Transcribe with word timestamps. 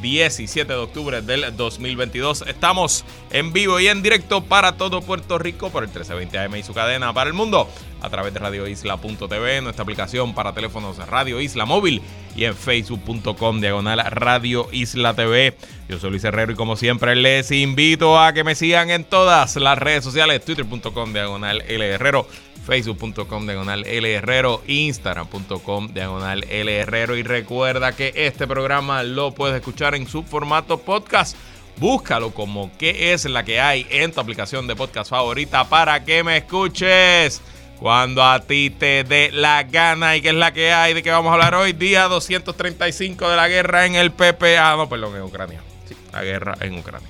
17 0.00 0.72
de 0.72 0.78
octubre 0.78 1.22
del 1.22 1.56
2022. 1.56 2.44
Estamos 2.46 3.04
en 3.30 3.52
vivo 3.52 3.80
y 3.80 3.88
en 3.88 4.02
directo 4.02 4.44
para 4.44 4.76
todo 4.76 5.00
Puerto 5.02 5.38
Rico 5.38 5.70
por 5.70 5.82
el 5.82 5.88
1320 5.88 6.38
AM 6.38 6.56
y 6.56 6.62
su 6.62 6.74
cadena 6.74 7.12
para 7.12 7.28
el 7.28 7.34
mundo 7.34 7.68
a 8.00 8.10
través 8.10 8.34
de 8.34 8.40
radioisla.tv, 8.40 9.60
nuestra 9.62 9.82
aplicación 9.82 10.34
para 10.34 10.52
teléfonos 10.52 10.98
Radio 11.06 11.40
Isla 11.40 11.64
Móvil 11.64 12.02
y 12.34 12.44
en 12.44 12.54
facebook.com 12.54 13.60
diagonal 13.60 14.04
Radio 14.10 14.68
Isla 14.72 15.14
TV. 15.14 15.56
Yo 15.88 15.98
soy 15.98 16.10
Luis 16.10 16.24
Herrero 16.24 16.52
y 16.52 16.56
como 16.56 16.76
siempre 16.76 17.16
les 17.16 17.50
invito 17.50 18.20
a 18.20 18.32
que 18.32 18.44
me 18.44 18.54
sigan 18.54 18.90
en 18.90 19.04
todas 19.04 19.56
las 19.56 19.78
redes 19.78 20.04
sociales, 20.04 20.44
twitter.com 20.44 21.12
diagonal 21.12 21.62
L 21.66 21.86
Herrero 21.86 22.26
facebook.com 22.66 23.46
diagonal 23.46 23.86
L 23.86 24.12
Herrero, 24.12 24.60
instagram.com 24.66 25.94
diagonal 25.94 26.44
L 26.50 26.76
Herrero 26.76 27.16
y 27.16 27.22
recuerda 27.22 27.94
que 27.94 28.12
este 28.14 28.46
programa 28.48 29.04
lo 29.04 29.32
puedes 29.32 29.56
escuchar 29.56 29.94
en 29.94 30.08
su 30.08 30.24
formato 30.24 30.78
podcast. 30.78 31.36
Búscalo 31.78 32.32
como 32.32 32.70
qué 32.76 33.12
es 33.12 33.24
la 33.26 33.44
que 33.44 33.60
hay 33.60 33.86
en 33.90 34.10
tu 34.10 34.20
aplicación 34.20 34.66
de 34.66 34.74
podcast 34.74 35.10
favorita 35.10 35.68
para 35.68 36.04
que 36.04 36.24
me 36.24 36.38
escuches 36.38 37.40
cuando 37.78 38.24
a 38.24 38.40
ti 38.40 38.70
te 38.70 39.04
dé 39.04 39.30
la 39.32 39.62
gana 39.64 40.16
y 40.16 40.22
qué 40.22 40.28
es 40.28 40.34
la 40.34 40.52
que 40.52 40.72
hay 40.72 40.94
de 40.94 41.02
que 41.02 41.10
vamos 41.10 41.30
a 41.30 41.34
hablar 41.34 41.54
hoy, 41.54 41.72
día 41.72 42.08
235 42.08 43.28
de 43.28 43.36
la 43.36 43.48
guerra 43.48 43.86
en 43.86 43.94
el 43.94 44.12
PPA, 44.12 44.76
no, 44.76 44.88
perdón, 44.88 45.16
en 45.16 45.22
Ucrania. 45.22 45.60
Sí, 45.86 45.94
la 46.12 46.22
guerra 46.22 46.56
en 46.60 46.78
Ucrania. 46.78 47.08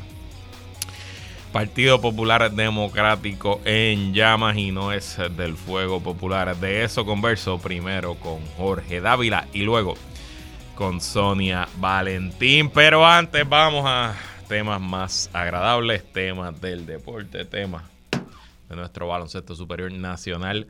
Partido 1.53 2.01
Popular 2.01 2.51
Democrático 2.51 3.61
en 3.65 4.13
llamas 4.13 4.57
y 4.59 4.73
no 4.73 4.93
es 4.93 5.17
del 5.37 5.57
Fuego 5.57 6.03
Popular. 6.03 6.55
De 6.57 6.85
eso 6.85 7.07
converso 7.07 7.59
primero 7.59 8.17
con 8.17 8.45
Jorge 8.59 9.01
Dávila 9.01 9.47
y 9.55 9.63
luego 9.63 9.95
con 10.75 11.01
Sonia 11.01 11.67
Valentín. 11.79 12.69
Pero 12.69 13.07
antes 13.07 13.49
vamos 13.49 13.85
a 13.87 14.15
temas 14.49 14.83
más 14.83 15.31
agradables, 15.33 16.05
temas 16.13 16.61
del 16.61 16.85
deporte, 16.85 17.47
temas 17.47 17.96
de 18.69 18.77
nuestro 18.77 19.09
baloncesto 19.09 19.55
superior 19.55 19.93
nacional. 19.93 20.69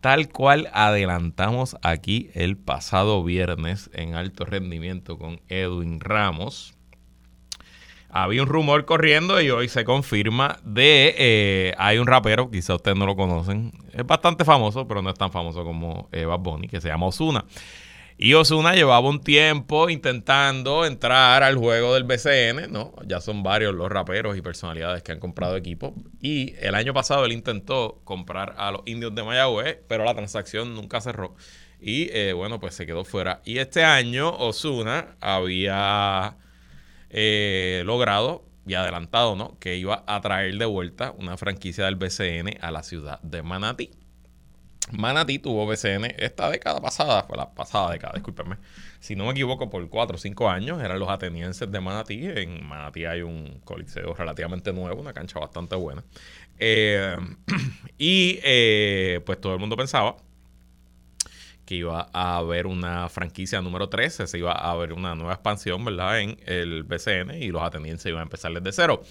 Tal 0.00 0.28
cual 0.28 0.68
adelantamos 0.72 1.76
aquí 1.82 2.30
el 2.34 2.56
pasado 2.56 3.22
viernes 3.22 3.90
en 3.92 4.14
alto 4.14 4.44
rendimiento 4.44 5.16
con 5.18 5.40
Edwin 5.48 6.00
Ramos 6.00 6.74
había 8.12 8.42
un 8.42 8.48
rumor 8.48 8.84
corriendo 8.84 9.40
y 9.40 9.50
hoy 9.50 9.68
se 9.68 9.84
confirma 9.84 10.58
de 10.64 11.14
eh, 11.16 11.74
hay 11.78 11.96
un 11.96 12.06
rapero, 12.06 12.50
quizá 12.50 12.74
ustedes 12.74 12.96
no 12.96 13.06
lo 13.06 13.16
conocen, 13.16 13.72
es 13.92 14.06
bastante 14.06 14.44
famoso, 14.44 14.86
pero 14.86 15.00
no 15.00 15.08
es 15.08 15.16
tan 15.16 15.32
famoso 15.32 15.64
como 15.64 16.08
Eva 16.12 16.36
Bad 16.36 16.60
que 16.70 16.80
se 16.80 16.88
llama 16.88 17.06
Osuna. 17.06 17.44
Y 18.18 18.34
Osuna 18.34 18.74
llevaba 18.74 19.08
un 19.08 19.20
tiempo 19.20 19.90
intentando 19.90 20.84
entrar 20.84 21.42
al 21.42 21.56
juego 21.56 21.94
del 21.94 22.04
BCN, 22.04 22.70
¿no? 22.70 22.94
Ya 23.06 23.20
son 23.20 23.42
varios 23.42 23.74
los 23.74 23.90
raperos 23.90 24.36
y 24.36 24.42
personalidades 24.42 25.02
que 25.02 25.12
han 25.12 25.18
comprado 25.18 25.56
equipos. 25.56 25.92
Y 26.20 26.54
el 26.60 26.74
año 26.74 26.94
pasado 26.94 27.24
él 27.24 27.32
intentó 27.32 28.00
comprar 28.04 28.54
a 28.58 28.70
los 28.70 28.82
indios 28.86 29.14
de 29.14 29.22
Mayagüez, 29.22 29.78
pero 29.88 30.04
la 30.04 30.14
transacción 30.14 30.74
nunca 30.74 31.00
cerró. 31.00 31.34
Y 31.80 32.10
eh, 32.12 32.32
bueno, 32.32 32.60
pues 32.60 32.74
se 32.74 32.86
quedó 32.86 33.04
fuera. 33.04 33.40
Y 33.44 33.58
este 33.58 33.82
año 33.82 34.30
Osuna 34.36 35.16
había 35.20 36.36
eh, 37.10 37.82
logrado 37.84 38.44
y 38.66 38.74
adelantado, 38.74 39.34
¿no? 39.34 39.58
Que 39.58 39.76
iba 39.76 40.04
a 40.06 40.20
traer 40.20 40.56
de 40.56 40.64
vuelta 40.64 41.12
una 41.18 41.36
franquicia 41.36 41.86
del 41.86 41.96
BCN 41.96 42.58
a 42.60 42.70
la 42.70 42.82
ciudad 42.82 43.20
de 43.22 43.42
Manatí. 43.42 43.90
Manatí 44.92 45.38
tuvo 45.38 45.66
BCN 45.66 46.14
esta 46.18 46.50
década 46.50 46.80
pasada, 46.80 47.24
fue 47.24 47.36
la 47.36 47.52
pasada 47.54 47.92
década, 47.92 48.12
discúlpenme. 48.14 48.56
Si 49.00 49.16
no 49.16 49.24
me 49.24 49.32
equivoco, 49.32 49.68
por 49.68 49.88
4 49.88 50.16
o 50.16 50.18
5 50.18 50.48
años 50.48 50.82
eran 50.82 50.98
los 50.98 51.08
atenienses 51.08 51.70
de 51.70 51.80
Manatí. 51.80 52.26
En 52.26 52.66
Manatí 52.66 53.04
hay 53.04 53.22
un 53.22 53.60
coliseo 53.64 54.14
relativamente 54.14 54.72
nuevo, 54.72 55.00
una 55.00 55.12
cancha 55.12 55.40
bastante 55.40 55.74
buena. 55.76 56.04
Eh, 56.58 57.16
y 57.98 58.38
eh, 58.44 59.20
pues 59.26 59.40
todo 59.40 59.54
el 59.54 59.58
mundo 59.58 59.76
pensaba 59.76 60.16
que 61.64 61.76
iba 61.76 62.08
a 62.12 62.36
haber 62.36 62.66
una 62.66 63.08
franquicia 63.08 63.60
número 63.62 63.88
13, 63.88 64.26
se 64.26 64.38
iba 64.38 64.52
a 64.52 64.72
haber 64.72 64.92
una 64.92 65.14
nueva 65.14 65.34
expansión, 65.34 65.84
¿verdad? 65.84 66.20
En 66.20 66.38
el 66.46 66.82
BCN 66.82 67.40
y 67.40 67.48
los 67.48 67.62
atenienses 67.62 68.06
iban 68.06 68.20
a 68.20 68.24
empezar 68.24 68.52
desde 68.52 68.72
cero. 68.72 69.02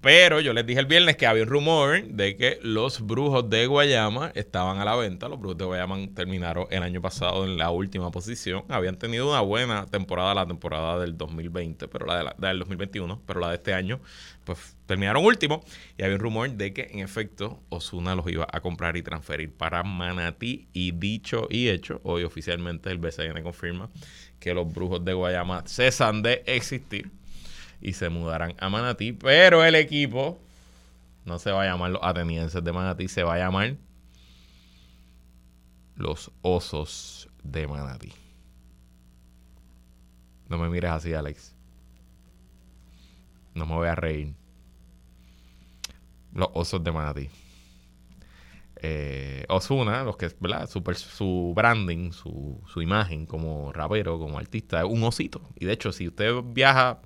Pero 0.00 0.40
yo 0.40 0.52
les 0.52 0.66
dije 0.66 0.80
el 0.80 0.86
viernes 0.86 1.16
que 1.16 1.26
había 1.26 1.42
un 1.42 1.48
rumor 1.48 2.02
de 2.04 2.36
que 2.36 2.58
los 2.62 3.00
brujos 3.00 3.48
de 3.48 3.66
Guayama 3.66 4.32
estaban 4.34 4.78
a 4.78 4.84
la 4.84 4.96
venta. 4.96 5.28
Los 5.28 5.38
brujos 5.38 5.58
de 5.58 5.64
Guayama 5.64 5.96
terminaron 6.14 6.66
el 6.70 6.82
año 6.82 7.00
pasado 7.00 7.44
en 7.44 7.56
la 7.56 7.70
última 7.70 8.10
posición. 8.10 8.64
Habían 8.68 8.96
tenido 8.96 9.28
una 9.28 9.40
buena 9.40 9.86
temporada, 9.86 10.34
la 10.34 10.46
temporada 10.46 10.98
del 10.98 11.16
2020, 11.16 11.88
pero 11.88 12.06
la, 12.06 12.18
de 12.18 12.24
la 12.24 12.48
del 12.48 12.58
2021, 12.60 13.22
pero 13.26 13.40
la 13.40 13.50
de 13.50 13.56
este 13.56 13.74
año, 13.74 14.00
pues 14.44 14.76
terminaron 14.86 15.24
último. 15.24 15.64
Y 15.96 16.02
había 16.02 16.16
un 16.16 16.22
rumor 16.22 16.50
de 16.50 16.72
que 16.72 16.88
en 16.90 17.00
efecto 17.00 17.60
Osuna 17.68 18.14
los 18.14 18.28
iba 18.30 18.46
a 18.50 18.60
comprar 18.60 18.96
y 18.96 19.02
transferir 19.02 19.52
para 19.52 19.82
Manatí. 19.82 20.68
Y 20.72 20.92
dicho 20.92 21.46
y 21.50 21.68
hecho, 21.68 22.00
hoy 22.04 22.24
oficialmente 22.24 22.90
el 22.90 22.98
BCN 22.98 23.42
confirma 23.42 23.90
que 24.40 24.54
los 24.54 24.72
brujos 24.72 25.04
de 25.04 25.12
Guayama 25.12 25.62
cesan 25.66 26.22
de 26.22 26.42
existir 26.46 27.10
y 27.82 27.92
se 27.94 28.08
mudarán 28.08 28.54
a 28.58 28.68
Manatí. 28.68 29.12
Pero 29.12 29.64
el 29.64 29.74
equipo 29.74 30.40
no 31.24 31.38
se 31.38 31.50
va 31.50 31.62
a 31.62 31.66
llamar 31.66 31.90
los 31.90 32.02
atenienses 32.02 32.62
de 32.62 32.72
Manatí, 32.72 33.08
se 33.08 33.22
va 33.22 33.34
a 33.34 33.38
llamar 33.38 33.76
los 35.96 36.30
osos 36.42 37.28
de 37.42 37.66
Manatí. 37.66 38.12
No 40.48 40.58
me 40.58 40.68
mires 40.68 40.90
así, 40.90 41.12
Alex. 41.12 41.54
No 43.54 43.66
me 43.66 43.74
voy 43.74 43.88
a 43.88 43.94
reír. 43.94 44.34
Los 46.32 46.48
osos 46.54 46.82
de 46.82 46.92
Manatí. 46.92 47.28
Eh, 48.84 49.44
Osuna, 49.48 50.02
los 50.02 50.16
que, 50.16 50.28
¿verdad? 50.40 50.68
Su, 50.68 51.52
branding, 51.54 52.10
su, 52.10 52.60
su 52.66 52.82
imagen 52.82 53.26
como 53.26 53.72
rapero, 53.72 54.18
como 54.18 54.38
artista, 54.38 54.80
es 54.80 54.86
un 54.86 55.04
osito. 55.04 55.40
Y 55.54 55.66
de 55.66 55.72
hecho, 55.72 55.92
si 55.92 56.08
usted 56.08 56.34
viaja 56.44 57.00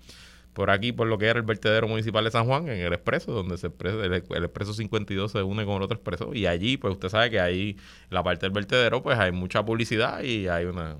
por 0.56 0.70
aquí, 0.70 0.90
por 0.90 1.06
lo 1.06 1.18
que 1.18 1.26
era 1.26 1.38
el 1.38 1.44
vertedero 1.44 1.86
municipal 1.86 2.24
de 2.24 2.30
San 2.30 2.46
Juan, 2.46 2.66
en 2.70 2.80
el 2.80 2.94
expreso, 2.94 3.30
donde 3.30 3.58
se 3.58 3.66
el, 3.66 4.14
expreso 4.14 4.72
52 4.72 5.30
se 5.30 5.42
une 5.42 5.66
con 5.66 5.76
el 5.76 5.82
otro 5.82 5.96
expreso. 5.96 6.32
Y 6.32 6.46
allí, 6.46 6.78
pues 6.78 6.94
usted 6.94 7.10
sabe 7.10 7.28
que 7.28 7.40
ahí, 7.40 7.76
la 8.08 8.22
parte 8.22 8.46
del 8.46 8.52
vertedero, 8.52 9.02
pues 9.02 9.18
hay 9.18 9.32
mucha 9.32 9.62
publicidad 9.66 10.22
y 10.22 10.48
hay 10.48 10.64
una 10.64 10.96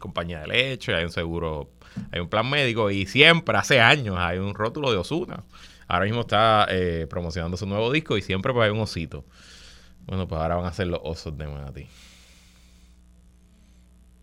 compañía 0.00 0.40
de 0.40 0.48
leche, 0.48 0.92
hay 0.92 1.04
un 1.04 1.12
seguro, 1.12 1.70
hay 2.10 2.18
un 2.18 2.28
plan 2.28 2.50
médico 2.50 2.90
y 2.90 3.06
siempre, 3.06 3.56
hace 3.56 3.80
años, 3.80 4.16
hay 4.18 4.38
un 4.38 4.52
rótulo 4.52 4.90
de 4.90 4.96
Osuna. 4.96 5.44
Ahora 5.86 6.06
mismo 6.06 6.22
está 6.22 6.66
eh, 6.70 7.06
promocionando 7.08 7.56
su 7.56 7.66
nuevo 7.66 7.92
disco 7.92 8.18
y 8.18 8.22
siempre 8.22 8.52
pues 8.52 8.64
hay 8.64 8.72
un 8.72 8.80
osito. 8.80 9.24
Bueno, 10.06 10.26
pues 10.26 10.40
ahora 10.40 10.56
van 10.56 10.66
a 10.66 10.72
ser 10.72 10.88
los 10.88 10.98
osos 11.04 11.38
de 11.38 11.46
Manatí. 11.46 11.86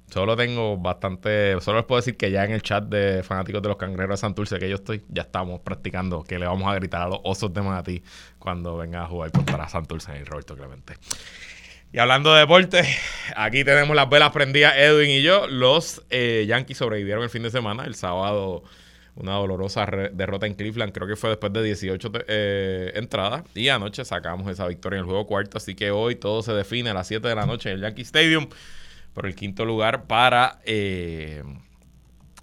Solo 0.10 0.38
tengo 0.38 0.78
bastante. 0.78 1.60
Solo 1.60 1.80
les 1.80 1.86
puedo 1.86 2.00
decir 2.00 2.16
que 2.16 2.32
ya 2.32 2.46
en 2.46 2.52
el 2.52 2.62
chat 2.62 2.86
de 2.86 3.24
fanáticos 3.24 3.62
de 3.62 3.68
los 3.68 3.78
cangreros 3.78 4.12
de 4.12 4.18
Santurce 4.18 4.58
que 4.58 4.70
yo 4.70 4.76
estoy, 4.76 5.04
ya 5.10 5.24
estamos 5.24 5.60
practicando 5.60 6.24
que 6.24 6.40
le 6.40 6.46
vamos 6.46 6.68
a 6.68 6.76
gritar 6.76 7.02
a 7.02 7.08
los 7.08 7.20
osos 7.24 7.54
de 7.54 7.62
Manatí 7.62 8.04
cuando 8.40 8.78
venga 8.78 9.04
a 9.04 9.08
jugar 9.08 9.32
contra 9.32 9.68
Santurce 9.68 10.18
y 10.18 10.24
Roberto 10.24 10.56
Clemente. 10.56 10.94
Y 11.92 12.00
hablando 12.00 12.34
de 12.34 12.42
deporte, 12.42 12.84
aquí 13.36 13.64
tenemos 13.64 13.96
las 13.96 14.10
velas 14.10 14.32
prendidas, 14.32 14.76
Edwin 14.78 15.10
y 15.10 15.22
yo. 15.22 15.48
Los 15.48 16.02
eh, 16.10 16.46
Yankees 16.48 16.78
sobrevivieron 16.78 17.24
el 17.24 17.30
fin 17.30 17.44
de 17.44 17.50
semana. 17.50 17.84
El 17.86 17.96
sábado, 17.96 18.64
una 19.16 19.34
dolorosa 19.34 19.86
derrota 20.14 20.48
en 20.48 20.54
Cleveland, 20.54 20.94
creo 20.94 21.08
que 21.08 21.16
fue 21.18 21.32
después 21.32 21.52
de 21.52 21.64
18 21.64 22.12
eh, 22.28 22.92
entradas. 22.96 23.44
Y 23.56 23.68
anoche 23.70 24.06
sacamos 24.06 24.50
esa 24.50 24.68
victoria 24.68 24.98
en 24.98 25.02
el 25.02 25.06
juego 25.06 25.28
cuarto. 25.28 25.58
Así 25.58 25.76
que 25.76 25.92
hoy 25.92 26.16
todo 26.16 26.42
se 26.42 26.54
define 26.54 26.92
a 26.92 26.94
las 26.94 27.08
7 27.08 27.28
de 27.28 27.36
la 27.36 27.46
noche 27.46 27.70
en 27.70 27.76
el 27.76 27.82
Yankee 27.82 28.04
Stadium 28.04 28.48
por 29.18 29.26
el 29.26 29.34
quinto 29.34 29.66
lugar 29.66 30.06
para 30.06 30.60
eh, 30.64 31.42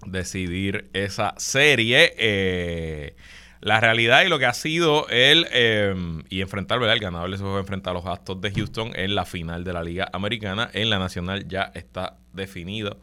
decidir 0.05 0.89
esa 0.91 1.33
serie. 1.37 2.13
Eh, 2.17 3.15
la 3.61 3.79
realidad 3.79 4.25
y 4.25 4.27
lo 4.27 4.39
que 4.39 4.45
ha 4.45 4.53
sido 4.53 5.07
él 5.07 5.47
em, 5.53 6.23
y 6.29 6.41
enfrentar, 6.41 6.77
¿verdad? 6.79 6.95
El 6.95 6.99
ganador 6.99 7.31
se 7.31 7.37
fue 7.37 7.57
enfrentar 7.61 7.91
a 7.91 7.93
los 7.93 8.05
Astros 8.05 8.41
de 8.41 8.51
Houston 8.51 8.91
en 8.93 9.15
la 9.15 9.23
final 9.23 9.63
de 9.63 9.71
la 9.71 9.83
Liga 9.83 10.09
Americana. 10.11 10.69
En 10.73 10.89
la 10.89 10.99
Nacional 10.99 11.47
ya 11.47 11.71
está 11.75 12.17
definido 12.33 12.99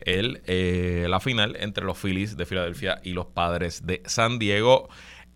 el, 0.00 0.40
eh, 0.46 1.04
la 1.06 1.20
final 1.20 1.58
entre 1.60 1.84
los 1.84 1.98
Phillies 1.98 2.38
de 2.38 2.46
Filadelfia 2.46 3.02
y 3.04 3.12
los 3.12 3.26
Padres 3.26 3.86
de 3.86 4.02
San 4.06 4.38
Diego. 4.38 4.88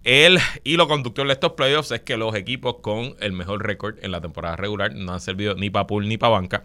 El 0.04 0.38
hilo 0.64 0.88
conductor 0.88 1.26
de 1.26 1.34
estos 1.34 1.52
playoffs 1.52 1.90
es 1.90 2.00
que 2.00 2.16
los 2.16 2.34
equipos 2.34 2.76
con 2.80 3.14
el 3.20 3.32
mejor 3.32 3.62
récord 3.62 3.96
en 4.00 4.10
la 4.10 4.22
temporada 4.22 4.56
regular 4.56 4.94
no 4.94 5.12
han 5.12 5.20
servido 5.20 5.54
ni 5.54 5.68
para 5.68 5.86
pool 5.86 6.08
ni 6.08 6.16
para 6.16 6.32
banca. 6.32 6.64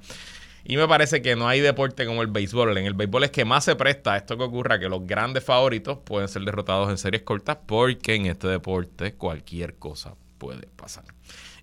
Y 0.70 0.78
me 0.78 0.88
parece 0.88 1.24
que 1.24 1.36
no 1.36 1.48
hay 1.48 1.62
deporte 1.62 2.06
como 2.06 2.22
el 2.22 2.28
béisbol. 2.28 2.78
En 2.78 2.86
el 2.86 2.94
béisbol 2.94 3.24
es 3.24 3.32
que 3.32 3.44
más 3.44 3.66
se 3.66 3.76
presta 3.76 4.14
a 4.14 4.18
esto 4.18 4.38
que 4.38 4.44
ocurra, 4.44 4.78
que 4.80 4.88
los 4.88 5.08
grandes 5.08 5.44
favoritos 5.44 5.98
pueden 6.06 6.28
ser 6.28 6.44
derrotados 6.44 6.92
en 6.92 7.00
series 7.00 7.24
cortas, 7.24 7.58
porque 7.66 8.14
en 8.14 8.28
este 8.28 8.48
deporte 8.50 9.16
cualquier 9.16 9.80
cosa 9.80 10.14
puede 10.38 10.68
pasar. 10.68 11.06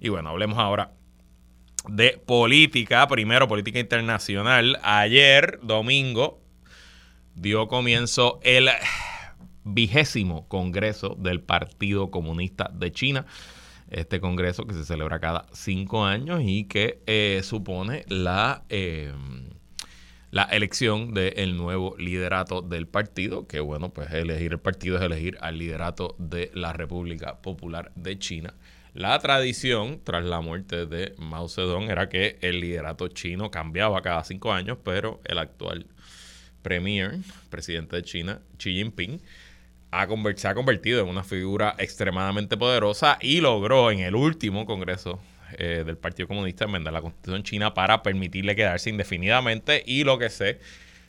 Y 0.00 0.08
bueno, 0.08 0.30
hablemos 0.30 0.58
ahora 0.58 0.90
de 1.88 2.20
política. 2.26 3.06
Primero, 3.06 3.46
política 3.46 3.78
internacional. 3.78 4.80
Ayer, 4.82 5.60
domingo, 5.62 6.40
dio 7.36 7.68
comienzo 7.68 8.40
el 8.42 8.70
vigésimo 9.62 10.48
Congreso 10.48 11.14
del 11.16 11.40
Partido 11.40 12.10
Comunista 12.10 12.72
de 12.74 12.90
China. 12.90 13.24
Este 13.90 14.20
Congreso 14.20 14.66
que 14.66 14.74
se 14.74 14.84
celebra 14.84 15.20
cada 15.20 15.46
cinco 15.52 16.04
años 16.04 16.40
y 16.44 16.64
que 16.64 17.00
eh, 17.06 17.40
supone 17.44 18.04
la, 18.08 18.64
eh, 18.68 19.12
la 20.30 20.44
elección 20.44 21.14
del 21.14 21.56
nuevo 21.56 21.96
liderato 21.96 22.62
del 22.62 22.88
partido, 22.88 23.46
que 23.46 23.60
bueno, 23.60 23.90
pues 23.90 24.10
elegir 24.10 24.52
el 24.52 24.58
partido 24.58 24.96
es 24.96 25.02
elegir 25.02 25.38
al 25.40 25.58
liderato 25.58 26.16
de 26.18 26.50
la 26.54 26.72
República 26.72 27.40
Popular 27.40 27.92
de 27.94 28.18
China. 28.18 28.54
La 28.92 29.18
tradición 29.18 30.00
tras 30.02 30.24
la 30.24 30.40
muerte 30.40 30.86
de 30.86 31.14
Mao 31.18 31.48
Zedong 31.48 31.90
era 31.90 32.08
que 32.08 32.38
el 32.40 32.60
liderato 32.60 33.08
chino 33.08 33.50
cambiaba 33.50 34.00
cada 34.00 34.24
cinco 34.24 34.52
años, 34.52 34.78
pero 34.82 35.20
el 35.26 35.38
actual 35.38 35.86
premier, 36.62 37.18
presidente 37.50 37.96
de 37.96 38.02
China, 38.02 38.40
Xi 38.56 38.72
Jinping, 38.72 39.20
se 40.36 40.48
ha 40.48 40.54
convertido 40.54 41.00
en 41.00 41.08
una 41.08 41.24
figura 41.24 41.74
extremadamente 41.78 42.56
poderosa 42.56 43.18
y 43.20 43.40
logró 43.40 43.90
en 43.90 44.00
el 44.00 44.14
último 44.14 44.66
Congreso 44.66 45.20
eh, 45.58 45.84
del 45.86 45.96
Partido 45.96 46.28
Comunista 46.28 46.64
enmendar 46.64 46.92
la 46.92 47.00
Constitución 47.00 47.42
china 47.42 47.74
para 47.74 48.02
permitirle 48.02 48.56
quedarse 48.56 48.90
indefinidamente 48.90 49.82
y 49.86 50.04
lo 50.04 50.18
que 50.18 50.28
se 50.28 50.58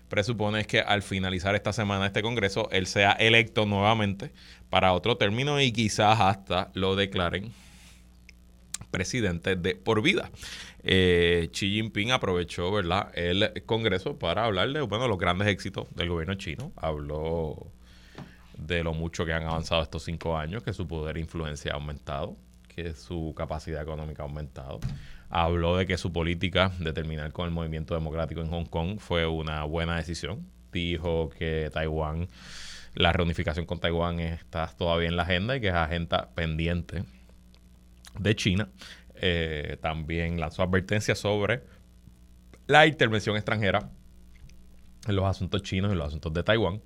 presupone 0.10 0.62
es 0.62 0.68
que 0.68 0.80
al 0.80 1.02
finalizar 1.02 1.56
esta 1.56 1.74
semana 1.74 2.06
este 2.06 2.22
Congreso 2.22 2.70
él 2.72 2.88
sea 2.88 3.12
electo 3.14 3.66
nuevamente 3.66 4.32
para 4.70 4.94
otro 4.94 5.18
término 5.18 5.60
y 5.60 5.72
quizás 5.72 6.20
hasta 6.20 6.70
lo 6.74 6.96
declaren 6.96 7.52
presidente 8.92 9.56
de 9.56 9.76
por 9.76 10.02
vida. 10.02 10.32
Eh, 10.84 11.50
Xi 11.52 11.72
Jinping 11.72 12.12
aprovechó 12.12 12.72
¿verdad? 12.72 13.12
el 13.16 13.52
Congreso 13.66 14.18
para 14.18 14.46
hablar 14.46 14.72
de 14.72 14.82
bueno, 14.82 15.08
los 15.08 15.18
grandes 15.18 15.48
éxitos 15.50 15.88
del 15.96 16.10
gobierno 16.10 16.36
chino. 16.36 16.72
Habló 16.78 17.72
de 18.58 18.84
lo 18.84 18.94
mucho 18.94 19.26
que 19.26 19.34
han 19.34 19.44
avanzado 19.44 19.82
estos 19.82 20.04
cinco 20.04 20.38
años, 20.38 20.64
que 20.64 20.74
su 20.74 20.88
poder 20.88 21.18
e 21.18 21.20
influencia 21.20 21.72
ha 21.72 21.76
aumentado, 21.76 22.36
que 22.68 22.94
su 22.94 23.34
capacidad 23.36 23.82
económica 23.82 24.24
ha 24.24 24.26
aumentado. 24.26 24.80
Habló 25.30 25.78
de 25.78 25.86
que 25.86 25.98
su 25.98 26.12
política 26.12 26.72
de 26.80 26.94
terminar 26.94 27.32
con 27.32 27.46
el 27.46 27.52
movimiento 27.52 27.94
democrático 27.94 28.42
en 28.42 28.50
Hong 28.50 28.66
Kong 28.66 29.00
fue 29.00 29.26
una 29.28 29.64
buena 29.64 29.98
decisión. 29.98 30.48
Dijo 30.72 31.30
que 31.30 31.70
Taiwán, 31.74 32.28
la 32.94 33.12
reunificación 33.14 33.66
con 33.66 33.80
Taiwán 33.80 34.20
está 34.20 34.68
todavía 34.68 35.08
en 35.08 35.16
la 35.16 35.24
agenda 35.24 35.56
y 35.56 35.62
que 35.62 35.68
es 35.68 35.74
agenda 35.74 36.30
pendiente 36.34 37.04
de 38.18 38.36
China. 38.36 38.70
Eh, 39.16 39.78
también 39.82 40.40
lanzó 40.40 40.64
advertencias 40.64 41.18
sobre 41.20 41.64
la 42.68 42.86
intervención 42.86 43.36
extranjera 43.36 43.90
en 45.08 45.16
los 45.16 45.26
asuntos 45.26 45.64
chinos 45.64 45.92
y 45.92 45.96
los 45.96 46.08
asuntos 46.08 46.34
de 46.34 46.44
Taiwán. 46.44 46.82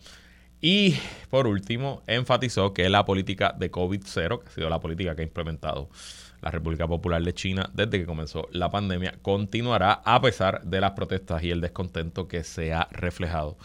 Y 0.62 0.96
por 1.32 1.48
último, 1.48 2.04
enfatizó 2.06 2.74
que 2.74 2.88
la 2.90 3.04
política 3.04 3.56
de 3.58 3.72
COVID-0, 3.72 4.44
que 4.44 4.48
ha 4.48 4.52
sido 4.52 4.70
la 4.70 4.80
política 4.80 5.16
que 5.16 5.24
ha 5.24 5.26
implementado 5.26 5.90
la 6.42 6.52
República 6.52 6.88
Popular 6.88 7.24
de 7.24 7.34
China 7.34 7.70
desde 7.74 8.00
que 8.00 8.06
comenzó 8.06 8.48
la 8.52 8.70
pandemia, 8.70 9.16
continuará 9.22 10.02
a 10.06 10.22
pesar 10.22 10.64
de 10.64 10.82
las 10.82 10.92
protestas 10.92 11.44
y 11.44 11.50
el 11.50 11.62
descontento 11.62 12.28
que 12.28 12.44
se 12.44 12.74
ha 12.74 12.88
reflejado 12.92 13.58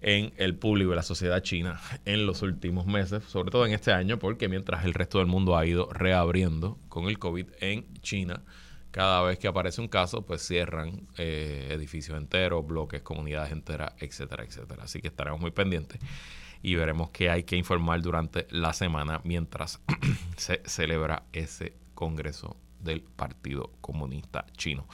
en 0.00 0.32
el 0.36 0.54
público 0.54 0.92
y 0.92 0.96
la 0.96 1.02
sociedad 1.02 1.42
china 1.42 1.80
en 2.04 2.24
los 2.24 2.42
últimos 2.42 2.86
meses, 2.86 3.24
sobre 3.24 3.50
todo 3.50 3.66
en 3.66 3.72
este 3.72 3.92
año, 3.92 4.18
porque 4.20 4.48
mientras 4.48 4.84
el 4.84 4.94
resto 4.94 5.18
del 5.18 5.26
mundo 5.26 5.56
ha 5.56 5.66
ido 5.66 5.88
reabriendo 5.92 6.78
con 6.88 7.06
el 7.06 7.18
COVID 7.18 7.46
en 7.60 7.92
China, 8.00 8.42
cada 8.90 9.22
vez 9.22 9.38
que 9.38 9.48
aparece 9.48 9.80
un 9.80 9.88
caso, 9.88 10.22
pues 10.22 10.46
cierran 10.46 11.06
eh, 11.16 11.68
edificios 11.70 12.18
enteros, 12.18 12.66
bloques, 12.66 13.02
comunidades 13.02 13.52
enteras, 13.52 13.92
etcétera, 13.98 14.44
etcétera. 14.44 14.84
Así 14.84 15.00
que 15.00 15.08
estaremos 15.08 15.40
muy 15.40 15.50
pendientes 15.50 16.00
y 16.62 16.74
veremos 16.74 17.10
qué 17.10 17.30
hay 17.30 17.44
que 17.44 17.56
informar 17.56 18.00
durante 18.00 18.46
la 18.50 18.72
semana 18.72 19.20
mientras 19.24 19.80
se 20.36 20.62
celebra 20.64 21.24
ese 21.32 21.74
Congreso 21.94 22.56
del 22.80 23.00
Partido 23.00 23.72
Comunista 23.80 24.46
Chino. 24.56 24.86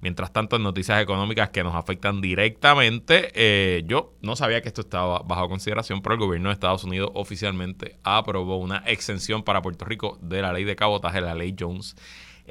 Mientras 0.00 0.32
tanto, 0.32 0.56
en 0.56 0.64
noticias 0.64 1.00
económicas 1.00 1.50
que 1.50 1.62
nos 1.62 1.74
afectan 1.74 2.20
directamente, 2.20 3.30
eh, 3.34 3.82
yo 3.86 4.14
no 4.20 4.34
sabía 4.34 4.60
que 4.60 4.68
esto 4.68 4.80
estaba 4.80 5.20
bajo 5.20 5.48
consideración, 5.48 6.02
pero 6.02 6.14
el 6.14 6.20
gobierno 6.20 6.48
de 6.48 6.54
Estados 6.54 6.82
Unidos 6.84 7.10
oficialmente 7.14 7.98
aprobó 8.02 8.56
una 8.56 8.78
exención 8.78 9.44
para 9.44 9.62
Puerto 9.62 9.84
Rico 9.84 10.18
de 10.20 10.42
la 10.42 10.52
ley 10.52 10.64
de 10.64 10.74
cabotaje, 10.74 11.20
la 11.20 11.34
ley 11.34 11.54
Jones 11.58 11.94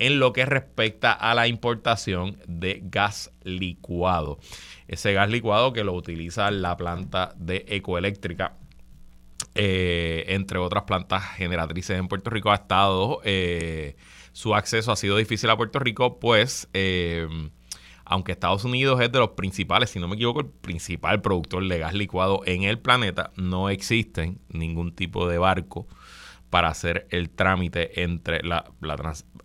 en 0.02 0.20
lo 0.20 0.34
que 0.34 0.48
respecta 0.48 1.12
a 1.14 1.36
la 1.36 1.48
importación 1.48 2.40
de 2.48 2.82
gas 2.84 3.32
licuado. 3.44 4.40
Ese 4.88 5.14
gas 5.14 5.30
licuado 5.30 5.74
que 5.74 5.84
lo 5.84 5.94
utiliza 5.94 6.50
la 6.50 6.76
planta 6.76 7.36
de 7.38 7.66
ecoeléctrica 7.68 8.56
eh, 9.54 10.26
entre 10.30 10.58
otras 10.58 10.86
plantas 10.86 11.24
generatrices 11.36 12.00
en 12.00 12.08
Puerto 12.08 12.32
Rico, 12.32 12.52
ha 12.52 12.56
estado, 12.56 13.22
eh, 13.26 13.96
su 14.32 14.56
acceso 14.56 14.92
ha 14.92 14.96
sido 14.96 15.18
difícil 15.18 15.52
a 15.52 15.58
Puerto 15.58 15.78
Rico, 15.78 16.20
pues 16.20 16.68
eh, 16.74 17.28
aunque 18.04 18.32
Estados 18.32 18.64
Unidos 18.64 19.00
es 19.02 19.12
de 19.12 19.20
los 19.20 19.32
principales, 19.32 19.92
si 19.92 20.00
no 20.00 20.08
me 20.08 20.16
equivoco, 20.16 20.40
el 20.40 20.48
principal 20.48 21.22
productor 21.22 21.68
de 21.68 21.78
gas 21.78 21.94
licuado 21.94 22.42
en 22.48 22.64
el 22.64 22.80
planeta, 22.80 23.30
no 23.36 23.70
existen 23.70 24.40
ningún 24.50 24.96
tipo 24.96 25.28
de 25.28 25.38
barco 25.38 25.88
para 26.52 26.68
hacer 26.68 27.08
el 27.10 27.30
trámite 27.30 28.04
entre, 28.04 28.44
la, 28.44 28.66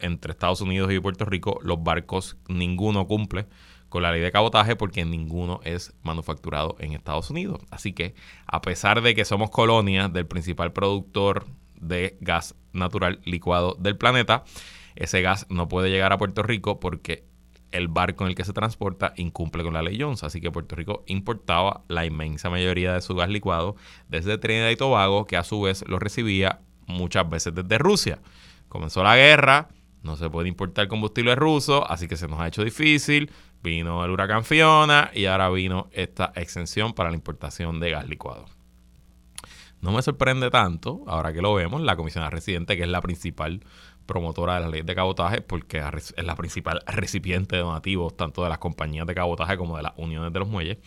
entre 0.01 0.33
Estados 0.33 0.61
Unidos 0.61 0.93
y 0.93 1.01
Puerto 1.01 1.25
Rico. 1.25 1.61
Los 1.63 1.83
barcos, 1.83 2.37
ninguno 2.49 3.07
cumple 3.07 3.47
con 3.89 4.03
la 4.03 4.11
ley 4.11 4.21
de 4.21 4.33
cabotaje 4.33 4.75
porque 4.75 5.05
ninguno 5.05 5.61
es 5.63 5.95
manufacturado 6.03 6.77
en 6.81 6.93
Estados 6.93 7.31
Unidos. 7.31 7.63
Así 7.71 7.93
que 7.93 8.15
a 8.47 8.61
pesar 8.61 9.03
de 9.03 9.15
que 9.15 9.25
somos 9.25 9.51
colonia 9.51 10.09
del 10.09 10.27
principal 10.27 10.73
productor 10.73 11.47
de 11.77 12.19
gas 12.21 12.57
natural 12.73 13.21
licuado 13.25 13.77
del 13.79 13.97
planeta, 13.97 14.43
ese 14.97 15.23
gas 15.23 15.47
no 15.49 15.69
puede 15.69 15.91
llegar 15.91 16.13
a 16.13 16.19
Puerto 16.19 16.43
Rico 16.43 16.81
porque 16.81 17.25
el 17.71 17.87
barco 17.87 18.25
en 18.25 18.31
el 18.31 18.35
que 18.35 18.45
se 18.45 18.53
transporta 18.53 19.13
incumple 19.17 19.63
con 19.63 19.75
la 19.75 19.83
ley 19.83 19.97
Jones. 20.01 20.25
Así 20.25 20.41
que 20.41 20.51
Puerto 20.51 20.75
Rico 20.75 21.05
importaba 21.07 21.85
la 21.87 22.05
inmensa 22.05 22.51
mayoría 22.51 22.95
de 22.95 23.01
su 23.01 23.15
gas 23.15 23.29
licuado 23.29 23.77
desde 24.09 24.39
Trinidad 24.39 24.71
y 24.71 24.77
Tobago, 24.77 25.27
que 25.27 25.37
a 25.37 25.45
su 25.45 25.61
vez 25.61 25.85
lo 25.87 26.01
recibía 26.01 26.66
muchas 26.87 27.29
veces 27.29 27.55
desde 27.55 27.79
Rusia. 27.79 28.19
Comenzó 28.69 29.03
la 29.03 29.17
guerra, 29.17 29.69
no 30.03 30.17
se 30.17 30.31
puede 30.31 30.49
importar 30.49 30.89
combustible 30.89 31.35
ruso, 31.35 31.89
así 31.91 32.09
que 32.09 32.17
se 32.17 32.29
nos 32.29 32.41
ha 32.41 32.49
hecho 32.49 32.65
difícil. 32.65 33.31
Vino 33.63 34.05
el 34.05 34.11
huracán 34.11 34.45
Fiona 34.45 35.11
y 35.13 35.27
ahora 35.27 35.49
vino 35.51 35.89
esta 35.93 36.33
exención 36.37 36.93
para 36.93 37.11
la 37.11 37.17
importación 37.17 37.81
de 37.81 37.91
gas 37.91 38.09
licuado. 38.09 38.47
No 39.81 39.93
me 39.93 40.03
sorprende 40.03 40.51
tanto, 40.51 41.05
ahora 41.07 41.33
que 41.33 41.43
lo 41.43 41.55
vemos, 41.55 41.81
la 41.81 41.97
comisionada 41.97 42.31
residente, 42.31 42.77
que 42.77 42.85
es 42.85 42.89
la 42.89 43.01
principal 43.01 43.63
promotora 44.07 44.55
de 44.55 44.61
la 44.61 44.69
ley 44.69 44.83
de 44.83 44.95
cabotaje, 44.95 45.41
porque 45.43 45.79
es 45.79 46.25
la 46.25 46.37
principal 46.37 46.81
recipiente 46.87 47.57
de 47.57 47.63
donativos 47.63 48.17
tanto 48.17 48.43
de 48.43 48.49
las 48.49 48.59
compañías 48.59 49.07
de 49.07 49.15
cabotaje 49.15 49.57
como 49.57 49.77
de 49.77 49.83
las 49.83 49.93
uniones 49.97 50.33
de 50.33 50.39
los 50.39 50.49
muelles, 50.49 50.79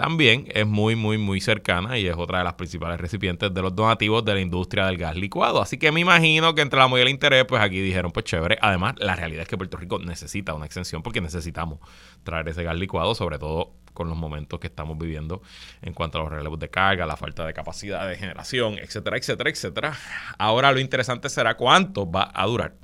también 0.00 0.46
es 0.54 0.66
muy, 0.66 0.96
muy, 0.96 1.18
muy 1.18 1.42
cercana 1.42 1.98
y 1.98 2.06
es 2.06 2.16
otra 2.16 2.38
de 2.38 2.44
las 2.44 2.54
principales 2.54 2.98
recipientes 2.98 3.52
de 3.52 3.60
los 3.60 3.76
donativos 3.76 4.24
de 4.24 4.32
la 4.32 4.40
industria 4.40 4.86
del 4.86 4.96
gas 4.96 5.14
licuado. 5.14 5.60
Así 5.60 5.76
que 5.76 5.92
me 5.92 6.00
imagino 6.00 6.54
que 6.54 6.62
entre 6.62 6.78
la 6.78 6.88
muy 6.88 7.02
el 7.02 7.10
interés, 7.10 7.44
pues 7.44 7.60
aquí 7.60 7.82
dijeron, 7.82 8.10
pues 8.10 8.24
chévere. 8.24 8.56
Además, 8.62 8.94
la 8.96 9.14
realidad 9.14 9.42
es 9.42 9.48
que 9.48 9.58
Puerto 9.58 9.76
Rico 9.76 9.98
necesita 9.98 10.54
una 10.54 10.64
extensión 10.64 11.02
porque 11.02 11.20
necesitamos 11.20 11.80
traer 12.24 12.48
ese 12.48 12.62
gas 12.62 12.76
licuado, 12.76 13.14
sobre 13.14 13.38
todo 13.38 13.74
con 13.92 14.08
los 14.08 14.16
momentos 14.16 14.58
que 14.58 14.68
estamos 14.68 14.96
viviendo 14.96 15.42
en 15.82 15.92
cuanto 15.92 16.16
a 16.16 16.22
los 16.22 16.32
relevos 16.32 16.58
de 16.58 16.70
carga, 16.70 17.04
la 17.04 17.18
falta 17.18 17.44
de 17.44 17.52
capacidad 17.52 18.08
de 18.08 18.16
generación, 18.16 18.78
etcétera, 18.78 19.18
etcétera, 19.18 19.50
etcétera. 19.50 19.98
Ahora 20.38 20.72
lo 20.72 20.80
interesante 20.80 21.28
será 21.28 21.58
cuánto 21.58 22.10
va 22.10 22.30
a 22.32 22.46
durar 22.46 22.74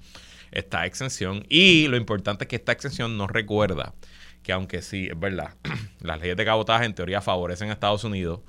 esta 0.51 0.85
extensión 0.85 1.47
y 1.49 1.89
lo 1.89 1.97
importante 1.97 2.45
es 2.45 2.49
que 2.49 2.57
esta 2.57 2.73
extensión 2.73 3.17
nos 3.17 3.31
recuerda 3.31 3.95
que 4.47 4.53
aunque 4.53 4.81
sí, 4.81 5.09
es 5.11 5.19
verdad, 5.19 5.57
las 6.01 6.21
leyes 6.21 6.37
de 6.37 6.45
cabotaje 6.45 6.85
en 6.85 6.95
teoría 6.95 7.21
favorecen 7.21 7.69
a 7.69 7.73
Estados 7.73 8.05
Unidos 8.05 8.43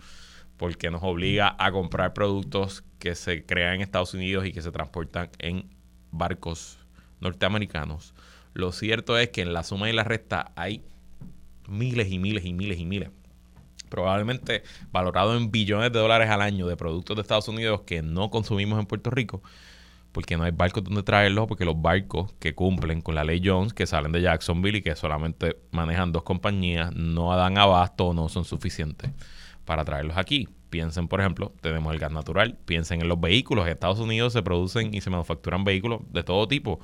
porque 0.55 0.91
nos 0.91 1.01
obliga 1.01 1.55
a 1.57 1.71
comprar 1.71 2.13
productos 2.13 2.83
que 2.99 3.15
se 3.15 3.47
crean 3.47 3.73
en 3.73 3.81
Estados 3.81 4.13
Unidos 4.13 4.45
y 4.45 4.51
que 4.51 4.61
se 4.61 4.71
transportan 4.71 5.31
en 5.39 5.67
barcos 6.11 6.77
norteamericanos. 7.19 8.13
Lo 8.53 8.73
cierto 8.73 9.17
es 9.17 9.29
que 9.29 9.41
en 9.41 9.53
la 9.53 9.63
suma 9.63 9.89
y 9.89 9.93
la 9.93 10.03
resta 10.03 10.51
hay 10.55 10.83
miles 11.67 12.11
y 12.11 12.19
miles 12.19 12.45
y 12.45 12.53
miles 12.53 12.79
y 12.79 12.85
miles 12.85 13.09
probablemente 13.89 14.61
valorado 14.91 15.35
en 15.35 15.49
billones 15.49 15.91
de 15.91 15.97
dólares 15.97 16.29
al 16.29 16.41
año 16.41 16.67
de 16.67 16.77
productos 16.77 17.15
de 17.15 17.21
Estados 17.23 17.47
Unidos 17.47 17.81
que 17.87 18.03
no 18.03 18.29
consumimos 18.29 18.79
en 18.79 18.85
Puerto 18.85 19.09
Rico 19.09 19.41
porque 20.17 20.35
no 20.35 20.45
hay 20.45 20.51
barcos 20.51 20.83
donde 20.83 21.03
traerlos, 21.03 21.45
porque 21.45 21.63
los 21.63 21.79
barcos 21.79 22.33
que 22.39 22.55
cumplen 22.55 23.01
con 23.01 23.13
la 23.13 23.23
ley 23.23 23.39
Jones, 23.45 23.71
que 23.71 23.85
salen 23.85 24.11
de 24.11 24.23
Jacksonville 24.23 24.79
y 24.79 24.81
que 24.81 24.95
solamente 24.95 25.57
manejan 25.69 26.11
dos 26.11 26.23
compañías, 26.23 26.91
no 26.95 27.35
dan 27.35 27.59
abasto 27.59 28.07
o 28.07 28.13
no 28.15 28.27
son 28.27 28.43
suficientes 28.43 29.11
para 29.63 29.85
traerlos 29.85 30.17
aquí. 30.17 30.49
Piensen, 30.71 31.07
por 31.07 31.19
ejemplo, 31.19 31.53
tenemos 31.61 31.93
el 31.93 31.99
gas 31.99 32.11
natural, 32.11 32.57
piensen 32.65 33.01
en 33.01 33.09
los 33.09 33.21
vehículos. 33.21 33.67
En 33.67 33.73
Estados 33.73 33.99
Unidos 33.99 34.33
se 34.33 34.41
producen 34.41 34.91
y 34.91 35.01
se 35.01 35.11
manufacturan 35.11 35.63
vehículos 35.63 36.01
de 36.11 36.23
todo 36.23 36.47
tipo. 36.47 36.79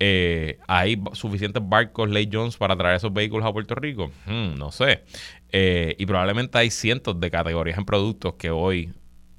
Eh, 0.00 0.58
¿Hay 0.66 0.98
suficientes 1.12 1.62
barcos 1.68 2.08
Ley 2.08 2.30
Jones 2.32 2.56
para 2.56 2.74
traer 2.78 2.96
esos 2.96 3.12
vehículos 3.12 3.46
a 3.46 3.52
Puerto 3.52 3.74
Rico? 3.74 4.10
Hmm, 4.24 4.54
no 4.56 4.72
sé. 4.72 5.04
Eh, 5.52 5.96
y 5.98 6.06
probablemente 6.06 6.56
hay 6.56 6.70
cientos 6.70 7.20
de 7.20 7.30
categorías 7.30 7.76
en 7.76 7.84
productos 7.84 8.36
que 8.38 8.48
hoy 8.50 8.90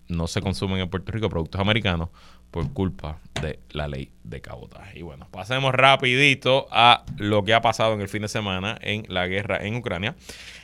no 0.07 0.27
se 0.27 0.41
consumen 0.41 0.79
en 0.79 0.89
Puerto 0.89 1.11
Rico, 1.11 1.29
productos 1.29 1.59
americanos, 1.59 2.09
por 2.55 2.71
culpa 2.71 3.19
de 3.41 3.59
la 3.71 3.89
ley 3.89 4.13
de 4.23 4.39
cabotaje. 4.39 4.99
Y 4.99 5.01
bueno, 5.01 5.27
pasemos 5.29 5.73
rapidito 5.73 6.67
a 6.71 7.03
lo 7.17 7.43
que 7.43 7.53
ha 7.53 7.59
pasado 7.59 7.93
en 7.93 7.99
el 7.99 8.07
fin 8.07 8.21
de 8.21 8.29
semana 8.29 8.77
en 8.79 9.03
la 9.09 9.27
guerra 9.27 9.57
en 9.57 9.75
Ucrania. 9.75 10.15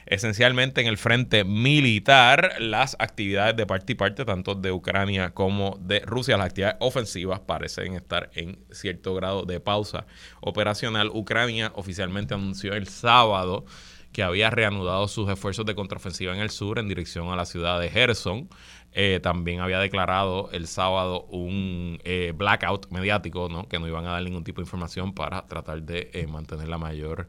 Esencialmente 0.06 0.80
en 0.80 0.88
el 0.88 0.98
frente 0.98 1.44
militar, 1.44 2.54
las 2.60 2.96
actividades 2.98 3.58
de 3.58 3.66
parte 3.66 3.92
y 3.92 3.96
parte, 3.98 4.24
tanto 4.24 4.56
de 4.56 4.72
Ucrania 4.72 5.32
como 5.32 5.78
de 5.82 6.00
Rusia, 6.00 6.38
las 6.38 6.46
actividades 6.46 6.78
ofensivas 6.80 7.42
parecen 7.42 7.96
estar 7.96 8.32
en 8.36 8.64
cierto 8.72 9.14
grado 9.14 9.44
de 9.44 9.60
pausa 9.60 10.06
operacional. 10.40 11.10
Ucrania 11.14 11.74
oficialmente 11.76 12.34
anunció 12.34 12.74
el 12.74 12.88
sábado 12.88 13.66
que 14.14 14.24
había 14.24 14.50
reanudado 14.50 15.08
sus 15.08 15.30
esfuerzos 15.30 15.66
de 15.66 15.76
contraofensiva 15.76 16.34
en 16.34 16.42
el 16.42 16.52
sur 16.52 16.80
en 16.80 16.88
dirección 16.88 17.30
a 17.30 17.36
la 17.36 17.46
ciudad 17.46 17.80
de 17.80 17.90
Gerson. 17.90 18.50
Eh, 18.94 19.20
también 19.22 19.62
había 19.62 19.80
declarado 19.80 20.50
el 20.52 20.68
sábado 20.68 21.24
un 21.26 22.00
eh, 22.04 22.34
blackout 22.36 22.92
mediático, 22.92 23.48
¿no? 23.50 23.68
que 23.70 23.80
no 23.80 23.88
iban 23.88 24.06
a 24.06 24.12
dar 24.12 24.24
ningún 24.24 24.44
tipo 24.44 24.60
de 24.60 24.66
información 24.66 25.14
para 25.14 25.48
tratar 25.48 25.84
de 25.84 26.10
eh, 26.14 26.28
mantener 26.28 26.68
la 26.68 26.78
mayor 26.78 27.28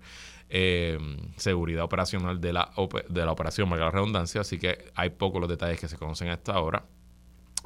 seguridad 1.38 1.82
operacional 1.82 2.38
de 2.38 2.52
la, 2.52 2.70
de 3.08 3.24
la 3.24 3.32
operación, 3.32 3.70
valga 3.70 3.86
la 3.86 3.90
redundancia, 3.90 4.42
así 4.42 4.58
que 4.58 4.84
hay 4.94 5.08
pocos 5.08 5.40
los 5.40 5.48
detalles 5.48 5.80
que 5.80 5.88
se 5.88 5.96
conocen 5.96 6.28
a 6.28 6.34
esta 6.34 6.60
hora. 6.60 6.84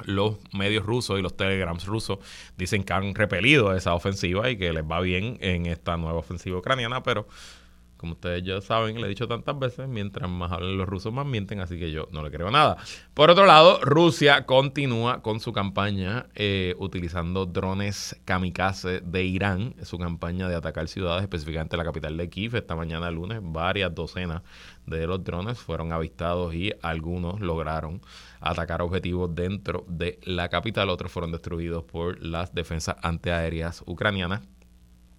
Los 0.05 0.37
medios 0.55 0.87
rusos 0.87 1.19
y 1.19 1.23
los 1.23 1.37
telegrams 1.37 1.85
rusos 1.87 2.21
dicen 2.57 2.85
que 2.85 2.93
han 2.93 3.12
repelido 3.17 3.75
esa 3.75 3.93
ofensiva 3.93 4.49
y 4.50 4.57
que 4.57 4.73
les 4.73 4.85
va 4.85 5.00
bien 5.00 5.37
en 5.41 5.67
esta 5.67 5.97
nueva 5.97 6.21
ofensiva 6.21 6.59
ucraniana, 6.59 7.03
pero 7.03 7.26
como 7.97 8.12
ustedes 8.12 8.43
ya 8.45 8.61
saben, 8.61 9.00
le 9.00 9.07
he 9.07 9.09
dicho 9.09 9.26
tantas 9.26 9.59
veces, 9.59 9.88
mientras 9.88 10.29
más 10.29 10.53
hablan 10.53 10.76
los 10.76 10.88
rusos, 10.88 11.12
más 11.12 11.26
mienten, 11.26 11.61
así 11.61 11.79
que 11.79 11.91
yo 11.91 12.09
no 12.12 12.23
le 12.23 12.31
creo 12.31 12.50
nada. 12.50 12.76
Por 13.15 13.31
otro 13.31 13.47
lado, 13.47 13.81
Rusia 13.83 14.45
continúa 14.47 15.23
con 15.23 15.41
su 15.41 15.53
campaña 15.53 16.26
eh, 16.35 16.75
utilizando 16.79 17.47
drones 17.47 18.21
kamikaze 18.25 19.00
de 19.00 19.25
Irán, 19.25 19.75
su 19.83 19.99
campaña 19.99 20.49
de 20.49 20.55
atacar 20.55 20.88
ciudades, 20.88 21.23
específicamente 21.23 21.76
la 21.76 21.85
capital 21.85 22.17
de 22.17 22.29
Kiev. 22.29 22.57
Esta 22.57 22.76
mañana 22.76 23.11
lunes, 23.11 23.41
varias 23.43 23.95
docenas 23.95 24.43
de 24.87 25.07
los 25.07 25.25
drones 25.25 25.59
fueron 25.59 25.93
avistados 25.93 26.55
y 26.55 26.73
algunos 26.83 27.41
lograron 27.41 28.00
atacar 28.41 28.83
objetivos 28.83 29.35
dentro 29.35 29.85
de 29.88 30.21
la 30.25 30.49
capital, 30.49 30.91
otros 30.91 31.11
fueron 31.11 31.33
destruidos 31.33 31.85
por 31.85 32.23
las 32.23 32.55
defensas 32.55 32.97
antiaéreas 33.03 33.83
ucranianas 33.87 34.43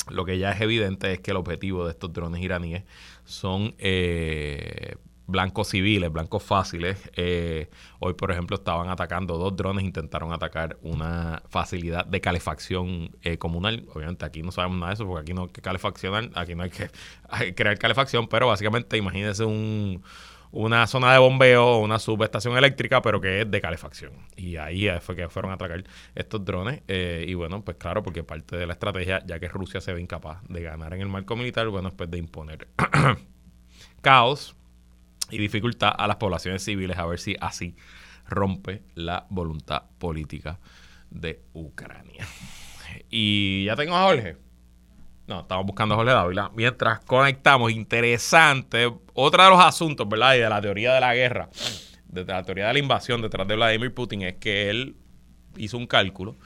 lo 0.09 0.25
que 0.25 0.37
ya 0.37 0.51
es 0.51 0.61
evidente 0.61 1.13
es 1.13 1.19
que 1.19 1.31
el 1.31 1.37
objetivo 1.37 1.85
de 1.85 1.91
estos 1.91 2.11
drones 2.13 2.41
iraníes 2.41 2.83
son 3.25 3.75
eh, 3.77 4.95
blancos 5.27 5.67
civiles, 5.67 6.11
blancos 6.11 6.41
fáciles. 6.41 6.97
Eh, 7.15 7.69
hoy, 7.99 8.13
por 8.13 8.31
ejemplo, 8.31 8.55
estaban 8.55 8.89
atacando 8.89 9.37
dos 9.37 9.55
drones, 9.55 9.83
intentaron 9.83 10.31
atacar 10.31 10.77
una 10.81 11.43
facilidad 11.49 12.05
de 12.05 12.21
calefacción 12.21 13.11
eh, 13.21 13.37
comunal. 13.37 13.85
Obviamente 13.93 14.25
aquí 14.25 14.41
no 14.41 14.51
sabemos 14.51 14.77
nada 14.77 14.89
de 14.89 14.93
eso 14.95 15.05
porque 15.05 15.21
aquí 15.21 15.33
no 15.33 15.43
hay 15.43 15.49
que 15.49 15.61
calefaccionar, 15.61 16.31
aquí 16.33 16.55
no 16.55 16.63
hay 16.63 16.71
que 16.71 16.89
crear 17.55 17.77
calefacción, 17.77 18.27
pero 18.27 18.47
básicamente 18.47 18.97
imagínense 18.97 19.43
un 19.43 20.01
una 20.51 20.87
zona 20.87 21.13
de 21.13 21.19
bombeo, 21.19 21.77
una 21.77 21.99
subestación 21.99 22.57
eléctrica, 22.57 23.01
pero 23.01 23.19
que 23.19 23.41
es 23.41 23.51
de 23.51 23.61
calefacción. 23.61 24.13
Y 24.35 24.57
ahí 24.57 24.89
fue 25.01 25.15
que 25.15 25.29
fueron 25.29 25.51
a 25.51 25.55
atacar 25.55 25.83
estos 26.15 26.43
drones. 26.43 26.81
Eh, 26.87 27.25
y 27.27 27.33
bueno, 27.33 27.63
pues 27.63 27.77
claro, 27.77 28.03
porque 28.03 28.23
parte 28.23 28.57
de 28.57 28.65
la 28.65 28.73
estrategia, 28.73 29.23
ya 29.25 29.39
que 29.39 29.47
Rusia 29.47 29.81
se 29.81 29.93
ve 29.93 30.01
incapaz 30.01 30.43
de 30.47 30.61
ganar 30.61 30.93
en 30.93 31.01
el 31.01 31.07
marco 31.07 31.35
militar, 31.35 31.67
bueno, 31.69 31.91
pues 31.91 32.09
de 32.09 32.17
imponer 32.17 32.67
caos 34.01 34.55
y 35.29 35.37
dificultad 35.37 35.93
a 35.97 36.07
las 36.07 36.17
poblaciones 36.17 36.63
civiles, 36.63 36.97
a 36.97 37.05
ver 37.05 37.19
si 37.19 37.35
así 37.39 37.75
rompe 38.27 38.83
la 38.95 39.25
voluntad 39.29 39.83
política 39.97 40.59
de 41.09 41.41
Ucrania. 41.53 42.25
Y 43.09 43.65
ya 43.65 43.75
tengo 43.75 43.95
a 43.95 44.03
Jorge. 44.03 44.46
No, 45.27 45.41
estamos 45.41 45.65
buscando 45.65 45.93
a 45.93 45.98
Jorge 45.98 46.13
Dávila. 46.13 46.51
Mientras 46.55 47.01
conectamos, 47.01 47.74
interesante, 47.74 48.89
otro 49.13 49.43
de 49.43 49.50
los 49.50 49.60
asuntos, 49.60 50.07
¿verdad? 50.07 50.36
Y 50.36 50.39
de 50.39 50.50
la 50.50 50.62
teoría 50.62 50.93
de 50.93 51.01
la 51.01 51.13
guerra, 51.13 51.50
de 52.07 52.24
la 52.24 52.43
teoría 52.43 52.67
de 52.67 52.74
la 52.74 52.79
invasión 52.79 53.22
detrás 53.22 53.46
de 53.46 53.57
Vladimir 53.57 53.93
Putin, 53.93 54.22
es 54.22 54.36
que 54.36 54.69
él 54.69 54.96
hizo 55.57 55.77
un 55.77 55.86
cálculo 55.86 56.38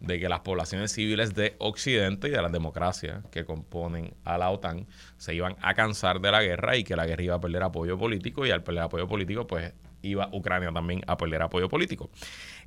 de 0.00 0.20
que 0.20 0.28
las 0.28 0.40
poblaciones 0.40 0.92
civiles 0.92 1.34
de 1.34 1.56
Occidente 1.58 2.28
y 2.28 2.32
de 2.32 2.42
las 2.42 2.52
democracias 2.52 3.24
que 3.30 3.46
componen 3.46 4.12
a 4.24 4.36
la 4.36 4.50
OTAN 4.50 4.86
se 5.16 5.34
iban 5.34 5.56
a 5.62 5.72
cansar 5.72 6.20
de 6.20 6.30
la 6.30 6.42
guerra 6.42 6.76
y 6.76 6.84
que 6.84 6.94
la 6.94 7.06
guerra 7.06 7.22
iba 7.22 7.34
a 7.36 7.40
perder 7.40 7.62
apoyo 7.62 7.96
político 7.96 8.44
y 8.44 8.50
al 8.50 8.62
perder 8.62 8.82
apoyo 8.82 9.08
político, 9.08 9.46
pues 9.46 9.72
iba 10.02 10.28
Ucrania 10.30 10.70
también 10.72 11.00
a 11.06 11.16
perder 11.16 11.40
apoyo 11.40 11.70
político. 11.70 12.10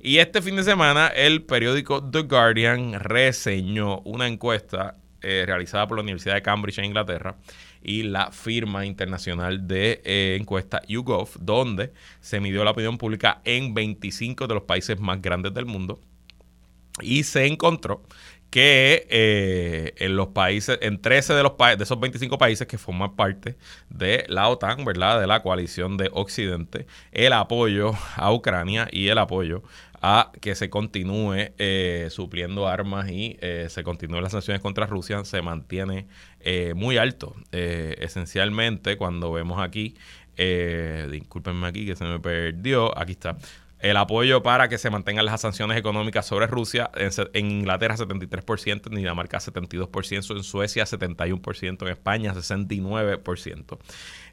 Y 0.00 0.18
este 0.18 0.42
fin 0.42 0.56
de 0.56 0.64
semana 0.64 1.06
el 1.06 1.44
periódico 1.44 2.02
The 2.02 2.22
Guardian 2.22 2.98
reseñó 2.98 4.00
una 4.00 4.26
encuesta 4.26 4.96
eh, 5.22 5.44
realizada 5.46 5.86
por 5.86 5.96
la 5.98 6.02
Universidad 6.02 6.34
de 6.34 6.42
Cambridge 6.42 6.78
en 6.78 6.86
Inglaterra 6.86 7.36
y 7.82 8.02
la 8.02 8.30
firma 8.32 8.84
internacional 8.86 9.66
de 9.66 10.00
eh, 10.04 10.36
encuesta 10.38 10.82
YouGov, 10.86 11.30
donde 11.40 11.92
se 12.20 12.40
midió 12.40 12.64
la 12.64 12.72
opinión 12.72 12.98
pública 12.98 13.40
en 13.44 13.74
25 13.74 14.46
de 14.46 14.54
los 14.54 14.62
países 14.64 15.00
más 15.00 15.20
grandes 15.22 15.54
del 15.54 15.66
mundo 15.66 16.00
y 17.00 17.22
se 17.24 17.46
encontró 17.46 18.02
que 18.50 19.06
eh, 19.10 19.94
en 19.98 20.16
los 20.16 20.28
países, 20.28 20.78
en 20.82 21.00
13 21.00 21.34
de 21.34 21.42
los 21.42 21.52
de 21.56 21.84
esos 21.84 21.98
25 21.98 22.36
países 22.36 22.66
que 22.66 22.78
forman 22.78 23.14
parte 23.14 23.56
de 23.88 24.24
la 24.28 24.48
OTAN, 24.48 24.84
¿verdad? 24.84 25.20
De 25.20 25.26
la 25.26 25.42
coalición 25.42 25.96
de 25.96 26.10
Occidente, 26.12 26.86
el 27.12 27.32
apoyo 27.32 27.92
a 28.16 28.32
Ucrania 28.32 28.88
y 28.90 29.08
el 29.08 29.18
apoyo 29.18 29.62
a 30.02 30.32
que 30.40 30.54
se 30.54 30.70
continúe 30.70 31.52
eh, 31.58 32.08
supliendo 32.10 32.66
armas 32.66 33.10
y 33.10 33.36
eh, 33.40 33.66
se 33.68 33.82
continúen 33.84 34.22
las 34.22 34.32
sanciones 34.32 34.62
contra 34.62 34.86
Rusia 34.86 35.24
se 35.24 35.42
mantiene 35.42 36.06
eh, 36.40 36.72
muy 36.74 36.96
alto. 36.96 37.34
esencialmente, 37.52 38.96
cuando 38.96 39.32
vemos 39.32 39.60
aquí, 39.60 39.94
discúlpenme 41.10 41.66
aquí 41.66 41.84
que 41.84 41.96
se 41.96 42.04
me 42.04 42.18
perdió, 42.18 42.96
aquí 42.98 43.12
está. 43.12 43.36
El 43.80 43.96
apoyo 43.96 44.42
para 44.42 44.68
que 44.68 44.76
se 44.76 44.90
mantengan 44.90 45.24
las 45.24 45.40
sanciones 45.40 45.78
económicas 45.78 46.26
sobre 46.26 46.46
Rusia 46.46 46.90
en, 46.94 47.50
Inglaterra 47.50 47.96
73%, 47.96 48.88
en 48.88 48.94
Dinamarca 48.94 49.38
72%, 49.38 50.36
en 50.36 50.42
Suecia 50.42 50.84
71%, 50.84 51.82
en 51.82 51.88
España 51.88 52.34
69%. 52.34 53.78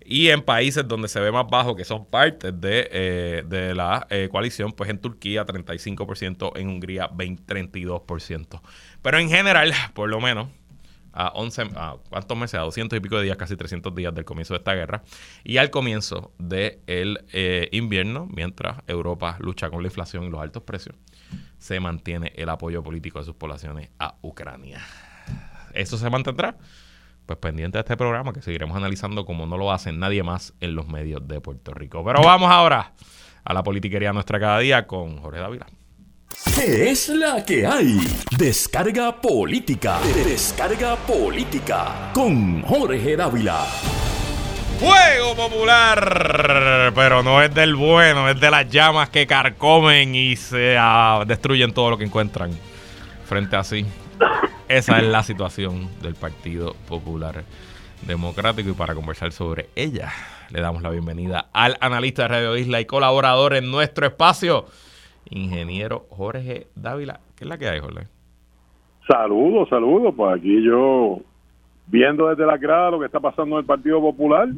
Y 0.06 0.30
en 0.30 0.42
países 0.42 0.88
donde 0.88 1.08
se 1.08 1.20
ve 1.22 1.32
más 1.32 1.48
bajo, 1.50 1.76
que 1.76 1.86
son 1.86 2.06
partes 2.06 2.60
de, 2.60 2.90
eh, 2.92 3.74
la 3.74 4.06
eh, 4.10 4.28
coalición, 4.30 4.74
pues 4.74 4.90
en 4.90 5.00
Turquía 5.00 5.46
35%, 5.46 6.52
en 6.56 6.68
Hungría 6.68 7.10
20, 7.14 7.44
32%. 7.46 8.62
Pero 9.02 9.18
en 9.18 9.30
general, 9.30 9.74
por 9.94 10.10
lo 10.10 10.20
menos, 10.20 10.50
a 11.18 11.30
11, 11.30 11.70
a 11.76 11.96
¿cuántos 12.10 12.38
meses? 12.38 12.60
A 12.60 12.64
200 12.64 12.96
y 12.96 13.00
pico 13.00 13.18
de 13.18 13.24
días, 13.24 13.38
casi 13.38 13.58
300 13.58 13.94
días 13.96 14.14
del 14.14 14.24
comienzo 14.24 14.54
de 14.54 14.60
esta 14.60 14.76
guerra. 14.76 15.02
Y 15.44 15.58
al 15.58 15.72
comienzo 15.72 16.32
del 16.38 17.16
de 17.16 17.26
eh, 17.34 17.70
invierno, 17.72 18.28
mientras 18.32 18.78
Europa 18.86 19.36
lucha 19.40 19.72
con 19.72 19.82
la 19.82 19.88
inflación 19.88 20.26
y 20.26 20.30
los 20.30 20.40
altos 20.40 20.62
precios, 20.62 20.96
se 21.58 21.80
mantiene 21.80 22.34
el 22.36 22.50
apoyo 22.50 22.84
político 22.84 23.18
de 23.18 23.26
sus 23.26 23.36
poblaciones 23.36 23.90
a 23.98 24.16
Ucrania. 24.22 24.80
¿Eso 25.74 25.98
se 25.98 26.10
mantendrá? 26.10 26.56
pues 27.26 27.40
pendiente 27.40 27.78
de 27.78 27.82
este 27.82 27.98
programa 27.98 28.32
que 28.32 28.42
seguiremos 28.42 28.78
analizando 28.78 29.26
como 29.26 29.46
no 29.46 29.58
lo 29.58 29.74
hace 29.74 29.92
nadie 29.92 30.24
más 30.24 30.54
en 30.62 30.76
los 30.76 30.88
medios 30.88 31.28
de 31.28 31.42
Puerto 31.42 31.74
Rico. 31.74 32.02
Pero 32.06 32.22
vamos 32.22 32.50
ahora 32.50 32.94
a 33.44 33.54
la 33.54 33.64
politiquería 33.64 34.14
nuestra 34.14 34.40
cada 34.40 34.60
día 34.60 34.88
con 34.88 35.18
Jorge 35.18 35.42
Dávila. 35.42 35.68
¿Qué 36.56 36.90
es 36.90 37.10
la 37.10 37.46
que 37.46 37.66
hay? 37.66 38.00
Descarga 38.38 39.22
política. 39.22 40.00
Descarga 40.26 40.96
política 40.96 42.12
con 42.14 42.62
Jorge 42.64 43.16
Dávila. 43.16 43.66
Fuego 44.80 45.36
popular, 45.36 46.92
pero 46.94 47.24
no 47.24 47.42
es 47.42 47.54
del 47.54 47.76
bueno, 47.76 48.30
es 48.30 48.40
de 48.40 48.52
las 48.52 48.70
llamas 48.70 49.10
que 49.10 49.26
carcomen 49.26 50.14
y 50.14 50.36
se 50.36 50.78
ah, 50.80 51.24
destruyen 51.26 51.74
todo 51.74 51.92
lo 51.92 51.98
que 51.98 52.04
encuentran 52.04 52.52
frente 53.26 53.56
a 53.56 53.64
sí. 53.64 53.86
Esa 54.68 55.00
es 55.00 55.04
la 55.06 55.24
situación 55.24 55.90
del 56.02 56.16
Partido 56.16 56.76
Popular 56.88 57.44
Democrático 58.02 58.70
y 58.70 58.74
para 58.74 58.94
conversar 58.94 59.32
sobre 59.32 59.70
ella 59.76 60.14
le 60.50 60.62
damos 60.62 60.82
la 60.82 60.90
bienvenida 60.90 61.48
al 61.54 61.78
analista 61.82 62.24
de 62.24 62.28
Radio 62.30 62.58
Isla 62.58 62.80
y 62.80 62.86
colaborador 62.86 63.56
en 63.56 63.70
nuestro 63.72 64.08
espacio, 64.08 64.68
ingeniero 65.30 66.06
Jorge 66.10 66.68
Dávila. 66.76 67.20
¿Qué 67.36 67.44
es 67.44 67.50
la 67.50 67.58
que 67.58 67.68
hay, 67.68 67.80
Jorge? 67.80 68.08
Saludos, 69.08 69.70
saludos. 69.70 70.14
Pues 70.16 70.40
aquí 70.40 70.64
yo 70.64 71.20
viendo 71.88 72.28
desde 72.30 72.46
la 72.46 72.58
grada 72.58 72.92
lo 72.92 73.00
que 73.00 73.06
está 73.06 73.20
pasando 73.20 73.56
en 73.56 73.60
el 73.60 73.66
Partido 73.66 74.02
Popular. 74.02 74.50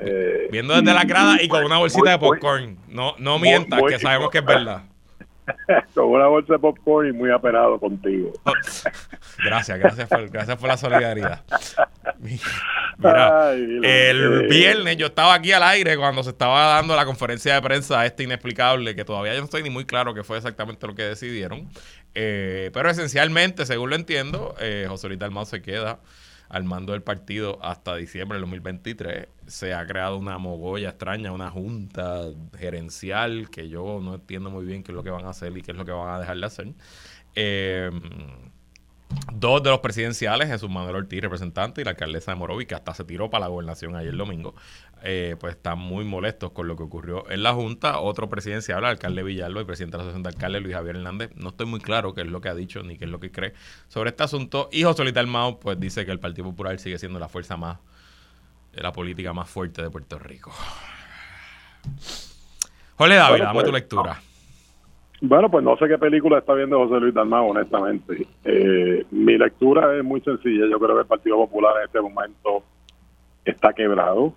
Eh, 0.00 0.48
viendo 0.50 0.74
desde 0.74 0.94
la 0.94 1.04
grada 1.04 1.42
y 1.42 1.48
con 1.48 1.64
una 1.64 1.78
bolsita 1.78 2.10
de 2.10 2.18
popcorn. 2.18 2.78
No, 2.88 3.14
no 3.18 3.38
mientas, 3.38 3.80
que 3.88 3.98
sabemos 3.98 4.30
que 4.30 4.38
es 4.38 4.44
verdad. 4.44 4.82
con 5.94 6.06
una 6.06 6.26
bolsa 6.26 6.54
de 6.54 6.58
popcorn 6.58 7.08
y 7.08 7.12
muy 7.12 7.30
apenado 7.30 7.78
contigo. 7.78 8.32
Oh, 8.44 8.52
gracias, 9.44 9.78
gracias 9.78 10.08
por, 10.08 10.28
gracias 10.28 10.56
por 10.56 10.68
la 10.68 10.76
solidaridad. 10.76 11.44
Mira, 12.98 13.52
el 13.52 14.48
viernes 14.48 14.96
yo 14.96 15.06
estaba 15.06 15.34
aquí 15.34 15.52
al 15.52 15.62
aire 15.62 15.96
cuando 15.96 16.22
se 16.22 16.30
estaba 16.30 16.74
dando 16.74 16.96
la 16.96 17.04
conferencia 17.04 17.54
de 17.54 17.62
prensa 17.62 18.04
este 18.04 18.24
inexplicable, 18.24 18.94
que 18.94 19.04
todavía 19.04 19.34
yo 19.34 19.40
no 19.40 19.44
estoy 19.44 19.62
ni 19.62 19.70
muy 19.70 19.84
claro 19.84 20.14
qué 20.14 20.24
fue 20.24 20.36
exactamente 20.36 20.86
lo 20.86 20.94
que 20.94 21.04
decidieron. 21.04 21.68
Eh, 22.14 22.70
pero 22.72 22.90
esencialmente, 22.90 23.66
según 23.66 23.90
lo 23.90 23.96
entiendo, 23.96 24.54
eh, 24.60 24.86
José 24.88 25.08
Luis 25.08 25.20
Dalmau 25.20 25.46
se 25.46 25.62
queda 25.62 26.00
al 26.48 26.64
mando 26.64 26.92
del 26.92 27.02
partido 27.02 27.58
hasta 27.62 27.96
diciembre 27.96 28.36
del 28.36 28.42
2023. 28.42 29.28
Se 29.46 29.74
ha 29.74 29.86
creado 29.86 30.16
una 30.18 30.38
mogolla 30.38 30.90
extraña, 30.90 31.32
una 31.32 31.50
junta 31.50 32.22
gerencial 32.56 33.50
que 33.50 33.68
yo 33.68 34.00
no 34.02 34.14
entiendo 34.14 34.50
muy 34.50 34.64
bien 34.64 34.82
qué 34.82 34.92
es 34.92 34.96
lo 34.96 35.02
que 35.02 35.10
van 35.10 35.26
a 35.26 35.30
hacer 35.30 35.56
y 35.56 35.62
qué 35.62 35.72
es 35.72 35.76
lo 35.76 35.84
que 35.84 35.92
van 35.92 36.14
a 36.14 36.20
dejar 36.20 36.38
de 36.38 36.46
hacer. 36.46 36.68
Eh, 37.34 37.90
Dos 39.32 39.62
de 39.62 39.70
los 39.70 39.78
presidenciales, 39.80 40.48
Jesús 40.48 40.68
Manuel 40.68 40.96
Ortiz, 40.96 41.22
representante, 41.22 41.80
y 41.80 41.84
la 41.84 41.92
alcaldesa 41.92 42.32
de 42.32 42.36
Morovi, 42.36 42.66
que 42.66 42.74
hasta 42.74 42.92
se 42.92 43.04
tiró 43.04 43.30
para 43.30 43.42
la 43.42 43.48
gobernación 43.48 43.96
ayer 43.96 44.14
domingo, 44.14 44.54
eh, 45.02 45.36
pues 45.38 45.56
están 45.56 45.78
muy 45.78 46.04
molestos 46.04 46.52
con 46.52 46.68
lo 46.68 46.76
que 46.76 46.82
ocurrió 46.82 47.30
en 47.30 47.42
la 47.42 47.52
Junta. 47.52 48.00
Otro 48.00 48.28
presidencial, 48.28 48.78
el 48.80 48.84
alcalde 48.86 49.22
Villalba 49.22 49.60
y 49.60 49.64
presidente 49.64 49.96
de 49.96 49.98
la 49.98 50.02
Asociación 50.04 50.22
de 50.22 50.28
Alcaldes, 50.28 50.62
Luis 50.62 50.74
Javier 50.74 50.96
Hernández, 50.96 51.30
no 51.36 51.50
estoy 51.50 51.66
muy 51.66 51.80
claro 51.80 52.14
qué 52.14 52.22
es 52.22 52.26
lo 52.26 52.40
que 52.40 52.48
ha 52.48 52.54
dicho 52.54 52.82
ni 52.82 52.96
qué 52.96 53.04
es 53.04 53.10
lo 53.10 53.20
que 53.20 53.30
cree 53.30 53.52
sobre 53.88 54.10
este 54.10 54.22
asunto. 54.22 54.68
Y 54.72 54.82
José 54.82 55.02
Luis 55.04 55.14
Mao, 55.26 55.58
pues 55.58 55.78
dice 55.78 56.04
que 56.04 56.12
el 56.12 56.20
Partido 56.20 56.48
Popular 56.48 56.78
sigue 56.78 56.98
siendo 56.98 57.18
la 57.18 57.28
fuerza 57.28 57.56
más, 57.56 57.78
la 58.72 58.92
política 58.92 59.32
más 59.32 59.48
fuerte 59.48 59.82
de 59.82 59.90
Puerto 59.90 60.18
Rico. 60.18 60.52
Jorge 62.96 63.14
David, 63.14 63.42
dame 63.42 63.58
tu 63.60 63.64
pues, 63.64 63.72
lectura. 63.72 64.20
Bueno, 65.20 65.50
pues 65.50 65.64
no 65.64 65.76
sé 65.76 65.88
qué 65.88 65.98
película 65.98 66.38
está 66.38 66.54
viendo 66.54 66.78
José 66.78 67.00
Luis 67.00 67.14
Dalmau, 67.14 67.50
honestamente. 67.50 68.26
Eh, 68.44 69.04
mi 69.10 69.36
lectura 69.36 69.96
es 69.96 70.04
muy 70.04 70.20
sencilla. 70.20 70.66
Yo 70.70 70.78
creo 70.78 70.94
que 70.94 71.02
el 71.02 71.06
Partido 71.06 71.36
Popular 71.36 71.74
en 71.78 71.86
este 71.86 72.00
momento 72.00 72.62
está 73.44 73.72
quebrado. 73.72 74.34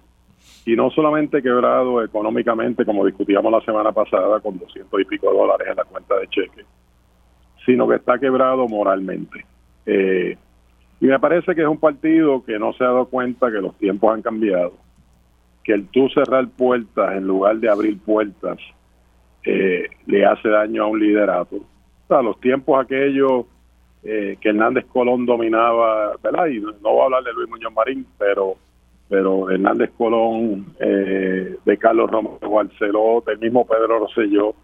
Y 0.66 0.76
no 0.76 0.92
solamente 0.92 1.42
quebrado 1.42 2.04
económicamente, 2.04 2.86
como 2.86 3.06
discutíamos 3.06 3.52
la 3.52 3.62
semana 3.62 3.92
pasada, 3.92 4.40
con 4.40 4.60
doscientos 4.60 5.02
y 5.02 5.06
pico 5.06 5.34
dólares 5.34 5.68
en 5.70 5.76
la 5.76 5.84
cuenta 5.86 6.18
de 6.20 6.28
cheque, 6.28 6.66
sino 7.66 7.88
que 7.88 7.96
está 7.96 8.20
quebrado 8.20 8.68
moralmente. 8.68 9.46
Eh, 9.86 10.38
y 11.00 11.06
me 11.06 11.20
parece 11.20 11.56
que 11.56 11.62
es 11.62 11.68
un 11.68 11.80
partido 11.80 12.44
que 12.44 12.60
no 12.60 12.74
se 12.74 12.84
ha 12.84 12.88
dado 12.88 13.06
cuenta 13.06 13.52
que 13.52 13.60
los 13.60 13.76
tiempos 13.78 14.14
han 14.14 14.22
cambiado, 14.22 14.74
que 15.64 15.74
el 15.74 15.88
tú 15.88 16.08
cerrar 16.10 16.48
puertas 16.50 17.16
en 17.16 17.26
lugar 17.26 17.58
de 17.58 17.70
abrir 17.70 18.00
puertas 18.00 18.60
eh, 19.44 19.88
le 20.06 20.26
hace 20.26 20.48
daño 20.48 20.84
a 20.84 20.88
un 20.88 21.00
liderato. 21.00 21.58
O 22.08 22.22
los 22.22 22.40
tiempos 22.40 22.84
aquellos 22.84 23.46
eh, 24.04 24.38
que 24.40 24.50
Hernández 24.50 24.86
Colón 24.92 25.26
dominaba, 25.26 26.14
¿verdad? 26.22 26.48
Y 26.48 26.60
no, 26.60 26.74
voy 26.82 27.02
a 27.02 27.06
hablar 27.06 27.24
de 27.24 27.34
Luis 27.34 27.50
Muñoz 27.50 27.74
Marín, 27.74 28.06
pero 28.18 28.56
pero 29.12 29.52
Hernández 29.52 29.92
Colón, 29.98 30.74
eh, 30.80 31.58
de 31.66 31.78
Carlos 31.78 32.10
Romero 32.10 32.50
Barceló, 32.50 33.22
del 33.28 33.40
mismo 33.40 33.68
Pedro 33.68 34.00
Rosselló, 34.00 34.56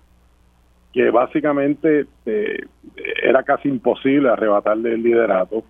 que 0.94 1.12
básicamente 1.12 2.06
era 3.22 3.44
casi 3.44 3.68
imposible 3.68 4.30
arrebatarle 4.30 4.94
el 4.94 5.04
liderato 5.04 5.64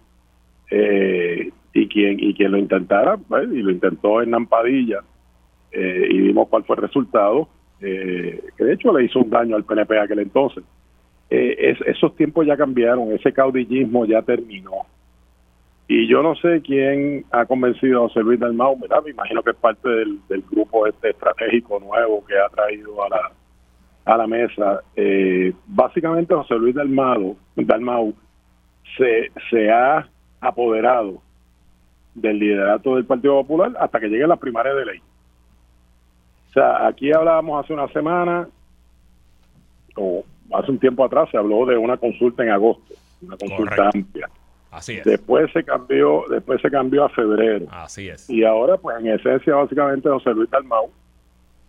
y 0.70 1.88
quien 1.88 2.20
y 2.20 2.36
quien 2.36 2.52
lo 2.52 2.58
intentara, 2.60 3.18
pues, 3.18 3.52
y 3.52 3.64
lo 3.64 3.72
intentó 3.72 4.22
en 4.22 4.30
Nampadilla, 4.30 5.00
y 5.74 6.22
vimos 6.22 6.48
cuál 6.48 6.64
fue 6.64 6.76
el 6.76 6.84
resultado, 6.84 7.50
eh, 7.82 8.44
que 8.58 8.64
de 8.64 8.74
hecho 8.74 8.98
le 8.98 9.06
hizo 9.06 9.20
un 9.20 9.30
daño 9.30 9.56
al 9.56 9.64
PNP 9.64 10.00
aquel 10.00 10.20
entonces. 10.20 10.64
Eh, 11.30 11.76
esos 11.86 12.16
tiempos 12.16 12.46
ya 12.46 12.56
cambiaron, 12.56 13.12
ese 13.12 13.34
caudillismo 13.34 14.06
ya 14.06 14.22
terminó. 14.22 14.86
Y 15.88 16.08
yo 16.08 16.22
no 16.22 16.36
sé 16.36 16.62
quién 16.62 17.26
ha 17.32 17.46
convencido 17.46 18.00
a 18.00 18.08
José 18.08 18.20
Luis 18.22 18.40
Dalmau, 18.40 18.78
¿verdad? 18.78 19.04
me 19.04 19.12
imagino 19.12 19.42
que 19.42 19.52
es 19.52 19.56
parte 19.56 19.88
del, 19.88 20.20
grupo 20.52 20.86
este 20.86 21.12
estratégico 21.12 21.80
nuevo 21.80 22.26
que 22.26 22.38
ha 22.38 22.50
traído 22.50 23.04
a 23.04 23.10
la, 23.10 23.32
a 24.06 24.18
la 24.18 24.28
mesa. 24.28 24.82
Eh, 24.96 25.54
básicamente 25.66 26.36
José 26.36 26.56
Luis 26.56 26.76
Dalmau, 26.76 27.38
Dalmau 27.56 28.14
se, 28.98 29.32
se 29.50 29.72
ha 29.72 30.08
apoderado 30.42 31.22
del 32.16 32.40
liderato 32.40 32.96
del 32.96 33.06
Partido 33.06 33.36
Popular 33.42 33.72
hasta 33.80 34.00
que 34.00 34.10
llegue 34.10 34.28
la 34.28 34.36
primaria 34.36 34.74
de 34.74 34.86
ley 34.86 35.02
sea, 36.58 36.88
aquí 36.88 37.12
hablábamos 37.14 37.64
hace 37.64 37.74
una 37.74 37.88
semana, 37.90 38.48
o 39.96 40.24
hace 40.54 40.72
un 40.72 40.80
tiempo 40.80 41.06
atrás, 41.06 41.30
se 41.30 41.38
habló 41.38 41.66
de 41.66 41.78
una 41.78 41.98
consulta 41.98 42.44
en 42.44 42.50
agosto, 42.50 42.96
una 43.22 43.38
consulta 43.38 43.90
amplia. 43.94 44.30
Así 44.78 44.98
es. 44.98 45.04
Después 45.04 45.52
se 45.52 45.64
cambió, 45.64 46.24
después 46.30 46.62
se 46.62 46.70
cambió 46.70 47.06
a 47.06 47.10
febrero. 47.10 47.66
Así 47.72 48.08
es. 48.10 48.30
Y 48.30 48.44
ahora, 48.44 48.78
pues 48.78 49.00
en 49.00 49.08
esencia, 49.08 49.56
básicamente, 49.56 50.08
José 50.08 50.32
Luis 50.36 50.50
Dalmau, 50.52 50.92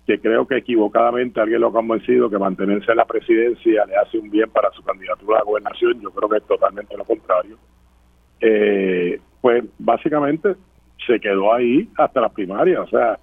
que 0.07 0.21
creo 0.21 0.47
que 0.47 0.57
equivocadamente 0.57 1.40
alguien 1.40 1.62
lo 1.62 1.68
ha 1.68 1.73
convencido 1.73 2.29
que 2.29 2.38
mantenerse 2.38 2.90
en 2.90 2.97
la 2.99 3.07
presidencia 3.07 3.85
le 3.87 3.97
hace 3.97 4.18
un 4.18 4.31
bien 4.31 4.51
para 4.51 4.71
su 4.73 4.83
candidatura 4.83 5.37
a 5.37 5.40
la 5.40 5.44
gobernación, 5.44 6.01
yo 6.01 6.11
creo 6.11 6.29
que 6.29 6.37
es 6.37 6.47
totalmente 6.47 6.97
lo 6.97 7.05
contrario. 7.05 7.57
Eh, 8.40 9.21
pues 9.40 9.64
básicamente 9.79 10.55
se 11.07 11.18
quedó 11.21 11.53
ahí 11.53 11.88
hasta 11.97 12.21
las 12.21 12.33
primarias, 12.33 12.81
o 12.81 12.88
sea, 12.88 13.18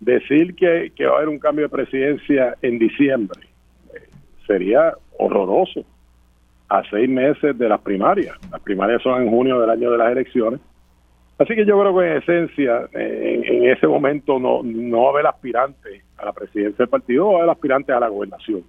decir 0.00 0.54
que, 0.54 0.92
va 1.06 1.12
a 1.12 1.16
haber 1.16 1.28
un 1.28 1.38
cambio 1.38 1.66
de 1.66 1.68
presidencia 1.68 2.56
en 2.60 2.78
diciembre 2.78 3.40
eh, 3.94 4.08
sería 4.46 4.94
horroroso 5.18 5.84
a 6.72 6.82
seis 6.88 7.08
meses 7.08 7.58
de 7.58 7.68
las 7.68 7.80
primarias. 7.82 8.34
Las 8.50 8.62
primarias 8.62 9.02
son 9.02 9.22
en 9.22 9.28
junio 9.28 9.60
del 9.60 9.68
año 9.68 9.90
de 9.90 9.98
las 9.98 10.10
elecciones. 10.10 10.58
Así 11.38 11.54
que 11.54 11.66
yo 11.66 11.78
creo 11.78 11.98
que 11.98 12.06
en 12.06 12.16
esencia, 12.16 12.88
en, 12.92 13.64
ese 13.68 13.86
momento 13.86 14.38
no, 14.38 14.62
no 14.62 15.02
va 15.02 15.08
a 15.08 15.12
haber 15.12 15.26
aspirante 15.26 16.02
a 16.16 16.24
la 16.24 16.32
presidencia 16.32 16.78
del 16.78 16.88
partido, 16.88 17.26
va 17.26 17.32
a 17.32 17.36
haber 17.38 17.50
aspirante 17.50 17.92
a 17.92 18.00
la 18.00 18.08
gobernación. 18.08 18.64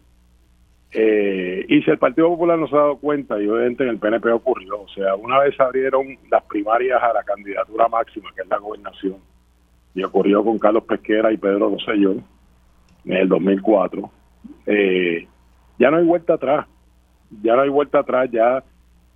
Eh, 0.92 1.66
y 1.70 1.82
si 1.82 1.90
el 1.90 1.98
Partido 1.98 2.30
Popular 2.30 2.60
no 2.60 2.68
se 2.68 2.76
ha 2.76 2.80
dado 2.80 2.98
cuenta, 2.98 3.42
y 3.42 3.48
obviamente 3.48 3.84
en 3.84 3.90
el 3.90 4.00
PNP 4.00 4.30
ocurrió, 4.32 4.82
o 4.82 4.88
sea, 4.90 5.16
una 5.16 5.40
vez 5.40 5.60
abrieron 5.60 6.06
las 6.30 6.44
primarias 6.44 7.02
a 7.02 7.14
la 7.14 7.24
candidatura 7.24 7.88
máxima, 7.88 8.30
que 8.36 8.42
es 8.42 8.48
la 8.48 8.58
gobernación, 8.58 9.16
y 9.96 10.04
ocurrió 10.04 10.44
con 10.44 10.60
Carlos 10.60 10.84
Pesquera 10.84 11.32
y 11.32 11.38
Pedro 11.38 11.70
Rosselló 11.70 12.16
en 13.06 13.14
el 13.14 13.30
2004. 13.30 14.12
Eh, 14.68 15.28
ya 15.80 15.90
no 15.90 15.98
hay 15.98 16.06
vuelta 16.06 16.36
atrás, 16.36 16.68
ya 17.42 17.56
no 17.56 17.62
hay 17.62 17.70
vuelta 17.70 18.00
atrás, 18.00 18.30
ya 18.32 18.64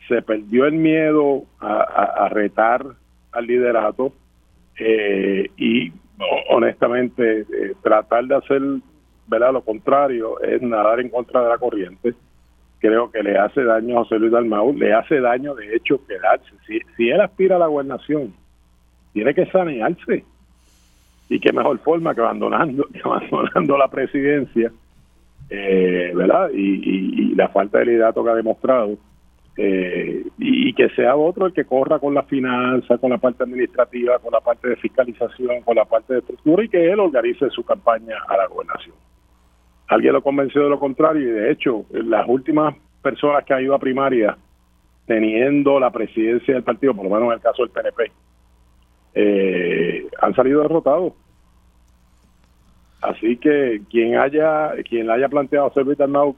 se 0.07 0.21
perdió 0.21 0.65
el 0.65 0.73
miedo 0.73 1.43
a, 1.59 2.29
retar 2.29 2.85
al 3.31 3.45
liderato 3.45 4.13
eh, 4.79 5.49
y 5.57 5.91
honestamente 6.49 7.41
eh, 7.41 7.73
tratar 7.83 8.25
de 8.25 8.35
hacer 8.35 8.61
¿verdad? 9.27 9.53
lo 9.53 9.61
contrario 9.61 10.39
es 10.41 10.61
nadar 10.61 10.99
en 10.99 11.09
contra 11.09 11.43
de 11.43 11.49
la 11.49 11.57
corriente. 11.57 12.13
Creo 12.79 13.11
que 13.11 13.23
le 13.23 13.37
hace 13.37 13.63
daño 13.63 13.95
a 13.95 14.03
José 14.03 14.19
Luis 14.19 14.31
Dalmau, 14.31 14.73
le 14.73 14.93
hace 14.93 15.19
daño 15.19 15.55
de 15.55 15.75
hecho 15.75 15.99
quedarse. 16.05 16.51
Si, 16.65 16.79
si 16.95 17.09
él 17.09 17.19
aspira 17.19 17.55
a 17.55 17.59
la 17.59 17.67
gobernación, 17.67 18.33
tiene 19.13 19.33
que 19.33 19.45
sanearse 19.47 20.23
y 21.29 21.39
qué 21.39 21.51
mejor 21.51 21.79
forma 21.79 22.15
que 22.15 22.21
abandonando, 22.21 22.87
abandonando 23.03 23.77
la 23.77 23.87
presidencia, 23.87 24.71
eh, 25.49 26.11
¿verdad? 26.13 26.49
Y, 26.53 27.35
la 27.35 27.49
falta 27.49 27.79
de 27.79 27.85
liderato 27.85 28.23
que 28.23 28.29
ha 28.29 28.35
demostrado, 28.35 28.97
eh, 29.57 30.23
y, 30.37 30.73
que 30.73 30.89
sea 30.89 31.15
otro 31.15 31.45
el 31.45 31.53
que 31.53 31.65
corra 31.65 31.99
con 31.99 32.13
la 32.13 32.23
finanza, 32.23 32.97
con 32.97 33.11
la 33.11 33.17
parte 33.17 33.43
administrativa, 33.43 34.19
con 34.19 34.31
la 34.31 34.41
parte 34.41 34.69
de 34.69 34.75
fiscalización, 34.77 35.61
con 35.61 35.75
la 35.75 35.85
parte 35.85 36.13
de 36.13 36.19
estructura, 36.19 36.63
y 36.63 36.69
que 36.69 36.91
él 36.91 36.99
organice 36.99 37.49
su 37.49 37.63
campaña 37.63 38.15
a 38.27 38.37
la 38.37 38.47
gobernación. 38.47 38.95
Alguien 39.87 40.13
lo 40.13 40.21
convenció 40.21 40.63
de 40.63 40.69
lo 40.69 40.79
contrario, 40.79 41.27
y 41.27 41.31
de 41.31 41.51
hecho, 41.51 41.85
las 41.91 42.27
últimas 42.27 42.75
personas 43.01 43.45
que 43.45 43.53
han 43.53 43.63
ido 43.63 43.75
a 43.75 43.79
primaria 43.79 44.37
teniendo 45.05 45.79
la 45.79 45.89
presidencia 45.91 46.53
del 46.53 46.63
partido, 46.63 46.93
por 46.93 47.05
lo 47.05 47.11
menos 47.11 47.27
en 47.27 47.33
el 47.33 47.41
caso 47.41 47.63
del 47.63 47.71
PNP, 47.71 48.11
eh, 49.15 50.07
han 50.21 50.35
salido 50.35 50.61
derrotados. 50.61 51.13
Así 53.01 53.37
que 53.37 53.81
quien 53.89 54.17
haya 54.17 54.71
quien 54.89 55.09
haya 55.09 55.29
planteado 55.29 55.67
a 55.67 55.69
José 55.69 55.95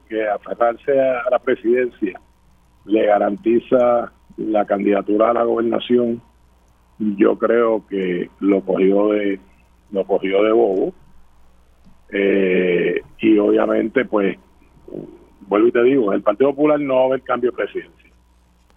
que 0.08 0.28
aferrarse 0.28 1.00
a 1.00 1.30
la 1.30 1.38
presidencia 1.38 2.20
le 2.84 3.06
garantiza 3.06 4.12
la 4.36 4.64
candidatura 4.64 5.30
a 5.30 5.34
la 5.34 5.44
gobernación, 5.44 6.20
yo 6.98 7.38
creo 7.38 7.86
que 7.88 8.28
lo 8.40 8.60
cogió 8.62 9.08
de 9.08 9.40
lo 9.90 10.04
cogió 10.04 10.42
de 10.42 10.52
bobo. 10.52 10.92
Eh, 12.12 13.00
y 13.20 13.38
obviamente 13.38 14.04
pues 14.04 14.36
vuelvo 15.42 15.68
y 15.68 15.72
te 15.72 15.82
digo 15.84 16.12
el 16.12 16.22
Partido 16.22 16.50
Popular 16.50 16.80
no 16.80 16.96
va 16.96 17.02
a 17.02 17.04
haber 17.06 17.22
cambio 17.22 17.50
de 17.52 17.56
presidencia. 17.56 18.10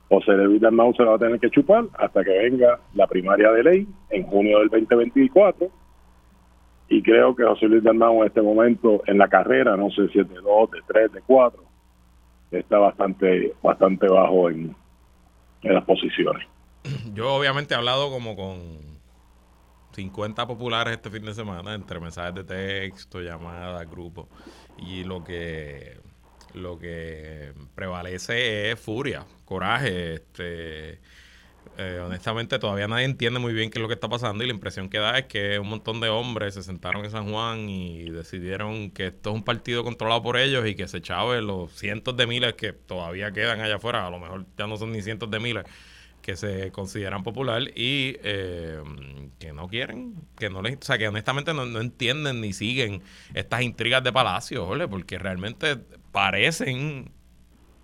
José 0.07 0.33
Luis 0.33 0.61
Dalmau 0.61 0.93
se 0.93 1.03
lo 1.03 1.09
va 1.09 1.15
a 1.15 1.19
tener 1.19 1.39
que 1.39 1.49
chupar 1.49 1.85
hasta 1.97 2.23
que 2.23 2.29
venga 2.29 2.79
la 2.93 3.07
primaria 3.07 3.51
de 3.51 3.63
ley 3.63 3.87
en 4.11 4.23
junio 4.23 4.59
del 4.59 4.69
2024 4.69 5.82
y 6.93 7.01
creo 7.01 7.35
que 7.35 7.43
José 7.43 7.67
Luis 7.67 7.83
Dalmau 7.83 8.21
en 8.21 8.27
este 8.27 8.41
momento 8.41 9.01
en 9.07 9.17
la 9.17 9.27
carrera 9.27 9.75
no 9.77 9.89
sé 9.91 10.07
si 10.09 10.19
es 10.19 10.29
de 10.29 10.35
2, 10.35 10.71
de 10.71 10.79
3, 10.87 11.11
de 11.13 11.21
4 11.21 11.63
está 12.51 12.77
bastante 12.77 13.53
bastante 13.61 14.07
bajo 14.07 14.49
en, 14.49 14.75
en 15.63 15.73
las 15.73 15.83
posiciones 15.85 16.47
yo 17.13 17.33
obviamente 17.33 17.73
he 17.73 17.77
hablado 17.77 18.09
como 18.09 18.35
con 18.35 18.93
50 19.93 20.47
populares 20.47 20.93
este 20.93 21.09
fin 21.09 21.25
de 21.25 21.33
semana 21.33 21.75
entre 21.75 21.99
mensajes 21.99 22.33
de 22.33 22.43
texto, 22.43 23.21
llamadas, 23.21 23.89
grupos. 23.89 24.27
Y 24.77 25.03
lo 25.03 25.23
que 25.23 25.97
lo 26.53 26.77
que 26.77 27.53
prevalece 27.75 28.71
es 28.71 28.79
furia, 28.79 29.25
coraje. 29.45 30.15
Este, 30.15 30.99
eh, 31.77 31.99
honestamente, 32.05 32.59
todavía 32.59 32.87
nadie 32.87 33.05
entiende 33.05 33.39
muy 33.39 33.53
bien 33.53 33.71
qué 33.71 33.79
es 33.79 33.81
lo 33.81 33.87
que 33.87 33.95
está 33.95 34.07
pasando 34.07 34.43
y 34.43 34.47
la 34.47 34.53
impresión 34.53 34.89
que 34.89 34.99
da 34.99 35.17
es 35.17 35.25
que 35.25 35.57
un 35.57 35.67
montón 35.67 35.99
de 36.01 36.09
hombres 36.09 36.53
se 36.53 36.63
sentaron 36.63 37.03
en 37.03 37.11
San 37.11 37.31
Juan 37.31 37.69
y 37.69 38.09
decidieron 38.09 38.91
que 38.91 39.07
esto 39.07 39.31
es 39.31 39.35
un 39.35 39.43
partido 39.43 39.83
controlado 39.83 40.21
por 40.21 40.37
ellos 40.37 40.67
y 40.67 40.75
que 40.75 40.87
se 40.87 41.01
chave 41.01 41.41
los 41.41 41.71
cientos 41.71 42.15
de 42.15 42.27
miles 42.27 42.53
que 42.53 42.73
todavía 42.73 43.31
quedan 43.31 43.59
allá 43.59 43.75
afuera, 43.75 44.05
a 44.05 44.11
lo 44.11 44.19
mejor 44.19 44.45
ya 44.57 44.67
no 44.67 44.77
son 44.77 44.91
ni 44.91 45.01
cientos 45.01 45.31
de 45.31 45.39
miles 45.39 45.65
que 46.21 46.35
se 46.37 46.71
consideran 46.71 47.21
popular 47.21 47.63
y 47.75 48.15
eh, 48.23 48.81
que 49.39 49.51
no 49.51 49.67
quieren, 49.67 50.15
que 50.37 50.49
no 50.49 50.61
les, 50.61 50.77
o 50.77 50.81
sea, 50.81 50.97
que 50.97 51.07
honestamente 51.07 51.53
no, 51.53 51.63
entienden 51.79 52.39
ni 52.39 52.53
siguen 52.53 53.03
estas 53.33 53.61
intrigas 53.61 54.03
de 54.03 54.13
palacio, 54.13 54.67
porque 54.89 55.19
realmente 55.19 55.77
parecen 56.11 57.11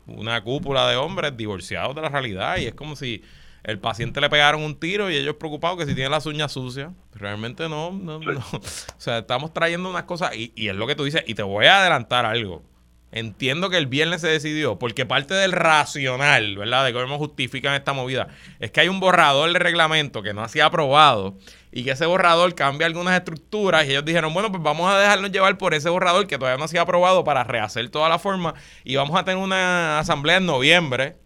una 0.08 0.42
cúpula 0.42 0.90
de 0.90 0.96
hombres 0.96 1.36
divorciados 1.36 1.96
de 1.96 2.02
la 2.02 2.10
realidad 2.10 2.58
y 2.58 2.66
es 2.66 2.74
como 2.74 2.96
si 2.96 3.22
el 3.64 3.80
paciente 3.80 4.22
le 4.22 4.30
pegaron 4.30 4.62
un 4.62 4.80
tiro 4.80 5.10
y 5.10 5.16
ellos 5.16 5.36
preocupados 5.36 5.78
que 5.78 5.86
si 5.86 5.94
tienen 5.94 6.12
las 6.12 6.26
uñas 6.26 6.52
sucias. 6.52 6.92
Realmente 7.14 7.70
no, 7.70 7.92
no, 7.92 8.20
no. 8.20 8.40
O 8.54 8.62
sea, 9.02 9.20
estamos 9.20 9.54
trayendo 9.54 9.90
unas 9.90 10.04
cosas 10.04 10.36
y, 10.36 10.52
y 10.56 10.70
es 10.70 10.76
lo 10.76 10.88
que 10.88 10.96
tú 10.96 11.04
dices 11.04 11.24
y 11.28 11.36
te 11.36 11.44
voy 11.44 11.66
a 11.66 11.82
adelantar 11.82 12.26
algo. 12.26 12.64
Entiendo 13.12 13.72
que 13.72 13.78
el 13.78 13.88
viernes 13.88 14.22
se 14.22 14.28
decidió, 14.28 14.78
porque 14.78 15.04
parte 15.04 15.34
del 15.34 15.52
racional, 15.52 16.56
¿verdad? 16.58 16.86
De 16.86 16.94
cómo 16.94 17.18
justifican 17.18 17.74
esta 17.74 17.92
movida, 17.92 18.28
es 18.60 18.70
que 18.70 18.82
hay 18.82 18.88
un 18.88 19.00
borrador 19.00 19.52
de 19.52 19.58
reglamento 19.58 20.22
que 20.22 20.32
no 20.32 20.44
ha 20.44 20.48
sido 20.48 20.68
aprobado 20.68 21.36
y 21.72 21.84
que 21.84 21.92
ese 21.92 22.06
borrador 22.06 22.54
cambia 22.54 22.86
algunas 22.86 23.18
estructuras 23.18 23.88
y 23.88 23.92
ellos 23.92 24.06
dijeron, 24.06 24.32
bueno, 24.32 24.52
pues 24.52 24.62
vamos 24.62 24.92
a 24.92 25.00
dejarnos 25.00 25.32
llevar 25.32 25.58
por 25.58 25.74
ese 25.74 25.90
borrador 25.90 26.28
que 26.28 26.38
todavía 26.38 26.60
no 26.60 26.66
ha 26.66 26.68
sido 26.68 26.84
aprobado 26.84 27.24
para 27.24 27.44
rehacer 27.44 27.90
toda 27.90 28.10
la 28.10 28.20
forma 28.20 28.54
y 28.84 28.96
vamos 28.96 29.20
a 29.20 29.26
tener 29.26 29.44
una 29.44 29.98
asamblea 29.98 30.38
en 30.38 30.46
noviembre, 30.46 31.18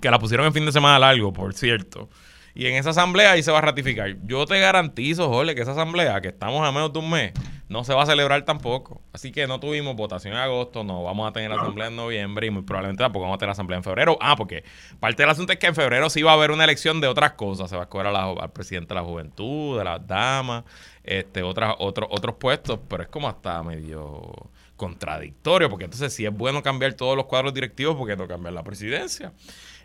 que 0.00 0.10
la 0.10 0.18
pusieron 0.18 0.46
en 0.46 0.52
fin 0.52 0.66
de 0.66 0.72
semana 0.72 0.98
largo, 0.98 1.32
por 1.32 1.54
cierto. 1.54 2.08
Y 2.54 2.66
en 2.66 2.74
esa 2.74 2.90
asamblea 2.90 3.32
ahí 3.32 3.42
se 3.42 3.52
va 3.52 3.58
a 3.58 3.62
ratificar. 3.62 4.16
Yo 4.24 4.44
te 4.46 4.58
garantizo, 4.58 5.28
Jorge, 5.28 5.54
que 5.54 5.62
esa 5.62 5.72
asamblea, 5.72 6.20
que 6.20 6.28
estamos 6.28 6.66
a 6.66 6.72
menos 6.72 6.92
de 6.92 6.98
un 6.98 7.08
mes, 7.08 7.32
no 7.68 7.84
se 7.84 7.94
va 7.94 8.02
a 8.02 8.06
celebrar 8.06 8.44
tampoco. 8.44 9.00
Así 9.12 9.30
que 9.30 9.46
no 9.46 9.60
tuvimos 9.60 9.94
votación 9.94 10.34
en 10.34 10.40
agosto, 10.40 10.82
no 10.82 11.04
vamos 11.04 11.28
a 11.28 11.32
tener 11.32 11.50
la 11.50 11.56
asamblea 11.56 11.86
en 11.86 11.96
noviembre 11.96 12.48
y 12.48 12.50
muy 12.50 12.62
probablemente 12.62 13.04
tampoco 13.04 13.22
vamos 13.22 13.36
a 13.36 13.38
tener 13.38 13.48
la 13.50 13.52
asamblea 13.52 13.76
en 13.76 13.84
febrero. 13.84 14.18
Ah, 14.20 14.34
porque 14.34 14.64
parte 14.98 15.22
del 15.22 15.30
asunto 15.30 15.52
es 15.52 15.58
que 15.60 15.68
en 15.68 15.76
febrero 15.76 16.10
sí 16.10 16.22
va 16.22 16.32
a 16.32 16.34
haber 16.34 16.50
una 16.50 16.64
elección 16.64 17.00
de 17.00 17.06
otras 17.06 17.32
cosas. 17.32 17.70
Se 17.70 17.76
va 17.76 17.82
a 17.82 17.84
escoger 17.84 18.08
al 18.08 18.52
presidente 18.52 18.88
de 18.88 19.00
la 19.00 19.06
juventud, 19.06 19.78
de 19.78 19.84
las 19.84 20.04
damas, 20.04 20.64
este, 21.04 21.44
otras, 21.44 21.76
otros, 21.78 22.08
otros 22.10 22.34
puestos, 22.34 22.80
pero 22.88 23.04
es 23.04 23.08
como 23.08 23.28
hasta 23.28 23.62
medio 23.62 24.50
contradictorio, 24.74 25.68
porque 25.68 25.84
entonces 25.84 26.12
sí 26.12 26.24
es 26.24 26.32
bueno 26.32 26.62
cambiar 26.62 26.94
todos 26.94 27.14
los 27.16 27.26
cuadros 27.26 27.54
directivos 27.54 27.96
porque 27.96 28.16
no 28.16 28.26
cambiar 28.26 28.54
la 28.54 28.64
presidencia. 28.64 29.32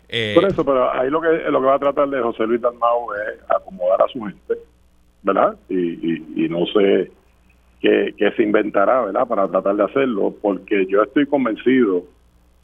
Eh, 0.08 0.32
Por 0.34 0.44
eso, 0.44 0.64
pero 0.64 0.92
ahí 0.92 1.10
lo 1.10 1.20
que 1.20 1.28
lo 1.50 1.60
que 1.60 1.66
va 1.66 1.74
a 1.74 1.80
tratar 1.80 2.08
de 2.08 2.20
José 2.20 2.46
Luis 2.46 2.60
Dalmau 2.60 3.08
es 3.14 3.40
acomodar 3.50 4.02
a 4.02 4.08
su 4.08 4.20
gente, 4.20 4.54
¿verdad? 5.22 5.56
Y, 5.68 6.44
y, 6.44 6.48
no 6.48 6.64
sé 6.66 7.10
qué, 7.80 8.32
se 8.36 8.42
inventará, 8.42 9.02
¿verdad? 9.02 9.26
Para 9.26 9.48
tratar 9.48 9.74
de 9.76 9.84
hacerlo, 9.84 10.34
porque 10.40 10.86
yo 10.86 11.02
estoy 11.02 11.26
convencido 11.26 12.04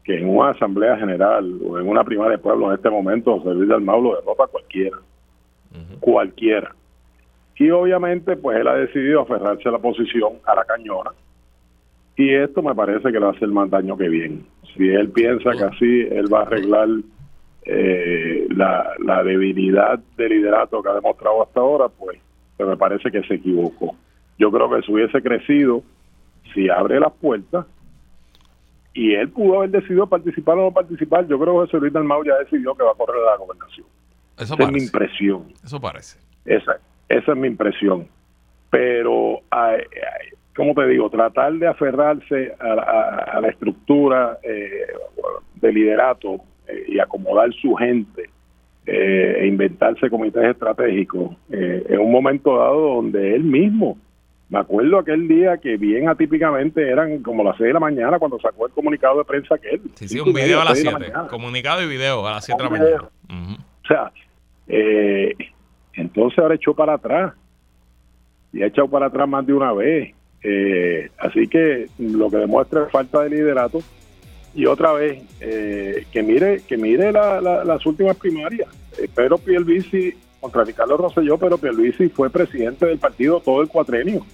que 0.05 0.17
en 0.17 0.29
una 0.29 0.51
asamblea 0.51 0.97
general 0.97 1.59
o 1.65 1.79
en 1.79 1.87
una 1.87 2.03
primaria 2.03 2.37
de 2.37 2.43
pueblo 2.43 2.69
en 2.69 2.75
este 2.75 2.89
momento 2.89 3.39
José 3.39 3.55
Luis 3.55 3.69
Dalmau 3.69 4.01
lo 4.01 4.15
derrota 4.15 4.47
cualquiera, 4.47 4.97
cualquiera. 5.99 6.73
Y 7.55 7.69
obviamente, 7.69 8.35
pues 8.35 8.57
él 8.57 8.67
ha 8.67 8.75
decidido 8.75 9.21
aferrarse 9.21 9.67
a 9.67 9.73
la 9.73 9.79
posición, 9.79 10.33
a 10.45 10.55
la 10.55 10.65
cañona, 10.65 11.11
y 12.15 12.33
esto 12.33 12.61
me 12.61 12.75
parece 12.75 13.11
que 13.11 13.19
le 13.19 13.19
va 13.19 13.29
a 13.29 13.31
hacer 13.31 13.47
más 13.49 13.69
daño 13.69 13.97
que 13.97 14.07
bien. 14.07 14.45
Si 14.75 14.87
él 14.87 15.09
piensa 15.09 15.51
que 15.51 15.63
así 15.63 16.01
él 16.11 16.31
va 16.31 16.39
a 16.39 16.43
arreglar 16.43 16.87
eh, 17.65 18.47
la, 18.49 18.93
la, 18.99 19.23
debilidad 19.23 19.99
de 20.17 20.29
liderato 20.29 20.83
que 20.83 20.89
ha 20.89 20.95
demostrado 20.95 21.43
hasta 21.43 21.59
ahora, 21.59 21.87
pues, 21.89 22.19
pues, 22.57 22.69
me 22.69 22.77
parece 22.77 23.09
que 23.09 23.23
se 23.23 23.35
equivocó. 23.35 23.95
Yo 24.37 24.51
creo 24.51 24.69
que 24.69 24.81
se 24.81 24.91
hubiese 24.91 25.21
crecido 25.21 25.83
si 26.53 26.69
abre 26.69 26.99
las 26.99 27.13
puertas 27.13 27.65
y 28.93 29.13
él 29.13 29.29
pudo 29.29 29.57
haber 29.57 29.71
decidido 29.71 30.07
participar 30.07 30.57
o 30.57 30.63
no 30.63 30.71
participar. 30.71 31.27
Yo 31.27 31.39
creo 31.39 31.53
que 31.53 31.59
José 31.65 31.77
Luis 31.79 31.93
Dalmau 31.93 32.23
ya 32.23 32.37
decidió 32.37 32.75
que 32.75 32.83
va 32.83 32.91
a 32.91 32.95
correr 32.95 33.21
la 33.23 33.37
gobernación. 33.37 33.87
Esa 34.37 34.55
es 34.57 34.71
mi 34.71 34.79
impresión. 34.79 35.53
Eso 35.63 35.79
parece. 35.79 36.19
Esa, 36.45 36.77
esa 37.09 37.31
es 37.31 37.37
mi 37.37 37.47
impresión. 37.47 38.07
Pero, 38.69 39.39
como 40.55 40.73
te 40.73 40.87
digo, 40.87 41.09
tratar 41.09 41.53
de 41.53 41.67
aferrarse 41.67 42.55
a, 42.59 43.39
la 43.39 43.47
estructura 43.47 44.39
eh, 44.43 44.87
de 45.55 45.71
liderato 45.71 46.41
eh, 46.67 46.85
y 46.87 46.99
acomodar 46.99 47.51
su 47.53 47.75
gente 47.75 48.29
eh, 48.85 49.37
e 49.41 49.47
inventarse 49.47 50.09
comités 50.09 50.43
estratégicos 50.45 51.35
eh, 51.51 51.85
en 51.89 51.99
un 51.99 52.11
momento 52.11 52.57
dado 52.57 52.95
donde 52.95 53.35
él 53.35 53.43
mismo, 53.43 53.97
me 54.49 54.59
acuerdo 54.59 54.99
aquel 54.99 55.27
día 55.27 55.57
que 55.57 55.75
bien 55.77 56.07
atípicamente 56.07 56.87
eran 56.87 57.21
como 57.21 57.43
las 57.43 57.57
6 57.57 57.67
de 57.67 57.73
la 57.73 57.79
mañana 57.79 58.19
cuando 58.19 58.39
sacó 58.39 58.67
el 58.67 58.71
comunicado 58.71 59.17
de 59.17 59.25
prensa 59.25 59.57
que 59.57 59.71
él. 59.71 59.81
Sí, 59.95 60.07
sí, 60.07 60.19
un 60.19 60.31
video 60.31 60.61
a 60.61 60.65
las 60.65 60.79
7. 60.79 61.11
Comunicado 61.29 61.81
y 61.81 61.87
video 61.87 62.25
a 62.25 62.31
las 62.31 62.45
7 62.45 62.63
de 62.63 62.69
la 62.69 62.77
mañana. 62.77 63.09
O 63.83 63.87
sea, 63.87 64.11
entonces 65.93 66.39
ahora 66.39 66.55
echó 66.55 66.73
para 66.73 66.93
atrás 66.93 67.33
y 68.53 68.61
ha 68.61 68.67
echado 68.67 68.87
para 68.87 69.07
atrás 69.07 69.27
más 69.27 69.45
de 69.45 69.53
una 69.53 69.73
vez. 69.73 70.13
así 71.17 71.47
que 71.47 71.87
lo 71.97 72.29
que 72.29 72.37
demuestra 72.37 72.83
es 72.83 72.91
falta 72.91 73.21
de 73.21 73.31
liderato 73.31 73.79
y 74.55 74.65
otra 74.65 74.93
vez 74.93 75.23
eh, 75.39 76.05
que 76.11 76.21
mire 76.21 76.61
que 76.61 76.77
mire 76.77 77.11
las 77.11 77.85
últimas 77.85 78.15
primarias. 78.17 78.69
Eh, 78.97 79.09
Pedro 79.13 79.37
Pierluisi 79.37 80.13
contra 80.39 80.63
Ricardo 80.63 80.97
Rosselló 80.97 81.37
pero 81.37 81.57
Pierluisi 81.57 82.09
fue 82.09 82.29
presidente 82.29 82.85
del 82.85 82.99
partido 82.99 83.39
todo 83.39 83.61
el 83.61 83.67
cuatrenio. 83.67 84.25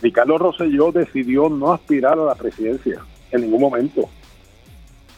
Ricardo 0.00 0.38
Rosselló 0.38 0.92
decidió 0.92 1.48
no 1.48 1.72
aspirar 1.72 2.18
a 2.18 2.24
la 2.24 2.34
presidencia 2.34 3.00
en 3.30 3.42
ningún 3.42 3.60
momento. 3.60 4.08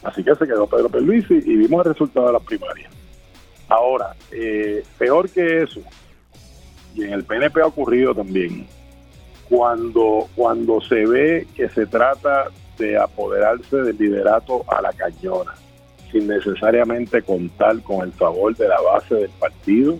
Así 0.03 0.23
que 0.23 0.35
se 0.35 0.45
quedó 0.45 0.67
Pedro 0.67 0.89
Pierluisi 0.89 1.33
y 1.33 1.55
vimos 1.55 1.85
el 1.85 1.93
resultado 1.93 2.27
de 2.27 2.33
las 2.33 2.43
primarias. 2.43 2.91
Ahora 3.67 4.15
eh, 4.31 4.83
peor 4.97 5.29
que 5.29 5.63
eso 5.63 5.81
y 6.95 7.03
en 7.03 7.13
el 7.13 7.23
PNP 7.23 7.61
ha 7.61 7.67
ocurrido 7.67 8.15
también 8.15 8.67
cuando, 9.49 10.27
cuando 10.35 10.81
se 10.81 11.05
ve 11.05 11.47
que 11.55 11.69
se 11.69 11.85
trata 11.85 12.49
de 12.77 12.97
apoderarse 12.97 13.77
del 13.77 13.97
liderato 13.97 14.63
a 14.67 14.81
la 14.81 14.91
cañona, 14.93 15.53
sin 16.11 16.27
necesariamente 16.27 17.21
contar 17.21 17.81
con 17.81 18.05
el 18.05 18.11
favor 18.13 18.55
de 18.55 18.67
la 18.67 18.81
base 18.81 19.15
del 19.15 19.29
partido, 19.31 19.97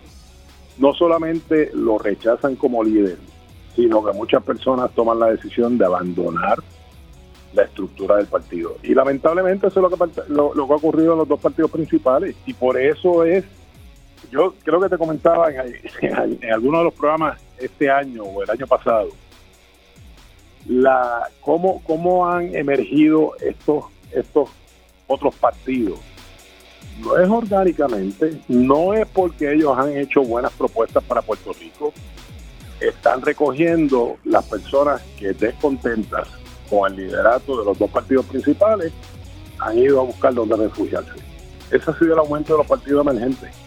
no 0.77 0.93
solamente 0.93 1.69
lo 1.73 1.97
rechazan 1.97 2.55
como 2.55 2.84
líder, 2.84 3.17
sino 3.75 4.03
que 4.03 4.13
muchas 4.13 4.43
personas 4.43 4.91
toman 4.91 5.19
la 5.19 5.31
decisión 5.31 5.77
de 5.77 5.86
abandonar 5.86 6.60
la 7.53 7.63
estructura 7.63 8.17
del 8.17 8.27
partido. 8.27 8.75
Y 8.84 8.93
lamentablemente 8.93 9.67
eso 9.67 9.79
es 9.79 9.91
lo 9.91 9.97
que, 9.97 10.21
lo, 10.27 10.53
que 10.53 10.73
ha 10.73 10.75
ocurrido 10.75 11.13
en 11.13 11.19
los 11.19 11.27
dos 11.27 11.39
partidos 11.39 11.71
principales. 11.71 12.36
Y 12.45 12.53
por 12.53 12.77
eso 12.77 13.23
es, 13.23 13.45
yo 14.29 14.53
creo 14.63 14.81
que 14.81 14.89
te 14.89 14.97
comentaba 14.97 15.49
en, 15.49 15.75
en, 16.01 16.39
en 16.41 16.53
algunos 16.53 16.81
de 16.81 16.84
los 16.86 16.93
programas 16.93 17.39
este 17.58 17.89
año 17.89 18.23
o 18.23 18.43
el 18.43 18.49
año 18.49 18.67
pasado, 18.67 19.10
la 20.67 21.30
cómo, 21.41 21.82
cómo 21.84 22.28
han 22.28 22.56
emergido 22.56 23.34
estos, 23.41 23.86
estos 24.12 24.49
otros 25.08 25.36
partidos. 25.36 25.99
No 26.99 27.17
es 27.17 27.30
orgánicamente, 27.30 28.39
no 28.47 28.93
es 28.93 29.06
porque 29.08 29.54
ellos 29.54 29.78
han 29.78 29.95
hecho 29.97 30.21
buenas 30.21 30.54
propuestas 30.54 31.04
para 31.04 31.21
Puerto 31.21 31.51
Rico, 31.54 31.93
están 32.80 33.21
recogiendo 33.21 34.17
las 34.23 34.45
personas 34.45 35.01
que 35.17 35.34
descontentas 35.34 36.28
con 36.69 36.91
el 36.91 36.97
liderato 36.97 37.60
de 37.60 37.65
los 37.65 37.78
dos 37.78 37.89
partidos 37.89 38.25
principales 38.25 38.91
han 39.60 39.78
ido 39.78 40.01
a 40.01 40.04
buscar 40.04 40.34
donde 40.34 40.56
refugiarse. 40.56 41.12
Ese 41.71 41.91
ha 41.91 41.99
sido 41.99 42.13
el 42.13 42.19
aumento 42.19 42.54
de 42.54 42.60
los 42.60 42.67
partidos 42.67 43.06
emergentes. 43.06 43.64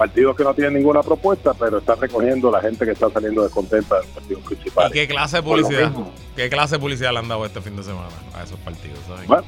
Partidos 0.00 0.34
que 0.34 0.44
no 0.44 0.54
tienen 0.54 0.72
ninguna 0.72 1.02
propuesta, 1.02 1.52
pero 1.52 1.76
están 1.76 2.00
recogiendo 2.00 2.50
la 2.50 2.62
gente 2.62 2.86
que 2.86 2.92
está 2.92 3.10
saliendo 3.10 3.42
descontenta 3.42 3.96
de 3.96 4.00
los 4.00 4.10
partidos 4.12 4.42
principales. 4.44 4.90
¿Y 4.92 4.94
qué 4.94 5.06
clase 5.06 5.36
de 5.36 5.42
publicidad? 5.42 5.92
¿Qué 6.34 6.48
clase 6.48 6.76
de 6.76 6.78
publicidad 6.78 7.12
le 7.12 7.18
han 7.18 7.28
dado 7.28 7.44
este 7.44 7.60
fin 7.60 7.76
de 7.76 7.82
semana 7.82 8.08
a 8.34 8.42
esos 8.42 8.58
partidos? 8.60 8.98
Bueno, 9.26 9.44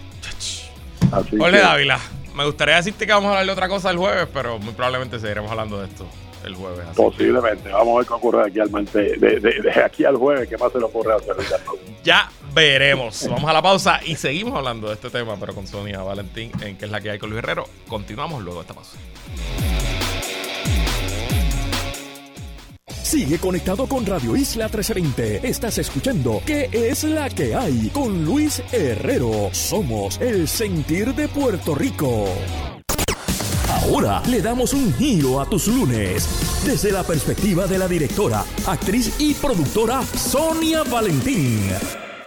Ole 1.42 1.58
Dávila, 1.58 1.98
me 2.34 2.44
gustaría 2.44 2.76
decirte 2.76 3.06
que 3.06 3.12
vamos 3.14 3.28
a 3.28 3.30
hablar 3.30 3.46
de 3.46 3.52
otra 3.52 3.66
cosa 3.66 3.90
el 3.90 3.96
jueves, 3.96 4.28
pero 4.30 4.58
muy 4.58 4.74
probablemente 4.74 5.18
seguiremos 5.18 5.50
hablando 5.50 5.80
de 5.80 5.86
esto 5.86 6.06
el 6.44 6.54
jueves. 6.54 6.84
Posiblemente. 6.96 7.70
Vamos 7.70 7.94
a 7.94 7.98
ver 8.00 8.06
qué 8.06 8.12
ocurre 8.12 8.46
aquí 8.46 8.60
al, 8.60 8.70
de, 8.70 9.40
de, 9.40 9.82
aquí 9.82 10.04
al 10.04 10.16
jueves, 10.16 10.46
qué 10.50 10.58
más 10.58 10.70
se 10.70 10.80
le 10.80 10.84
ocurre 10.84 11.14
hacer. 11.14 11.34
ya 12.04 12.30
veremos. 12.52 13.26
Vamos 13.26 13.48
a 13.48 13.54
la 13.54 13.62
pausa 13.62 14.00
y 14.04 14.16
seguimos 14.16 14.54
hablando 14.54 14.88
de 14.88 14.94
este 14.94 15.08
tema, 15.08 15.34
pero 15.40 15.54
con 15.54 15.66
Sonia 15.66 16.02
Valentín, 16.02 16.52
en 16.60 16.76
qué 16.76 16.84
es 16.84 16.90
la 16.90 17.00
que 17.00 17.10
hay 17.10 17.18
con 17.18 17.30
Luis 17.30 17.42
Herrero. 17.42 17.64
Continuamos 17.88 18.42
luego 18.42 18.60
esta 18.60 18.74
pausa. 18.74 18.98
Sigue 23.12 23.38
conectado 23.38 23.86
con 23.86 24.06
Radio 24.06 24.34
Isla 24.34 24.68
1320. 24.68 25.46
Estás 25.46 25.76
escuchando 25.76 26.40
¿Qué 26.46 26.70
es 26.72 27.04
la 27.04 27.28
que 27.28 27.54
hay? 27.54 27.90
Con 27.90 28.24
Luis 28.24 28.62
Herrero. 28.72 29.50
Somos 29.52 30.18
el 30.18 30.48
sentir 30.48 31.14
de 31.14 31.28
Puerto 31.28 31.74
Rico. 31.74 32.24
Ahora 33.68 34.22
le 34.30 34.40
damos 34.40 34.72
un 34.72 34.94
giro 34.94 35.42
a 35.42 35.44
tus 35.44 35.68
lunes 35.68 36.26
desde 36.64 36.90
la 36.90 37.02
perspectiva 37.02 37.66
de 37.66 37.76
la 37.76 37.86
directora, 37.86 38.46
actriz 38.66 39.14
y 39.18 39.34
productora 39.34 40.02
Sonia 40.16 40.82
Valentín. 40.82 41.70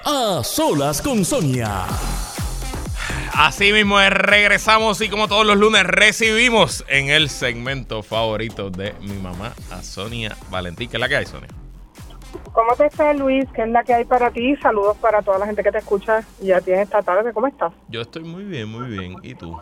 A 0.04 0.43
solas 0.43 1.02
con 1.02 1.26
Sonia. 1.26 1.88
Así 3.38 3.74
mismo 3.74 4.00
regresamos 4.00 5.02
y 5.02 5.10
como 5.10 5.28
todos 5.28 5.45
los 5.45 5.58
lunes 5.58 5.84
recibimos 5.84 6.86
en 6.88 7.10
el 7.10 7.28
segmento 7.28 8.02
favorito 8.02 8.69
de 8.69 8.93
mi 9.02 9.17
mamá 9.17 9.52
a 9.71 9.84
Sonia 9.84 10.38
Valentín. 10.50 10.89
¿Qué 10.89 10.95
es 10.95 11.02
la 11.02 11.10
que 11.10 11.17
hay, 11.17 11.26
Sonia? 11.26 11.50
¿Cómo 12.54 12.74
te 12.78 12.86
estás, 12.86 13.17
Luis? 13.17 13.45
¿Qué 13.54 13.63
es 13.63 13.67
la 13.67 13.84
que 13.84 13.93
hay 13.93 14.06
para 14.06 14.32
ti? 14.32 14.56
Saludos 14.56 14.95
para 14.98 15.21
toda 15.21 15.38
la 15.39 15.48
gente 15.48 15.63
que 15.63 15.71
te 15.74 15.80
escucha 15.80 16.24
ya 16.39 16.62
tienes 16.62 16.84
esta 16.84 17.02
tarde. 17.02 17.34
¿Cómo 17.34 17.48
estás? 17.48 17.74
Yo 17.89 18.02
estoy 18.02 18.24
muy 18.24 18.45
bien, 18.45 18.69
muy 18.69 18.88
bien. 18.88 19.17
¿Y 19.21 19.36
tú? 19.36 19.60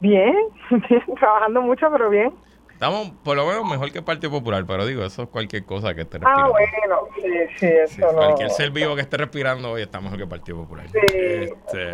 Bien, 0.00 0.34
trabajando 1.20 1.60
mucho, 1.60 1.90
pero 1.92 2.08
bien. 2.08 2.32
Estamos 2.72 3.10
por 3.22 3.36
lo 3.36 3.46
menos 3.46 3.68
mejor 3.68 3.92
que 3.92 3.98
el 3.98 4.04
Partido 4.04 4.30
Popular, 4.32 4.64
pero 4.66 4.86
digo, 4.86 5.04
eso 5.04 5.24
es 5.24 5.28
cualquier 5.28 5.66
cosa 5.66 5.94
que 5.94 6.00
esté 6.00 6.16
ah, 6.16 6.20
respirando. 6.20 6.44
Ah, 6.44 6.48
bueno, 6.48 6.96
sí, 7.14 7.58
sí, 7.58 7.66
eso 7.66 8.10
no. 8.10 8.18
Cualquier 8.18 8.50
ser 8.50 8.70
vivo 8.70 8.94
que 8.94 9.02
esté 9.02 9.18
respirando 9.18 9.70
hoy 9.70 9.82
está 9.82 10.00
mejor 10.00 10.16
que 10.16 10.22
el 10.22 10.28
Partido 10.30 10.62
Popular. 10.62 10.86
Sí. 10.88 10.98
Este, 11.02 11.90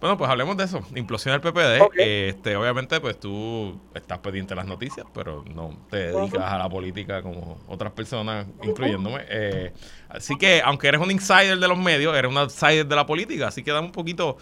bueno, 0.00 0.16
pues 0.16 0.30
hablemos 0.30 0.56
de 0.56 0.64
eso. 0.64 0.80
Implosión 0.94 1.32
del 1.32 1.40
PPD. 1.40 1.98
Este, 1.98 2.54
obviamente, 2.56 3.00
pues 3.00 3.18
tú 3.18 3.80
estás 3.94 4.18
pendiente 4.18 4.50
de 4.50 4.56
las 4.56 4.66
noticias, 4.66 5.04
pero 5.12 5.44
no 5.52 5.76
te 5.90 6.12
dedicas 6.12 6.52
a 6.52 6.56
la 6.56 6.68
política 6.68 7.20
como 7.20 7.58
otras 7.66 7.92
personas, 7.92 8.46
incluyéndome. 8.62 9.24
Eh, 9.28 9.72
así 10.08 10.36
que, 10.38 10.62
aunque 10.64 10.86
eres 10.86 11.00
un 11.00 11.10
insider 11.10 11.58
de 11.58 11.66
los 11.66 11.78
medios, 11.78 12.16
eres 12.16 12.30
un 12.30 12.38
outsider 12.38 12.86
de 12.86 12.94
la 12.94 13.06
política. 13.06 13.48
Así 13.48 13.64
que 13.64 13.72
dame 13.72 13.88
un 13.88 13.92
poquito 13.92 14.36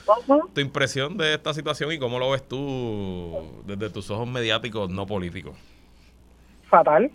tu 0.53 0.61
impresión 0.61 1.17
de 1.17 1.35
esta 1.35 1.55
situación 1.55 1.91
y 1.91 1.99
cómo 1.99 2.19
lo 2.19 2.31
ves 2.31 2.47
tú 2.47 3.63
desde 3.65 3.89
tus 3.89 4.11
ojos 4.11 4.29
mediáticos 4.29 4.91
no 4.91 5.07
políticos. 5.07 5.57
Fatal. 6.69 7.11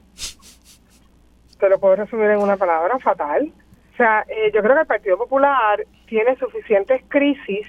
Te 1.60 1.70
lo 1.70 1.80
puedo 1.80 1.96
resumir 1.96 2.32
en 2.32 2.40
una 2.40 2.58
palabra, 2.58 2.98
fatal. 2.98 3.54
O 3.94 3.98
sea, 3.98 4.26
eh, 4.28 4.52
yo 4.52 4.64
creo 4.64 4.74
que 4.74 4.82
el 4.82 4.88
Partido 4.88 5.18
Popular 5.20 5.86
tiene 6.08 6.36
suficientes 6.38 7.04
crisis 7.08 7.68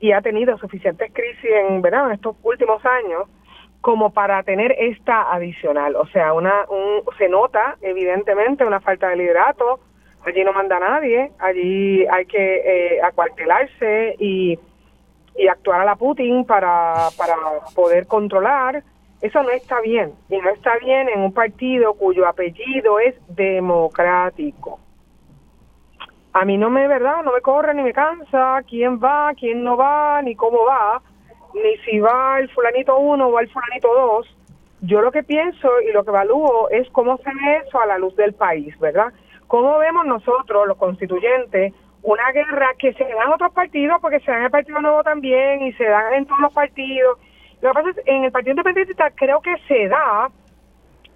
y 0.00 0.12
ha 0.12 0.22
tenido 0.22 0.56
suficientes 0.58 1.12
crisis 1.12 1.50
en, 1.50 1.82
¿verdad? 1.82 2.06
en 2.06 2.12
estos 2.12 2.34
últimos 2.42 2.84
años 2.84 3.28
como 3.82 4.10
para 4.10 4.42
tener 4.42 4.72
esta 4.78 5.32
adicional. 5.32 5.96
O 5.96 6.06
sea, 6.08 6.32
una 6.32 6.64
un, 6.68 7.02
se 7.18 7.28
nota 7.28 7.76
evidentemente 7.80 8.64
una 8.64 8.80
falta 8.80 9.08
de 9.08 9.16
liderato, 9.16 9.80
allí 10.26 10.42
no 10.42 10.52
manda 10.52 10.78
nadie, 10.78 11.30
allí 11.38 12.06
hay 12.06 12.26
que 12.26 12.56
eh, 12.96 13.02
acuartelarse 13.02 14.16
y, 14.18 14.58
y 15.36 15.48
actuar 15.48 15.80
a 15.80 15.84
la 15.84 15.96
Putin 15.96 16.44
para, 16.44 17.08
para 17.16 17.36
poder 17.74 18.06
controlar. 18.06 18.82
Eso 19.22 19.42
no 19.42 19.50
está 19.50 19.82
bien, 19.82 20.12
y 20.30 20.38
no 20.38 20.48
está 20.48 20.78
bien 20.78 21.10
en 21.10 21.20
un 21.20 21.34
partido 21.34 21.92
cuyo 21.92 22.26
apellido 22.26 22.98
es 23.00 23.14
democrático 23.28 24.80
a 26.32 26.44
mí 26.44 26.56
no 26.56 26.70
me, 26.70 26.86
¿verdad? 26.86 27.22
No 27.24 27.32
me 27.32 27.40
corre 27.40 27.74
ni 27.74 27.82
me 27.82 27.92
cansa 27.92 28.62
quién 28.68 29.00
va, 29.02 29.32
quién 29.34 29.64
no 29.64 29.76
va, 29.76 30.22
ni 30.22 30.36
cómo 30.36 30.64
va, 30.64 31.02
ni 31.54 31.76
si 31.84 31.98
va 31.98 32.38
el 32.38 32.48
fulanito 32.50 32.96
uno 32.98 33.28
o 33.28 33.40
el 33.40 33.50
fulanito 33.50 33.88
dos. 33.92 34.36
Yo 34.82 35.02
lo 35.02 35.10
que 35.10 35.22
pienso 35.22 35.68
y 35.82 35.92
lo 35.92 36.04
que 36.04 36.10
evalúo 36.10 36.68
es 36.70 36.88
cómo 36.90 37.18
se 37.18 37.30
ve 37.30 37.62
eso 37.66 37.80
a 37.80 37.86
la 37.86 37.98
luz 37.98 38.14
del 38.16 38.32
país, 38.32 38.78
¿verdad? 38.78 39.12
¿Cómo 39.46 39.78
vemos 39.78 40.06
nosotros, 40.06 40.66
los 40.68 40.76
constituyentes, 40.76 41.74
una 42.02 42.30
guerra 42.32 42.68
que 42.78 42.94
se 42.94 43.04
da 43.04 43.24
en 43.24 43.32
otros 43.32 43.52
partidos, 43.52 43.98
porque 44.00 44.20
se 44.20 44.30
da 44.30 44.38
en 44.38 44.44
el 44.44 44.50
Partido 44.50 44.80
Nuevo 44.80 45.02
también 45.02 45.62
y 45.62 45.72
se 45.72 45.84
da 45.84 46.16
en 46.16 46.24
todos 46.24 46.40
los 46.40 46.52
partidos? 46.52 47.18
Lo 47.60 47.70
que 47.70 47.74
pasa 47.74 47.90
es 47.90 48.06
en 48.06 48.24
el 48.24 48.32
Partido 48.32 48.52
Independiente 48.52 48.94
creo 49.16 49.40
que 49.40 49.54
se 49.68 49.88
da 49.88 50.30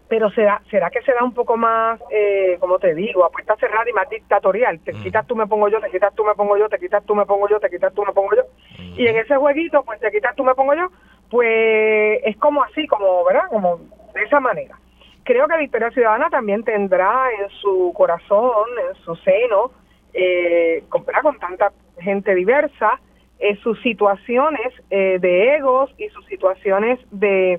pero 0.08 0.30
será, 0.30 0.60
será 0.70 0.90
que 0.90 1.02
será 1.02 1.24
un 1.24 1.32
poco 1.32 1.56
más, 1.56 2.00
eh, 2.10 2.56
como 2.60 2.78
te 2.78 2.94
digo, 2.94 3.24
apuesta 3.24 3.56
cerrada 3.56 3.88
y 3.88 3.92
más 3.92 4.08
dictatorial. 4.08 4.80
Te 4.80 4.92
mm. 4.92 5.02
quitas 5.02 5.26
tú, 5.26 5.34
me 5.34 5.46
pongo 5.46 5.68
yo, 5.68 5.80
te 5.80 5.90
quitas 5.90 6.14
tú, 6.14 6.24
me 6.24 6.34
pongo 6.34 6.56
yo, 6.58 6.68
te 6.68 6.78
quitas 6.78 7.04
tú, 7.04 7.14
me 7.14 7.24
pongo 7.24 7.48
yo, 7.48 7.58
te 7.58 7.70
quitas 7.70 7.92
tú, 7.94 8.04
me 8.04 8.12
pongo 8.12 8.30
yo. 8.36 8.42
Mm. 8.78 9.00
Y 9.00 9.06
en 9.06 9.16
ese 9.16 9.36
jueguito, 9.36 9.82
pues 9.84 10.00
te 10.00 10.10
quitas 10.10 10.36
tú, 10.36 10.44
me 10.44 10.54
pongo 10.54 10.74
yo, 10.74 10.88
pues 11.30 12.20
es 12.24 12.36
como 12.36 12.62
así, 12.62 12.86
como, 12.86 13.24
¿verdad? 13.24 13.48
Como 13.48 13.78
de 14.14 14.22
esa 14.22 14.40
manera. 14.40 14.78
Creo 15.24 15.48
que 15.48 15.56
Victoria 15.56 15.90
Ciudadana 15.90 16.28
también 16.28 16.64
tendrá 16.64 17.30
en 17.40 17.48
su 17.48 17.92
corazón, 17.96 18.68
en 18.88 18.94
su 19.02 19.16
seno, 19.16 19.70
eh, 20.12 20.84
con, 20.90 21.04
con 21.04 21.38
tanta 21.38 21.72
gente 21.98 22.34
diversa, 22.34 23.00
eh, 23.38 23.56
sus 23.62 23.80
situaciones 23.82 24.72
eh, 24.90 25.18
de 25.20 25.56
egos 25.56 25.90
y 25.98 26.08
sus 26.10 26.24
situaciones 26.26 27.00
de 27.10 27.58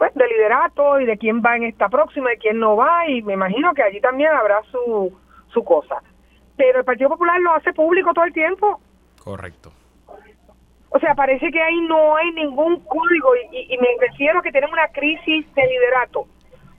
pues, 0.00 0.14
de 0.14 0.26
liderato 0.28 0.98
y 0.98 1.04
de 1.04 1.18
quién 1.18 1.42
va 1.42 1.56
en 1.56 1.64
esta 1.64 1.90
próxima 1.90 2.32
y 2.32 2.38
quién 2.38 2.58
no 2.58 2.74
va 2.74 3.06
y 3.06 3.20
me 3.20 3.34
imagino 3.34 3.74
que 3.74 3.82
allí 3.82 4.00
también 4.00 4.30
habrá 4.30 4.62
su, 4.70 5.12
su 5.48 5.62
cosa. 5.62 6.02
Pero 6.56 6.78
el 6.78 6.86
Partido 6.86 7.10
Popular 7.10 7.38
lo 7.38 7.52
hace 7.52 7.74
público 7.74 8.14
todo 8.14 8.24
el 8.24 8.32
tiempo. 8.32 8.80
Correcto. 9.22 9.70
O 10.88 10.98
sea, 11.00 11.14
parece 11.14 11.50
que 11.50 11.60
ahí 11.60 11.82
no 11.82 12.16
hay 12.16 12.32
ningún 12.32 12.80
código 12.80 13.28
y, 13.52 13.76
me 13.76 13.88
refiero 14.00 14.38
a 14.38 14.42
que 14.42 14.50
tenemos 14.50 14.72
una 14.72 14.88
crisis 14.88 15.44
de 15.54 15.66
liderato. 15.66 16.24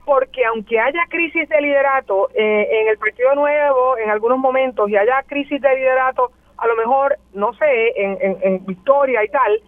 Porque 0.04 0.44
aunque 0.44 0.80
haya 0.80 1.06
crisis 1.08 1.48
de 1.48 1.60
liderato 1.60 2.28
eh, 2.34 2.68
en 2.72 2.88
el 2.88 2.98
Partido 2.98 3.36
Nuevo 3.36 3.98
en 3.98 4.10
algunos 4.10 4.38
momentos 4.38 4.90
y 4.90 4.96
haya 4.96 5.22
crisis 5.28 5.60
de 5.60 5.76
liderato, 5.76 6.32
a 6.56 6.66
lo 6.66 6.74
mejor, 6.74 7.16
no 7.34 7.54
sé, 7.54 7.92
en, 8.02 8.18
en, 8.20 8.38
en 8.42 8.66
Victoria 8.66 9.22
y 9.22 9.28
tal, 9.28 9.60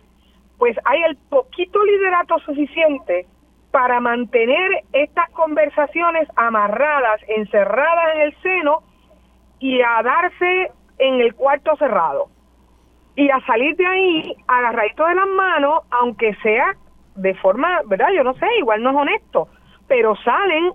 pues 0.58 0.76
hay 0.86 1.04
el 1.04 1.16
poquito 1.28 1.84
liderato 1.84 2.40
suficiente 2.40 3.28
para 3.74 3.98
mantener 3.98 4.84
estas 4.92 5.28
conversaciones 5.30 6.28
amarradas, 6.36 7.20
encerradas 7.26 8.14
en 8.14 8.20
el 8.20 8.36
seno 8.40 8.84
y 9.58 9.80
a 9.82 10.00
darse 10.00 10.70
en 10.98 11.20
el 11.20 11.34
cuarto 11.34 11.74
cerrado. 11.74 12.28
Y 13.16 13.28
a 13.30 13.40
salir 13.40 13.74
de 13.74 13.84
ahí 13.84 14.36
agarradito 14.46 15.04
de 15.06 15.16
las 15.16 15.26
manos, 15.26 15.80
aunque 15.90 16.36
sea 16.36 16.76
de 17.16 17.34
forma, 17.34 17.80
¿verdad? 17.86 18.10
Yo 18.14 18.22
no 18.22 18.34
sé, 18.34 18.46
igual 18.60 18.80
no 18.80 18.90
es 18.90 18.96
honesto, 18.96 19.48
pero 19.88 20.14
salen 20.22 20.70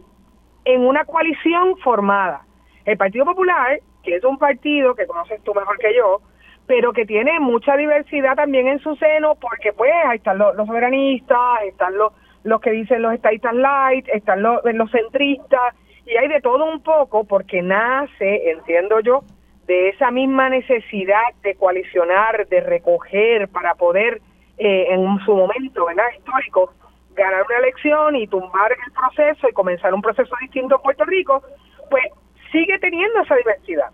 en 0.65 0.81
una 0.85 1.05
coalición 1.05 1.77
formada. 1.77 2.41
El 2.83 2.97
Partido 2.97 3.23
Popular, 3.23 3.79
que 4.03 4.17
es 4.17 4.25
un 4.25 4.37
partido 4.37 4.93
que 4.93 5.07
conoces 5.07 5.41
tú 5.45 5.53
mejor 5.53 5.77
que 5.77 5.95
yo, 5.95 6.19
pero 6.67 6.91
que 6.91 7.05
tiene 7.05 7.39
mucha 7.39 7.77
diversidad 7.77 8.35
también 8.35 8.67
en 8.67 8.79
su 8.79 8.93
seno, 8.97 9.35
porque 9.35 9.71
pues 9.71 9.89
ahí 10.05 10.17
están 10.17 10.37
los, 10.37 10.53
los 10.57 10.67
soberanistas, 10.67 11.61
están 11.65 11.97
los 11.97 12.11
los 12.43 12.61
que 12.61 12.71
dicen 12.71 13.01
los 13.01 13.13
estadistas 13.13 13.53
light, 13.53 14.07
están 14.09 14.41
los, 14.41 14.61
centristas, 14.91 15.75
y 16.05 16.15
hay 16.15 16.27
de 16.27 16.41
todo 16.41 16.65
un 16.65 16.81
poco 16.81 17.25
porque 17.25 17.61
nace, 17.61 18.51
entiendo 18.51 18.99
yo, 19.01 19.23
de 19.67 19.89
esa 19.89 20.09
misma 20.09 20.49
necesidad 20.49 21.21
de 21.43 21.55
coalicionar, 21.55 22.47
de 22.47 22.61
recoger 22.61 23.47
para 23.49 23.75
poder 23.75 24.21
eh, 24.57 24.87
en 24.89 25.19
su 25.19 25.35
momento 25.35 25.85
¿verdad? 25.85 26.05
histórico 26.17 26.73
ganar 27.15 27.43
una 27.47 27.57
elección 27.59 28.15
y 28.15 28.27
tumbar 28.27 28.71
el 28.71 28.91
proceso 28.93 29.47
y 29.47 29.53
comenzar 29.53 29.93
un 29.93 30.01
proceso 30.01 30.35
distinto 30.41 30.75
en 30.75 30.81
Puerto 30.81 31.05
Rico, 31.05 31.43
pues 31.89 32.05
sigue 32.51 32.79
teniendo 32.79 33.21
esa 33.21 33.35
diversidad 33.35 33.91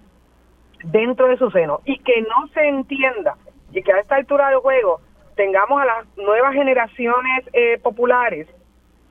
dentro 0.84 1.28
de 1.28 1.38
su 1.38 1.50
seno 1.52 1.82
y 1.86 1.98
que 2.00 2.22
no 2.22 2.48
se 2.54 2.68
entienda 2.68 3.36
y 3.72 3.82
que 3.82 3.92
a 3.92 4.00
esta 4.00 4.16
altura 4.16 4.50
del 4.50 4.60
juego 4.60 5.02
tengamos 5.36 5.82
a 5.82 5.86
las 5.86 6.06
nuevas 6.18 6.54
generaciones 6.54 7.44
eh, 7.54 7.80
populares 7.82 8.48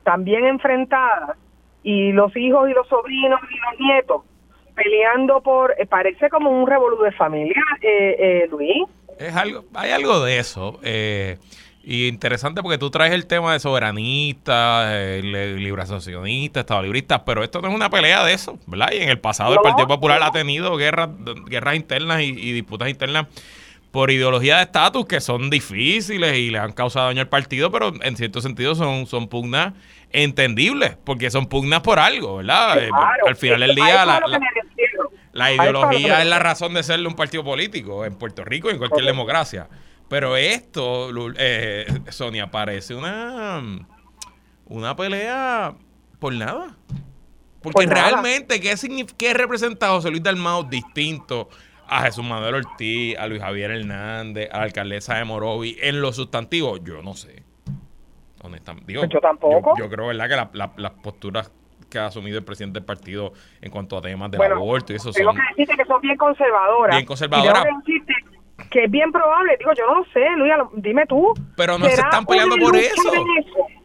también 0.03 0.45
enfrentadas 0.45 1.37
y 1.83 2.11
los 2.11 2.35
hijos 2.35 2.69
y 2.69 2.73
los 2.73 2.87
sobrinos 2.87 3.39
y 3.49 3.55
los 3.57 3.79
nietos 3.79 4.21
peleando 4.75 5.41
por, 5.41 5.73
eh, 5.79 5.85
parece 5.85 6.29
como 6.29 6.49
un 6.51 6.67
revolú 6.67 7.01
de 7.01 7.11
familia, 7.13 7.61
eh, 7.81 8.15
eh, 8.19 8.47
Luis. 8.51 8.83
Es 9.17 9.35
algo, 9.35 9.63
hay 9.73 9.91
algo 9.91 10.19
de 10.23 10.37
eso. 10.39 10.79
Eh, 10.83 11.37
y 11.81 12.07
interesante 12.07 12.61
porque 12.61 12.77
tú 12.77 12.89
traes 12.89 13.13
el 13.13 13.25
tema 13.27 13.53
de 13.53 13.59
soberanistas, 13.59 14.87
eh, 14.91 15.21
li- 15.23 15.63
liberacionistas, 15.63 16.61
estado 16.61 16.81
libristas, 16.81 17.21
pero 17.25 17.43
esto 17.43 17.61
no 17.61 17.69
es 17.69 17.73
una 17.75 17.89
pelea 17.89 18.25
de 18.25 18.33
eso, 18.33 18.57
¿verdad? 18.67 18.89
Y 18.91 18.97
en 18.97 19.09
el 19.09 19.19
pasado 19.19 19.53
el 19.53 19.59
Partido 19.61 19.87
Popular 19.87 20.19
no. 20.19 20.25
ha 20.25 20.31
tenido 20.31 20.75
guerras, 20.77 21.09
guerras 21.45 21.75
internas 21.75 22.21
y, 22.21 22.25
y 22.29 22.51
disputas 22.51 22.89
internas 22.89 23.27
por 23.95 24.11
ideología 24.11 24.57
de 24.57 24.63
estatus 24.63 25.05
que 25.05 25.21
son 25.21 25.49
difíciles 25.49 26.37
y 26.37 26.49
le 26.49 26.59
han 26.59 26.73
causado 26.73 27.05
daño 27.05 27.21
al 27.21 27.29
partido, 27.29 27.71
pero 27.71 27.93
en 28.01 28.17
cierto 28.17 28.41
sentido 28.41 28.75
son, 28.75 29.07
son 29.07 29.29
pugnas 29.29 29.73
entendibles, 30.11 30.97
porque 31.05 31.31
son 31.31 31.45
pugnas 31.45 31.79
por 31.79 31.97
algo, 31.97 32.35
¿verdad? 32.35 32.77
Eh, 32.77 32.89
Claro, 32.89 33.27
al 33.27 33.37
final 33.37 33.61
del 33.61 33.73
día 33.73 34.05
la, 35.31 35.53
ideología 35.53 36.21
es 36.21 36.27
la 36.27 36.39
razón 36.39 36.73
de 36.73 36.83
ser 36.83 36.99
de 36.99 37.07
un 37.07 37.15
partido 37.15 37.45
político 37.45 38.03
en 38.03 38.15
Puerto 38.15 38.43
Rico 38.43 38.67
y 38.67 38.73
en 38.73 38.79
cualquier 38.79 39.05
democracia. 39.05 39.69
Pero 40.09 40.35
esto, 40.35 41.09
eh, 41.37 41.87
Sonia, 42.09 42.51
parece 42.51 42.95
una, 42.95 43.63
una 44.65 44.95
pelea 44.97 45.73
por 46.19 46.33
nada. 46.33 46.75
Porque 47.61 47.87
Por 47.87 47.95
nada. 47.95 48.09
realmente, 48.09 48.59
¿qué, 48.59 48.75
¿qué 49.17 49.33
representa 49.33 49.87
José 49.87 50.09
Luis 50.11 50.21
Dalmau 50.21 50.67
distinto 50.67 51.47
a 51.87 52.01
Jesús 52.03 52.23
Manuel 52.23 52.55
Ortiz, 52.55 53.17
a 53.17 53.27
Luis 53.27 53.41
Javier 53.41 53.71
Hernández, 53.71 54.49
a 54.51 54.57
la 54.59 54.63
alcaldesa 54.63 55.15
de 55.15 55.25
Morovi 55.25 55.77
en 55.81 56.01
los 56.01 56.15
sustantivos? 56.15 56.81
Yo 56.83 57.01
no 57.01 57.13
sé. 57.13 57.43
Honestamente. 58.41 58.91
Digo, 58.91 59.05
yo 59.05 59.19
tampoco. 59.19 59.73
Yo, 59.77 59.85
yo 59.85 59.89
creo, 59.89 60.07
¿verdad?, 60.07 60.29
que 60.29 60.35
la- 60.35 60.49
la- 60.53 60.73
las 60.77 60.91
posturas 60.91 61.51
que 61.89 61.99
ha 61.99 62.07
asumido 62.07 62.37
el 62.37 62.43
presidente 62.43 62.79
del 62.79 62.85
partido 62.85 63.33
en 63.61 63.71
cuanto 63.71 63.97
a 63.97 64.01
temas 64.01 64.29
del 64.31 64.37
Bueno, 64.39 64.55
aborto 64.55 64.93
y 64.93 64.97
eso 64.97 65.11
Tengo 65.11 65.31
son... 65.31 65.37
que 65.39 65.43
decirte 65.55 65.81
que 65.81 65.85
son 65.87 66.01
bien 66.01 66.17
conservadoras. 66.17 66.95
Bien 66.95 67.05
conservadoras. 67.05 67.63
Tengo 67.63 67.81
que 67.85 68.01
que 68.71 68.85
es 68.85 68.91
bien 68.91 69.11
probable, 69.11 69.55
digo, 69.59 69.71
yo 69.77 69.85
no 69.85 69.99
lo 69.99 70.05
sé, 70.11 70.25
Luis, 70.37 70.51
dime 70.75 71.05
tú. 71.07 71.33
Pero 71.57 71.77
no 71.77 71.85
se 71.85 71.95
¿Será 71.97 72.07
están 72.07 72.25
peleando 72.25 72.55
por 72.57 72.75
eso. 72.75 72.93
eso? 72.93 73.11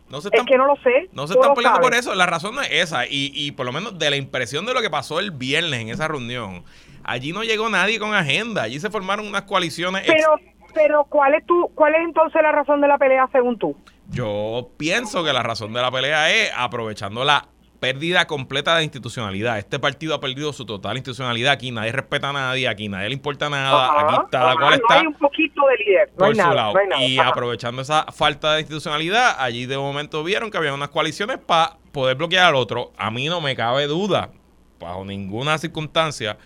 No 0.08 0.20
se 0.20 0.28
es 0.28 0.32
están- 0.34 0.46
que 0.46 0.56
no 0.56 0.66
lo 0.66 0.76
sé. 0.76 1.08
No 1.12 1.26
se 1.26 1.34
están 1.34 1.54
peleando 1.54 1.80
por 1.80 1.92
eso. 1.94 2.14
La 2.14 2.26
razón 2.26 2.54
no 2.54 2.62
es 2.62 2.70
esa. 2.70 3.04
Y, 3.06 3.32
y 3.34 3.52
por 3.52 3.66
lo 3.66 3.72
menos 3.72 3.98
de 3.98 4.10
la 4.10 4.16
impresión 4.16 4.66
de 4.66 4.74
lo 4.74 4.80
que 4.80 4.88
pasó 4.90 5.18
el 5.20 5.32
viernes 5.32 5.80
en 5.80 5.88
esa 5.88 6.06
reunión, 6.08 6.64
allí 7.04 7.32
no 7.32 7.42
llegó 7.42 7.68
nadie 7.68 7.98
con 7.98 8.14
agenda. 8.14 8.62
Allí 8.62 8.78
se 8.80 8.90
formaron 8.90 9.26
unas 9.26 9.42
coaliciones. 9.42 10.04
Pero, 10.06 10.36
pero 10.74 11.04
¿cuál 11.04 11.34
es 11.34 11.46
tu, 11.46 11.70
cuál 11.74 11.94
es 11.94 12.00
entonces 12.02 12.40
la 12.42 12.52
razón 12.52 12.80
de 12.80 12.88
la 12.88 12.98
pelea 12.98 13.28
según 13.32 13.58
tú? 13.58 13.76
Yo 14.10 14.70
pienso 14.76 15.22
que 15.24 15.32
la 15.32 15.42
razón 15.42 15.72
de 15.72 15.80
la 15.80 15.90
pelea 15.90 16.30
es 16.30 16.50
aprovechando 16.56 17.24
la 17.24 17.46
pérdida 17.78 18.26
completa 18.26 18.76
de 18.76 18.84
institucionalidad. 18.84 19.56
Este 19.58 19.78
partido 19.78 20.14
ha 20.14 20.20
perdido 20.20 20.52
su 20.52 20.66
total 20.66 20.96
institucionalidad. 20.98 21.52
Aquí 21.52 21.70
nadie 21.70 21.92
respeta 21.92 22.28
a 22.28 22.32
nadie, 22.32 22.68
aquí 22.68 22.88
nadie 22.90 23.08
le 23.08 23.14
importa 23.14 23.48
nada. 23.48 23.86
Ajá, 23.86 24.00
aquí 24.00 24.16
cada 24.30 24.54
cual 24.56 24.70
no 24.70 24.74
está 24.76 25.00
hay 25.00 25.06
un 25.06 25.14
poquito 25.14 25.62
de 25.66 25.76
líder, 25.84 26.08
no 26.10 26.16
por 26.16 26.26
hay 26.28 26.34
su 26.34 26.38
nada, 26.42 26.54
lado. 26.54 26.72
no 26.74 26.78
hay 26.80 26.86
nada. 26.88 27.02
Y 27.04 27.18
Ajá. 27.18 27.28
aprovechando 27.30 27.80
esa 27.80 28.04
falta 28.12 28.52
de 28.54 28.60
institucionalidad, 28.60 29.36
allí 29.38 29.64
de 29.64 29.78
momento 29.78 30.22
vieron 30.22 30.50
que 30.50 30.58
había 30.58 30.74
unas 30.74 30.90
coaliciones 30.90 31.38
para 31.38 31.78
poder 31.90 32.16
bloquear 32.16 32.48
al 32.48 32.54
otro. 32.56 32.92
A 32.98 33.10
mí 33.10 33.28
no 33.28 33.40
me 33.40 33.56
cabe 33.56 33.86
duda, 33.86 34.30
bajo 34.78 35.04
ninguna 35.06 35.56
circunstancia, 35.56 36.36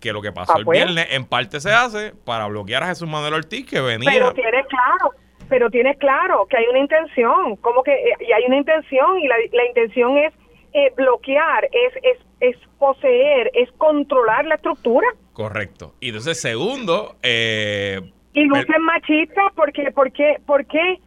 que 0.00 0.12
lo 0.12 0.22
que 0.22 0.32
pasó 0.32 0.54
Ah, 0.54 0.58
el 0.58 0.64
pues. 0.64 0.78
viernes 0.78 1.06
en 1.10 1.24
parte 1.26 1.60
se 1.60 1.70
hace 1.72 2.12
para 2.24 2.46
bloquear 2.46 2.82
a 2.82 2.86
Jesús 2.88 3.08
Manuel 3.08 3.34
Ortiz, 3.34 3.66
que 3.68 3.80
venía. 3.80 4.10
Pero 4.10 4.32
tienes 4.32 4.66
claro, 4.66 5.14
pero 5.48 5.70
tienes 5.70 5.98
claro 5.98 6.46
que 6.48 6.56
hay 6.56 6.66
una 6.68 6.78
intención, 6.80 7.56
como 7.56 7.82
que 7.82 7.92
eh, 7.92 8.14
y 8.20 8.32
hay 8.32 8.44
una 8.46 8.56
intención 8.56 9.18
y 9.20 9.28
la, 9.28 9.36
la 9.52 9.66
intención 9.66 10.16
es 10.18 10.32
eh, 10.72 10.92
bloquear, 10.96 11.64
es, 11.64 11.94
es, 12.02 12.18
es 12.40 12.56
poseer, 12.78 13.50
es 13.54 13.70
controlar 13.72 14.44
la 14.46 14.54
estructura. 14.54 15.06
Correcto. 15.32 15.94
Y 16.00 16.08
entonces, 16.08 16.40
segundo, 16.40 17.16
eh, 17.22 18.00
Y 18.32 18.44
lucen 18.44 18.82
machistas 18.82 19.52
porque, 19.56 19.90
porque, 19.92 20.36
porque, 20.46 21.00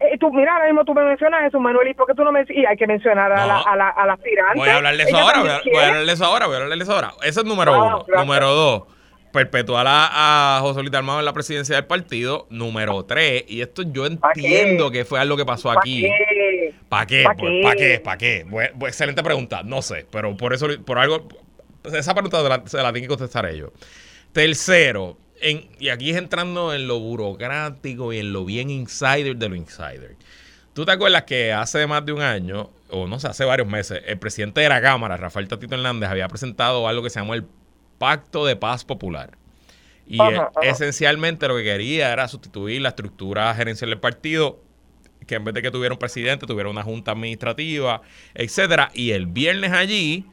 eh, 0.00 0.16
tú, 0.18 0.32
mira, 0.32 0.52
ahora 0.54 0.66
mismo 0.66 0.84
tú 0.84 0.94
me 0.94 1.04
mencionas 1.04 1.40
a 1.40 1.44
Jesús 1.44 1.60
Manuel 1.60 1.88
y 1.88 1.94
¿por 1.94 2.06
qué 2.06 2.14
tú 2.14 2.22
no 2.24 2.32
me 2.32 2.44
y 2.48 2.64
hay 2.64 2.76
que 2.76 2.86
mencionar 2.86 3.32
a, 3.32 3.36
No. 3.40 3.46
la, 3.46 3.58
a, 3.60 3.76
la, 3.76 3.88
a 3.88 4.06
la 4.06 4.12
aspirante? 4.14 4.58
Voy 4.58 4.68
a 4.68 4.76
hablarle 4.76 5.02
eso 5.02 5.10
Ella 5.16 5.22
ahora, 5.22 5.40
voy 5.40 5.48
a, 5.48 5.52
voy 5.52 5.58
a 5.58 5.62
quiere. 5.62 5.78
hablarle 5.86 6.12
eso 6.12 6.24
ahora, 6.24 6.46
voy 6.46 6.54
a 6.56 6.58
hablarle 6.62 6.84
eso 6.84 6.92
ahora. 6.94 7.12
Ese 7.22 7.40
es 7.40 7.46
número 7.46 7.74
Ah, 7.74 7.78
uno. 7.78 7.98
gracias. 8.06 8.26
Número 8.26 8.48
dos, 8.50 8.82
perpetuar 9.32 9.86
a, 9.88 10.56
a 10.56 10.60
José 10.60 10.80
Luis 10.80 10.90
Dalmau 10.90 11.18
en 11.18 11.24
la 11.24 11.32
presidencia 11.32 11.74
del 11.76 11.84
partido. 11.86 12.46
Número 12.50 13.04
tres, 13.04 13.44
y 13.48 13.60
esto 13.60 13.82
yo 13.82 14.04
¿Pa 14.18 14.30
entiendo 14.34 14.90
que 14.90 15.04
fue 15.04 15.20
algo 15.20 15.36
que 15.36 15.44
pasó 15.44 15.72
¿Pa 15.72 15.80
aquí. 15.80 16.08
¿Para 16.88 17.06
qué? 17.06 17.22
¿Pa 17.24 17.34
Pues, 17.34 17.50
qué? 17.52 17.62
¿Para 17.62 17.76
qué? 17.76 18.00
¿Para 18.00 18.18
qué? 18.18 18.46
Bu- 18.46 18.86
excelente 18.88 19.22
pregunta. 19.22 19.62
No 19.64 19.82
sé, 19.82 20.06
pero 20.10 20.36
por 20.36 20.54
eso, 20.54 20.66
por 20.86 20.98
algo, 20.98 21.28
esa 21.84 22.14
pregunta 22.14 22.42
se 22.42 22.48
la, 22.48 22.62
se 22.66 22.76
la 22.78 22.92
tienen 22.92 23.02
que 23.02 23.08
contestar 23.16 23.44
ellos. 23.46 23.70
Tercero, 24.32 25.16
en, 25.40 25.68
y 25.78 25.88
aquí 25.88 26.10
es 26.10 26.16
entrando 26.16 26.74
en 26.74 26.86
lo 26.86 26.98
burocrático 26.98 28.12
y 28.12 28.18
en 28.18 28.32
lo 28.32 28.44
bien 28.44 28.70
insider 28.70 29.36
de 29.36 29.48
lo 29.48 29.54
insider. 29.54 30.16
¿Tú 30.74 30.84
te 30.84 30.92
acuerdas 30.92 31.24
que 31.24 31.52
hace 31.52 31.86
más 31.86 32.04
de 32.06 32.12
un 32.12 32.22
año, 32.22 32.70
o 32.90 33.06
no 33.06 33.18
sé, 33.18 33.28
hace 33.28 33.44
varios 33.44 33.68
meses, 33.68 34.02
el 34.06 34.18
presidente 34.18 34.60
de 34.60 34.68
la 34.68 34.80
Cámara, 34.80 35.16
Rafael 35.16 35.48
Tatito 35.48 35.74
Hernández, 35.74 36.08
había 36.08 36.28
presentado 36.28 36.86
algo 36.86 37.02
que 37.02 37.10
se 37.10 37.18
llamó 37.18 37.34
el 37.34 37.44
Pacto 37.98 38.46
de 38.46 38.56
Paz 38.56 38.84
Popular? 38.84 39.36
Y 40.06 40.20
Ajá, 40.20 40.50
ajá. 40.54 40.60
esencialmente 40.62 41.48
lo 41.48 41.56
que 41.56 41.64
quería 41.64 42.12
era 42.12 42.28
sustituir 42.28 42.80
la 42.80 42.90
estructura 42.90 43.54
gerencial 43.54 43.90
del 43.90 44.00
partido 44.00 44.62
que 45.28 45.36
en 45.36 45.44
vez 45.44 45.54
de 45.54 45.62
que 45.62 45.70
tuviera 45.70 45.92
un 45.92 45.98
presidente, 45.98 46.46
tuviera 46.46 46.70
una 46.70 46.82
junta 46.82 47.12
administrativa, 47.12 48.00
etcétera. 48.34 48.90
Y 48.94 49.10
el 49.10 49.26
viernes 49.26 49.72
allí, 49.72 50.24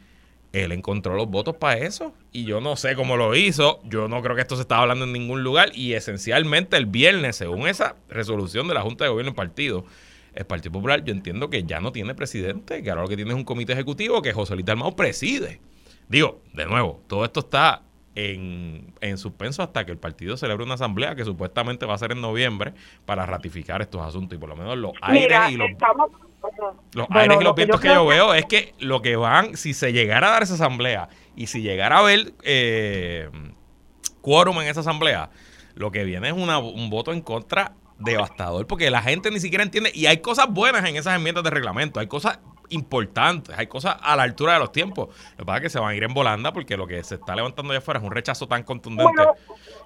él 0.63 0.71
encontró 0.71 1.15
los 1.15 1.27
votos 1.27 1.55
para 1.57 1.77
eso. 1.77 2.13
Y 2.31 2.45
yo 2.45 2.61
no 2.61 2.75
sé 2.75 2.95
cómo 2.95 3.17
lo 3.17 3.35
hizo. 3.35 3.81
Yo 3.83 4.07
no 4.07 4.21
creo 4.21 4.35
que 4.35 4.41
esto 4.41 4.55
se 4.55 4.61
estaba 4.61 4.83
hablando 4.83 5.05
en 5.05 5.13
ningún 5.13 5.43
lugar. 5.43 5.71
Y 5.73 5.93
esencialmente 5.93 6.77
el 6.77 6.85
viernes, 6.85 7.35
según 7.35 7.67
esa 7.67 7.95
resolución 8.09 8.67
de 8.67 8.73
la 8.73 8.81
Junta 8.81 9.05
de 9.05 9.09
Gobierno 9.09 9.31
del 9.31 9.35
partido, 9.35 9.85
el 10.33 10.45
Partido 10.45 10.73
Popular, 10.73 11.03
yo 11.03 11.13
entiendo 11.13 11.49
que 11.49 11.63
ya 11.63 11.79
no 11.79 11.91
tiene 11.91 12.13
presidente, 12.13 12.83
que 12.83 12.89
ahora 12.89 13.03
lo 13.03 13.07
que 13.07 13.15
tiene 13.15 13.31
es 13.31 13.37
un 13.37 13.45
comité 13.45 13.73
ejecutivo 13.73 14.21
que 14.21 14.33
José 14.33 14.53
Luis 14.53 14.65
Dalmau 14.65 14.95
preside. 14.95 15.61
Digo, 16.09 16.41
de 16.53 16.65
nuevo, 16.65 17.01
todo 17.07 17.25
esto 17.25 17.39
está 17.39 17.84
en, 18.15 18.93
en 19.01 19.17
suspenso 19.17 19.61
hasta 19.61 19.85
que 19.85 19.91
el 19.91 19.97
partido 19.97 20.37
celebre 20.37 20.63
una 20.63 20.75
asamblea 20.75 21.15
que 21.15 21.25
supuestamente 21.25 21.85
va 21.85 21.93
a 21.93 21.97
ser 21.97 22.11
en 22.13 22.21
noviembre 22.21 22.73
para 23.05 23.25
ratificar 23.25 23.81
estos 23.81 24.01
asuntos. 24.01 24.37
Y 24.37 24.39
por 24.39 24.49
lo 24.49 24.55
menos 24.55 24.77
los 24.77 24.93
aires 25.01 25.23
Mira, 25.23 25.51
y 25.51 25.57
los, 25.57 25.69
estamos... 25.69 26.11
los 26.93 27.07
Bueno, 27.07 27.19
aires 27.19 27.37
y 27.39 27.43
lo 27.43 27.49
los 27.49 27.55
que 27.55 27.61
vientos 27.61 27.81
que 27.81 27.87
yo 27.89 28.05
veo 28.05 28.33
es 28.33 28.45
que 28.45 28.73
lo 28.79 29.01
que 29.01 29.15
van, 29.17 29.57
si 29.57 29.73
se 29.73 29.91
llegara 29.93 30.27
a 30.29 30.31
dar 30.31 30.43
esa 30.43 30.53
asamblea 30.55 31.09
y 31.35 31.47
si 31.47 31.61
llegara 31.61 31.97
a 31.97 31.99
haber 31.99 32.33
eh, 32.43 33.29
quórum 34.21 34.61
en 34.61 34.67
esa 34.67 34.79
asamblea, 34.79 35.29
lo 35.75 35.91
que 35.91 36.03
viene 36.05 36.27
es 36.29 36.33
una- 36.33 36.57
un 36.59 36.89
voto 36.89 37.11
en 37.11 37.21
contra 37.21 37.73
devastador 37.99 38.67
porque 38.67 38.89
la 38.89 39.01
gente 39.01 39.31
ni 39.31 39.39
siquiera 39.39 39.63
entiende 39.63 39.91
y 39.93 40.05
hay 40.05 40.17
cosas 40.17 40.47
buenas 40.49 40.83
en 40.85 40.95
esas 40.95 41.15
enmiendas 41.15 41.43
de 41.43 41.49
reglamento, 41.49 41.99
hay 41.99 42.07
cosas 42.07 42.39
importantes, 42.69 43.57
hay 43.57 43.67
cosas 43.67 43.97
a 44.01 44.15
la 44.15 44.23
altura 44.23 44.53
de 44.53 44.59
los 44.59 44.71
tiempos. 44.71 45.09
Lo 45.31 45.37
que 45.37 45.45
pasa 45.45 45.57
es 45.57 45.63
que 45.63 45.69
se 45.69 45.79
van 45.79 45.89
a 45.91 45.95
ir 45.95 46.03
en 46.03 46.13
volanda 46.13 46.51
porque 46.51 46.77
lo 46.77 46.87
que 46.87 47.03
se 47.03 47.15
está 47.15 47.35
levantando 47.35 47.71
allá 47.71 47.79
afuera 47.79 47.99
es 47.99 48.05
un 48.05 48.11
rechazo 48.11 48.47
tan 48.47 48.63
contundente 48.63 49.11
Bueno, 49.15 49.33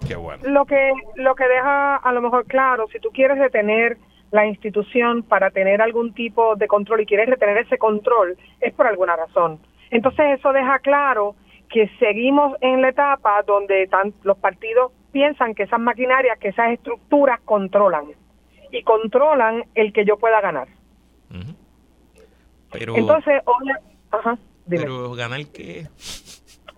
que 0.08 0.16
bueno. 0.16 0.44
lo 0.48 0.66
que 0.66 0.92
lo 1.16 1.36
que 1.36 1.48
deja 1.48 1.96
a 1.98 2.12
lo 2.12 2.22
mejor 2.22 2.46
claro, 2.46 2.88
si 2.92 3.00
tú 3.00 3.10
quieres 3.12 3.38
detener 3.40 3.98
la 4.32 4.46
institución 4.46 5.24
para 5.24 5.50
tener 5.50 5.82
algún 5.82 6.14
tipo 6.14 6.56
de 6.56 6.68
control 6.68 7.02
y 7.02 7.06
quieres 7.08 7.28
retener 7.30 7.58
ese 7.58 7.78
control, 7.80 8.38
es 8.62 8.74
por 8.74 8.86
alguna 8.88 9.16
razón. 9.16 9.60
Entonces 9.90 10.38
eso 10.40 10.54
deja 10.54 10.78
claro 10.80 11.36
que 11.70 11.90
seguimos 12.00 12.56
en 12.62 12.82
la 12.82 12.90
etapa 12.90 13.42
donde 13.46 13.88
tan- 13.88 14.14
los 14.24 14.38
partidos 14.38 14.92
piensan 15.12 15.56
que 15.56 15.64
esas 15.64 15.80
maquinarias, 15.80 16.38
que 16.38 16.50
esas 16.50 16.70
estructuras 16.72 17.40
controlan 17.44 18.06
y 18.72 18.84
controlan 18.84 19.64
el 19.74 19.92
que 19.94 20.06
yo 20.06 20.18
pueda 20.18 20.42
ganar. 20.42 20.68
Pero, 22.72 22.96
Entonces, 22.96 23.42
ajá, 24.12 24.38
dime. 24.66 24.84
pero 24.84 25.14
ganar 25.14 25.46
qué? 25.54 25.88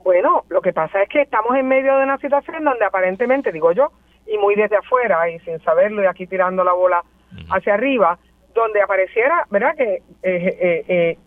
Bueno, 0.04 0.46
lo 0.50 0.62
que 0.62 0.74
pasa 0.74 1.04
es 1.04 1.10
que 1.10 1.22
estamos 1.22 1.56
en 1.56 1.68
medio 1.68 1.98
de 1.98 2.04
una 2.04 2.18
situación 2.18 2.64
donde 2.64 2.86
aparentemente, 2.86 3.52
digo 3.52 3.72
yo, 3.72 3.92
y 4.26 4.38
muy 4.38 4.56
desde 4.56 4.78
afuera 4.78 5.30
y 5.30 5.40
sin 5.40 5.60
saberlo 5.64 6.04
y 6.04 6.06
aquí 6.06 6.28
tirando 6.28 6.64
la 6.64 6.74
bola 6.74 7.04
hacia 7.50 7.76
arriba, 7.76 8.18
donde 8.54 8.82
apareciera, 8.82 9.46
¿verdad? 9.50 9.76
Que 9.78 9.96
eh, 9.96 10.04
eh, 10.24 10.86
eh, 10.88 11.18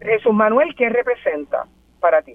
Jesús 0.00 0.32
Manuel, 0.32 0.74
¿qué 0.76 0.88
representa 0.88 1.66
para 2.00 2.22
ti? 2.22 2.34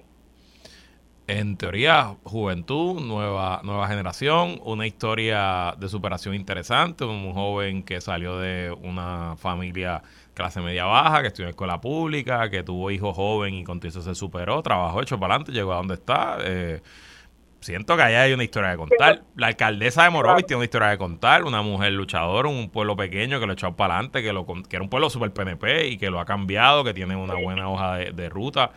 En 1.26 1.56
teoría, 1.56 2.16
juventud, 2.24 3.00
nueva, 3.00 3.60
nueva 3.62 3.86
generación, 3.86 4.60
una 4.64 4.86
historia 4.86 5.74
de 5.78 5.88
superación 5.88 6.34
interesante, 6.34 7.04
un 7.04 7.32
joven 7.32 7.84
que 7.84 8.00
salió 8.00 8.38
de 8.38 8.72
una 8.82 9.36
familia 9.36 10.02
clase 10.40 10.60
media 10.60 10.84
baja, 10.84 11.22
que 11.22 11.28
estudió 11.28 11.46
en 11.46 11.50
escuela 11.50 11.80
pública, 11.80 12.50
que 12.50 12.62
tuvo 12.62 12.90
hijos 12.90 13.14
joven 13.14 13.54
y 13.54 13.64
con 13.64 13.80
eso 13.82 14.02
se 14.02 14.14
superó, 14.14 14.62
trabajó, 14.62 15.02
hecho 15.02 15.18
para 15.18 15.34
adelante, 15.34 15.52
llegó 15.52 15.72
a 15.72 15.76
donde 15.76 15.94
está. 15.94 16.38
eh, 16.40 16.82
siento 17.60 17.96
que 17.96 18.02
allá 18.02 18.22
hay 18.22 18.32
una 18.32 18.44
historia 18.44 18.70
de 18.70 18.76
contar. 18.76 19.22
La 19.36 19.48
alcaldesa 19.48 20.04
de 20.04 20.10
Morovis 20.10 20.46
tiene 20.46 20.58
una 20.58 20.64
historia 20.64 20.88
de 20.88 20.98
contar, 20.98 21.44
una 21.44 21.62
mujer 21.62 21.92
luchadora, 21.92 22.48
un 22.48 22.70
pueblo 22.70 22.96
pequeño 22.96 23.38
que 23.38 23.46
lo 23.46 23.52
echó 23.52 23.76
para 23.76 23.94
adelante, 23.94 24.22
que, 24.22 24.32
lo, 24.32 24.46
que 24.46 24.76
era 24.76 24.82
un 24.82 24.88
pueblo 24.88 25.10
super 25.10 25.32
PNP 25.32 25.88
y 25.88 25.98
que 25.98 26.10
lo 26.10 26.20
ha 26.20 26.24
cambiado, 26.24 26.84
que 26.84 26.94
tiene 26.94 27.16
una 27.16 27.34
buena 27.34 27.68
hoja 27.68 27.96
de, 27.96 28.28
ruta. 28.28 28.72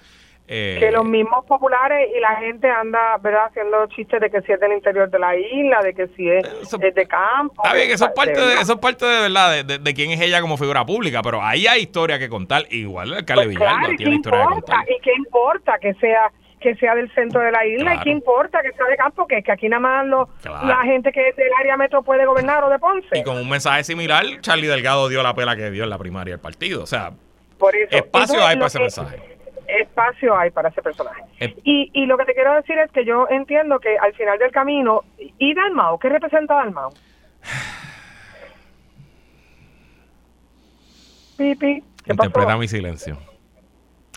Eh, 0.46 0.78
que 0.78 0.92
los 0.92 1.06
mismos 1.06 1.46
populares 1.46 2.10
y 2.14 2.20
la 2.20 2.36
gente 2.36 2.70
anda 2.70 3.18
verdad 3.18 3.46
haciendo 3.46 3.88
chistes 3.88 4.20
de 4.20 4.30
que 4.30 4.42
si 4.42 4.52
es 4.52 4.60
del 4.60 4.74
interior 4.74 5.10
de 5.10 5.18
la 5.18 5.38
isla, 5.38 5.82
de 5.82 5.94
que 5.94 6.08
si 6.10 6.30
es, 6.30 6.44
de 6.70 7.08
campo. 7.08 7.64
Está 7.64 7.74
bien, 7.74 7.92
eso 7.92 8.06
es 8.06 8.12
parte 8.12 8.40
de, 8.40 8.54
eso 8.56 8.74
es 8.74 8.80
parte 8.80 9.06
de 9.06 9.22
verdad 9.22 9.64
de, 9.64 9.94
quién 9.94 10.12
es 10.12 10.20
ella 10.20 10.42
como 10.42 10.58
figura 10.58 10.86
pública, 10.86 11.22
pero 11.24 11.42
ahí 11.42 11.66
hay 11.66 11.84
historia 11.84 12.20
que 12.20 12.28
contar. 12.28 12.66
Igual 12.72 13.10
el 13.10 13.14
alcalde 13.20 13.46
pues 13.46 13.56
Villalba 13.56 13.88
tiene 13.96 14.16
historia 14.16 14.42
que 14.42 14.54
contar. 14.54 14.86
¿Y 14.90 15.00
qué 15.02 15.14
importa 15.16 15.78
que 15.80 15.94
sea 15.96 16.30
que 16.60 16.76
sea 16.76 16.96
del 16.96 17.14
centro 17.14 17.42
de 17.42 17.52
la 17.52 17.66
isla 17.66 17.96
y 17.96 18.00
qué 18.00 18.10
importa 18.10 18.62
que 18.62 18.72
sea 18.72 18.86
de 18.86 18.96
campo, 18.96 19.28
que 19.28 19.40
es 19.40 19.46
que 19.46 19.52
aquí 19.52 19.68
nada 19.68 19.82
más 19.82 20.28
la 20.64 20.82
gente 20.84 21.12
que 21.12 21.30
es 21.30 21.36
del 21.36 21.52
área 21.60 21.76
metro 21.76 22.04
puede 22.04 22.26
gobernar 22.26 22.64
o 22.64 22.70
de 22.70 22.80
Ponce. 22.80 23.18
Y 23.18 23.24
con 23.24 23.38
un 23.38 23.50
mensaje 23.50 23.84
similar, 23.84 24.26
Charlie 24.40 24.68
Delgado 24.68 25.10
dio 25.10 25.22
la 25.24 25.36
pela 25.36 25.56
que 25.58 25.70
dio 25.72 25.84
en 25.84 25.90
la 25.90 25.98
primaria 25.98 26.34
del 26.34 26.42
partido. 26.42 26.84
O 26.84 26.88
sea, 26.88 27.12
espacio 27.92 28.46
hay 28.46 28.56
para 28.56 28.68
ese 28.68 28.80
mensaje. 28.80 29.34
Espacio 29.68 30.38
hay 30.38 30.52
para 30.52 30.70
ese 30.70 30.82
personaje. 30.82 31.24
Y, 31.64 31.90
y 31.94 32.06
lo 32.06 32.18
que 32.18 32.26
te 32.26 32.34
quiero 32.34 32.54
decir 32.56 32.78
es 32.78 32.92
que 32.92 33.06
yo 33.06 33.28
entiendo 33.30 33.80
que 33.80 33.98
al 33.98 34.14
final 34.14 34.38
del 34.40 34.52
camino, 34.52 35.04
¿y 35.18 35.54
Dalmao? 35.54 36.00
¿Qué 36.00 36.10
representa 36.10 36.56
Dalmao? 36.56 36.94
Pipi. 41.38 41.84
Interpreta 42.06 42.58
mi 42.58 42.68
silencio. 42.68 43.18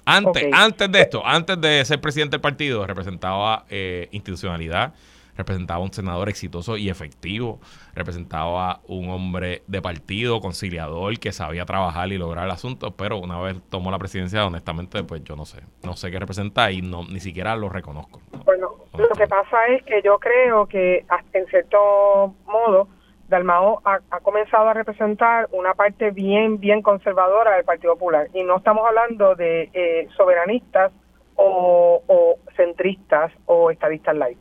Antes, 0.04 0.48
antes 0.52 0.92
de 0.92 1.00
esto, 1.00 1.26
antes 1.26 1.60
de 1.60 1.84
ser 1.84 2.00
presidente 2.00 2.36
del 2.36 2.40
partido, 2.40 2.86
representaba 2.86 3.64
eh, 3.68 4.08
institucionalidad, 4.12 4.94
representaba 5.36 5.80
un 5.80 5.92
senador 5.92 6.28
exitoso 6.28 6.76
y 6.76 6.88
efectivo, 6.88 7.60
representaba 7.94 8.80
un 8.88 9.10
hombre 9.10 9.62
de 9.66 9.82
partido, 9.82 10.40
conciliador, 10.40 11.18
que 11.18 11.32
sabía 11.32 11.64
trabajar 11.64 12.08
y 12.12 12.18
lograr 12.18 12.44
el 12.46 12.50
asunto, 12.50 12.92
pero 12.92 13.18
una 13.18 13.40
vez 13.40 13.56
tomó 13.68 13.90
la 13.90 13.98
presidencia, 13.98 14.46
honestamente, 14.46 15.02
pues 15.04 15.22
yo 15.24 15.36
no 15.36 15.44
sé, 15.44 15.62
no 15.82 15.94
sé 15.94 16.10
qué 16.10 16.18
representa 16.18 16.70
y 16.70 16.82
no 16.82 17.02
ni 17.02 17.20
siquiera 17.20 17.56
lo 17.56 17.68
reconozco. 17.68 18.20
Bueno, 18.44 18.70
lo 18.96 19.08
que 19.10 19.26
pasa 19.26 19.66
es 19.68 19.82
que 19.84 20.02
yo 20.02 20.18
creo 20.18 20.66
que 20.66 21.04
en 21.32 21.46
cierto 21.46 22.34
modo 22.46 22.88
Dalmao 23.28 23.82
ha, 23.84 24.00
comenzado 24.20 24.68
a 24.68 24.74
representar 24.74 25.48
una 25.52 25.74
parte 25.74 26.10
bien, 26.10 26.60
bien 26.60 26.82
conservadora 26.82 27.56
del 27.56 27.64
Partido 27.64 27.94
Popular. 27.94 28.28
Y 28.32 28.44
no 28.44 28.58
estamos 28.58 28.86
hablando 28.86 29.34
de 29.34 29.68
eh, 29.72 30.08
soberanistas 30.16 30.92
o, 31.36 32.36
centristas 32.56 33.32
o 33.46 33.70
estadistas 33.70 34.16
light. 34.16 34.38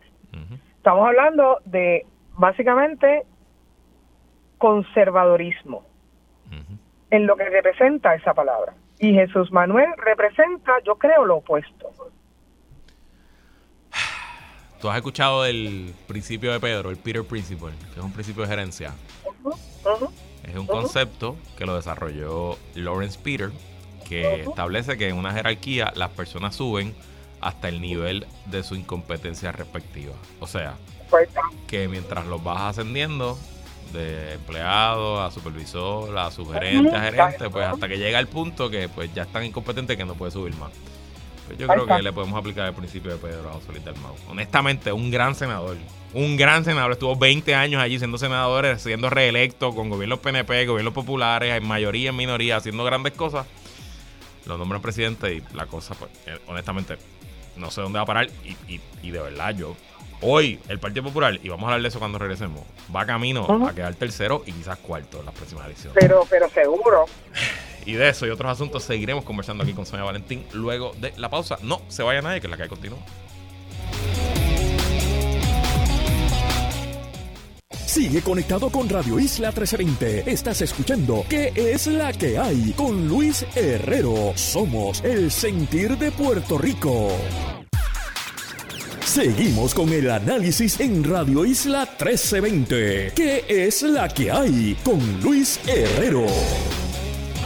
Estamos 0.85 1.07
hablando 1.07 1.61
de 1.65 2.05
básicamente 2.37 3.25
conservadorismo 4.59 5.83
en 7.09 7.25
lo 7.25 7.35
que 7.35 7.49
representa 7.49 8.13
esa 8.13 8.35
palabra. 8.35 8.75
Y 8.99 9.11
Jesús 9.15 9.51
Manuel 9.51 9.89
representa, 9.97 10.73
yo 10.85 10.99
creo, 10.99 11.25
lo 11.25 11.37
opuesto. 11.37 11.89
¿Tú 14.79 14.87
has 14.87 14.97
escuchado 14.97 15.43
el 15.47 15.91
principio 16.07 16.53
de 16.53 16.59
Pedro, 16.59 16.91
el 16.91 16.97
Peter 16.97 17.23
Principle, 17.23 17.71
que 17.91 17.99
es 17.99 18.05
un 18.05 18.13
principio 18.13 18.43
de 18.43 18.49
gerencia? 18.49 18.93
es 20.43 20.55
un 20.55 20.67
concepto 20.67 21.35
que 21.57 21.65
lo 21.65 21.75
desarrolló 21.75 22.59
Lawrence 22.75 23.19
Peter, 23.23 23.49
que 24.07 24.41
establece 24.41 24.99
que 24.99 25.09
en 25.09 25.17
una 25.17 25.31
jerarquía 25.31 25.91
las 25.95 26.11
personas 26.11 26.53
suben 26.53 26.93
hasta 27.45 27.69
el 27.69 27.79
nivel 27.79 28.25
de 28.47 28.63
su 28.63 28.73
incompetencia 28.73 29.51
respectiva. 29.51 30.15
O 30.39 30.47
sea, 30.47 30.77
que 31.67 31.87
mientras 31.87 32.25
los 32.25 32.43
vas 32.43 32.61
ascendiendo 32.61 33.37
de 33.93 34.33
empleado 34.33 35.21
a 35.21 35.29
supervisor, 35.29 36.17
a 36.17 36.31
subgerente, 36.31 36.95
a 36.95 37.01
gerente, 37.01 37.49
pues 37.51 37.67
hasta 37.67 37.87
que 37.87 37.99
llega 37.99 38.17
el 38.17 38.25
punto 38.25 38.71
que 38.71 38.89
pues 38.89 39.13
ya 39.13 39.23
están 39.23 39.45
incompetentes 39.45 39.95
que 39.95 40.05
no 40.05 40.15
puede 40.15 40.31
subir 40.31 40.55
más. 40.55 40.71
Pues 41.45 41.59
yo 41.59 41.67
creo 41.67 41.85
que 41.85 42.01
le 42.01 42.11
podemos 42.11 42.39
aplicar 42.39 42.67
el 42.67 42.73
principio 42.73 43.11
de 43.11 43.17
Pedro 43.17 43.51
a 43.51 43.71
Luis 43.71 43.85
Dalmau. 43.85 44.15
Honestamente, 44.27 44.91
un 44.91 45.11
gran 45.11 45.35
senador. 45.35 45.77
Un 46.15 46.37
gran 46.37 46.65
senador. 46.65 46.93
Estuvo 46.93 47.15
20 47.15 47.53
años 47.53 47.79
allí 47.79 47.99
siendo 47.99 48.17
senador, 48.17 48.79
siendo 48.79 49.11
reelecto 49.11 49.75
con 49.75 49.91
gobiernos 49.91 50.17
PNP, 50.17 50.65
gobiernos 50.65 50.95
populares, 50.95 51.53
en 51.53 51.67
mayoría, 51.67 52.09
en 52.09 52.15
minoría, 52.15 52.57
haciendo 52.57 52.83
grandes 52.83 53.13
cosas. 53.13 53.45
Lo 54.47 54.57
nombran 54.57 54.81
presidente 54.81 55.35
y 55.35 55.43
la 55.55 55.67
cosa, 55.67 55.93
pues, 55.93 56.09
eh, 56.25 56.39
honestamente, 56.47 56.97
no 57.57 57.71
sé 57.71 57.81
dónde 57.81 57.97
va 57.97 58.03
a 58.03 58.05
parar. 58.05 58.27
Y, 58.67 58.79
y, 59.01 59.11
de 59.11 59.19
verdad, 59.19 59.55
yo 59.55 59.75
hoy 60.21 60.59
el 60.69 60.79
Partido 60.79 61.03
Popular, 61.03 61.39
y 61.41 61.49
vamos 61.49 61.63
a 61.63 61.67
hablar 61.67 61.81
de 61.81 61.87
eso 61.87 61.99
cuando 61.99 62.17
regresemos, 62.17 62.61
va 62.93 63.05
camino 63.05 63.67
a 63.67 63.73
quedar 63.73 63.93
tercero 63.95 64.43
y 64.45 64.51
quizás 64.51 64.77
cuarto 64.79 65.19
en 65.19 65.25
las 65.25 65.35
próximas 65.35 65.65
elecciones. 65.65 65.97
Pero, 65.99 66.25
pero 66.29 66.49
seguro. 66.49 67.05
Y 67.85 67.93
de 67.93 68.09
eso 68.09 68.25
y 68.25 68.29
otros 68.31 68.51
asuntos 68.51 68.83
seguiremos 68.83 69.23
conversando 69.23 69.63
aquí 69.63 69.73
con 69.73 69.85
Sonia 69.85 70.05
Valentín 70.05 70.43
luego 70.53 70.93
de 70.97 71.13
la 71.17 71.29
pausa. 71.29 71.57
No 71.61 71.81
se 71.87 72.01
vaya 72.01 72.21
nadie, 72.21 72.41
que 72.41 72.47
es 72.47 72.51
la 72.51 72.57
que 72.57 72.67
continúa. 72.67 72.99
Sigue 77.85 78.21
conectado 78.21 78.69
con 78.69 78.89
Radio 78.89 79.19
Isla 79.19 79.49
1320. 79.49 80.29
Estás 80.31 80.61
escuchando 80.61 81.23
¿Qué 81.29 81.53
es 81.55 81.87
la 81.87 82.11
que 82.11 82.37
hay? 82.37 82.73
Con 82.75 83.07
Luis 83.07 83.45
Herrero. 83.55 84.33
Somos 84.35 85.03
el 85.03 85.31
sentir 85.31 85.97
de 85.97 86.11
Puerto 86.11 86.57
Rico. 86.57 87.09
Seguimos 89.01 89.73
con 89.73 89.93
el 89.93 90.09
análisis 90.09 90.79
en 90.79 91.03
Radio 91.03 91.45
Isla 91.45 91.85
1320. 91.85 93.13
¿Qué 93.15 93.45
es 93.47 93.83
la 93.83 94.09
que 94.09 94.31
hay? 94.31 94.75
Con 94.83 95.21
Luis 95.21 95.59
Herrero. 95.67 96.25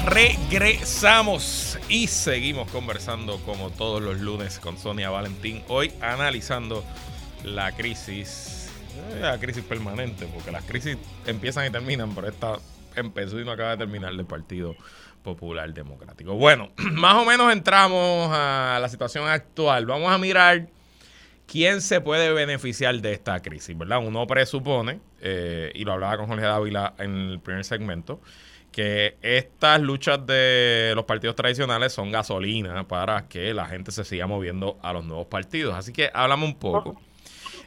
Regresamos 0.05 1.77
y 1.89 2.07
seguimos 2.07 2.71
conversando 2.71 3.39
como 3.45 3.69
todos 3.69 4.01
los 4.01 4.19
lunes 4.21 4.57
con 4.57 4.77
Sonia 4.77 5.09
Valentín. 5.09 5.61
Hoy 5.67 5.91
analizando 6.01 6.83
la 7.43 7.71
crisis, 7.73 8.58
eh, 8.95 9.19
la 9.21 9.39
crisis 9.39 9.63
permanente, 9.63 10.27
porque 10.33 10.51
las 10.51 10.63
crisis 10.63 10.97
empiezan 11.25 11.67
y 11.67 11.69
terminan, 11.69 12.13
pero 12.15 12.27
esta 12.27 12.57
empezó 12.95 13.39
y 13.39 13.45
no 13.45 13.51
acaba 13.51 13.71
de 13.71 13.77
terminar 13.77 14.13
del 14.13 14.25
Partido 14.25 14.75
Popular 15.23 15.73
Democrático. 15.73 16.35
Bueno, 16.35 16.71
más 16.77 17.15
o 17.15 17.25
menos 17.25 17.51
entramos 17.51 18.29
a 18.31 18.79
la 18.81 18.89
situación 18.89 19.27
actual. 19.27 19.85
Vamos 19.85 20.11
a 20.11 20.17
mirar 20.17 20.67
quién 21.45 21.81
se 21.81 22.01
puede 22.01 22.31
beneficiar 22.31 22.99
de 23.01 23.13
esta 23.13 23.41
crisis, 23.41 23.77
¿verdad? 23.77 23.99
Uno 24.05 24.25
presupone, 24.27 24.99
eh, 25.21 25.71
y 25.73 25.83
lo 25.83 25.93
hablaba 25.93 26.17
con 26.17 26.27
Jorge 26.27 26.45
Dávila 26.45 26.93
en 26.99 27.15
el 27.31 27.39
primer 27.39 27.65
segmento, 27.65 28.21
que 28.71 29.17
estas 29.21 29.81
luchas 29.81 30.25
de 30.27 30.93
los 30.95 31.05
partidos 31.05 31.35
tradicionales 31.35 31.91
son 31.91 32.11
gasolina 32.11 32.87
para 32.87 33.27
que 33.27 33.53
la 33.53 33.65
gente 33.65 33.91
se 33.91 34.03
siga 34.03 34.27
moviendo 34.27 34.77
a 34.83 34.93
los 34.93 35.03
nuevos 35.05 35.27
partidos. 35.27 35.75
Así 35.75 35.91
que 35.91 36.11
háblame 36.13 36.45
un 36.45 36.55
poco. 36.55 37.01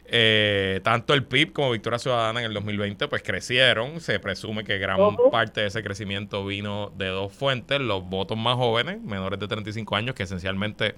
Eh, 0.05 0.81
tanto 0.83 1.13
el 1.13 1.23
PIB 1.23 1.53
como 1.53 1.71
Victoria 1.71 1.97
Ciudadana 1.97 2.41
en 2.41 2.47
el 2.47 2.53
2020 2.53 3.07
pues 3.07 3.23
crecieron. 3.23 4.01
Se 4.01 4.19
presume 4.19 4.63
que 4.63 4.77
gran 4.77 5.15
parte 5.31 5.61
de 5.61 5.67
ese 5.67 5.83
crecimiento 5.83 6.45
vino 6.45 6.91
de 6.95 7.07
dos 7.07 7.33
fuentes. 7.33 7.79
Los 7.79 8.03
votos 8.03 8.37
más 8.37 8.55
jóvenes, 8.55 9.01
menores 9.01 9.39
de 9.39 9.47
35 9.47 9.95
años, 9.95 10.15
que 10.15 10.23
esencialmente 10.23 10.95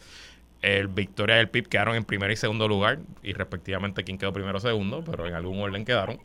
el 0.61 0.87
Victoria 0.87 1.37
y 1.37 1.39
el 1.41 1.49
PIB 1.49 1.67
quedaron 1.67 1.95
en 1.95 2.05
primer 2.05 2.31
y 2.31 2.35
segundo 2.35 2.67
lugar 2.67 2.99
y 3.21 3.33
respectivamente 3.33 4.03
quién 4.03 4.17
quedó 4.17 4.33
primero 4.33 4.57
o 4.57 4.61
segundo, 4.61 5.03
pero 5.03 5.27
en 5.27 5.33
algún 5.33 5.59
orden 5.59 5.85
quedaron. 5.85 6.19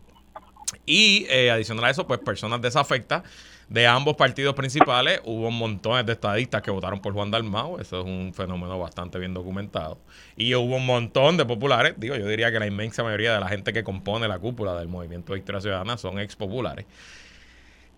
Y 0.87 1.27
eh, 1.29 1.51
adicional 1.51 1.85
a 1.85 1.91
eso, 1.91 2.07
pues 2.07 2.21
personas 2.21 2.63
desafectas 2.63 3.23
de 3.71 3.87
ambos 3.87 4.17
partidos 4.17 4.55
principales. 4.55 5.21
Hubo 5.25 5.51
montones 5.51 6.05
de 6.05 6.13
estadistas 6.13 6.61
que 6.61 6.71
votaron 6.71 7.01
por 7.01 7.15
Juan 7.15 7.31
Dalmau. 7.31 7.81
Eso 7.81 8.01
es 8.01 8.05
un 8.05 8.35
fenómeno 8.35 8.79
bastante 8.79 9.19
bien 9.19 9.33
documentado. 9.33 9.99
Y 10.37 10.55
hubo 10.55 10.77
un 10.77 10.85
montón 10.85 11.37
de 11.37 11.47
populares. 11.47 11.95
Digo, 11.97 12.17
yo 12.17 12.27
diría 12.27 12.53
que 12.53 12.59
la 12.59 12.67
inmensa 12.67 13.03
mayoría 13.03 13.33
de 13.33 13.41
la 13.41 13.49
gente 13.49 13.73
que 13.73 13.85
compone 13.85 14.29
la 14.29 14.39
cúpula 14.39 14.77
del 14.77 14.89
movimiento 14.89 15.33
Victoria 15.33 15.61
Ciudadana 15.61 15.97
son 15.97 16.19
ex 16.19 16.35
populares. 16.35 16.85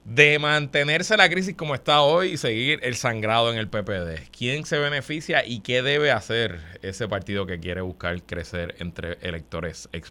De 0.05 0.39
mantenerse 0.39 1.17
la 1.17 1.31
crisis 1.31 1.55
como 1.55 1.75
está 1.75 2.03
hoy 2.03 2.33
y 2.33 2.37
seguir 2.37 2.81
el 2.83 2.95
sangrado 2.95 3.51
en 3.51 3.59
el 3.59 3.69
PPD. 3.69 4.29
¿Quién 4.37 4.67
se 4.67 4.79
beneficia 4.79 5.47
y 5.47 5.61
qué 5.61 5.81
debe 5.81 6.11
hacer 6.11 6.61
ese 6.83 7.09
partido 7.09 7.47
que 7.47 7.61
quiere 7.61 7.81
buscar 7.81 8.23
crecer 8.25 8.75
entre 8.79 9.17
electores 9.23 9.89
ex 9.93 10.11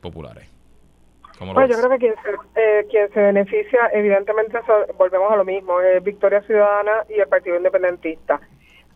Pues 1.53 1.69
yo 1.69 1.77
creo 1.77 1.89
que 1.89 1.97
quien 1.97 2.15
se, 2.23 2.61
eh, 2.61 2.85
quien 2.89 3.11
se 3.11 3.19
beneficia, 3.19 3.89
evidentemente, 3.93 4.59
volvemos 4.97 5.31
a 5.31 5.35
lo 5.35 5.43
mismo, 5.43 5.81
es 5.81 6.03
Victoria 6.03 6.41
Ciudadana 6.41 7.03
y 7.09 7.19
el 7.19 7.27
Partido 7.27 7.57
Independentista. 7.57 8.39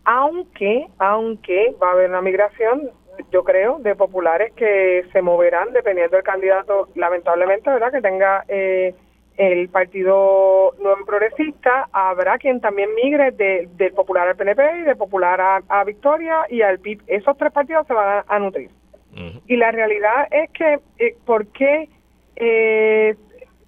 Aunque, 0.04 0.86
aunque 0.98 1.74
va 1.82 1.88
a 1.88 1.92
haber 1.92 2.10
una 2.10 2.22
migración, 2.22 2.90
yo 3.32 3.42
creo, 3.42 3.78
de 3.80 3.96
populares 3.96 4.52
que 4.54 5.04
se 5.12 5.22
moverán 5.22 5.72
dependiendo 5.72 6.16
del 6.16 6.24
candidato, 6.24 6.88
lamentablemente, 6.94 7.68
¿verdad?, 7.68 7.90
que 7.90 8.00
tenga 8.00 8.44
eh, 8.46 8.94
el 9.36 9.68
Partido 9.68 10.72
Nuevo 10.78 11.04
Progresista, 11.04 11.88
habrá 11.92 12.38
quien 12.38 12.60
también 12.60 12.94
migre 12.94 13.32
de, 13.32 13.68
del 13.72 13.92
Popular 13.92 14.28
al 14.28 14.36
PNP 14.36 14.62
y 14.78 14.82
del 14.82 14.96
Popular 14.96 15.62
a, 15.68 15.84
Victoria 15.84 16.46
y 16.48 16.62
al 16.62 16.78
PIB. 16.78 17.02
Esos 17.08 17.36
tres 17.36 17.52
partidos 17.52 17.86
se 17.88 17.94
van 17.94 18.24
a 18.26 18.38
nutrir. 18.38 18.70
Y 19.46 19.56
la 19.56 19.70
realidad 19.70 20.28
es 20.30 20.50
que, 20.50 20.78
eh, 20.98 21.16
¿por 21.24 21.46
qué 21.46 21.88
eh, 22.36 23.16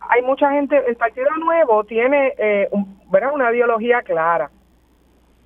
hay 0.01 0.23
mucha 0.23 0.51
gente, 0.53 0.83
el 0.87 0.97
Partido 0.97 1.31
Nuevo 1.39 1.85
tiene 1.85 2.35
eh, 2.39 2.69
¿verdad? 3.11 3.35
una 3.35 3.53
ideología 3.53 4.03
clara? 4.03 4.51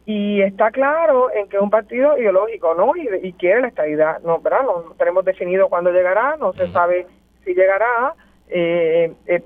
y 0.05 0.43
está 0.43 0.71
claro 0.71 1.31
en 1.33 1.49
que 1.49 1.57
es 1.57 1.63
un 1.63 1.71
partido 1.71 2.19
ideológico, 2.19 2.75
¿no? 2.75 2.93
Y, 2.97 3.33
quiere 3.35 3.61
la 3.61 3.69
estabilidad, 3.69 4.21
¿no? 4.23 4.41
¿verdad? 4.41 4.63
No 4.63 4.95
tenemos 4.99 5.25
definido 5.25 5.69
cuándo 5.69 5.93
llegará, 5.93 6.37
no 6.37 6.53
se 6.55 6.69
sabe 6.73 7.07
si 7.45 7.55
llegará, 7.55 8.15
eh, 8.49 9.13
eh 9.27 9.43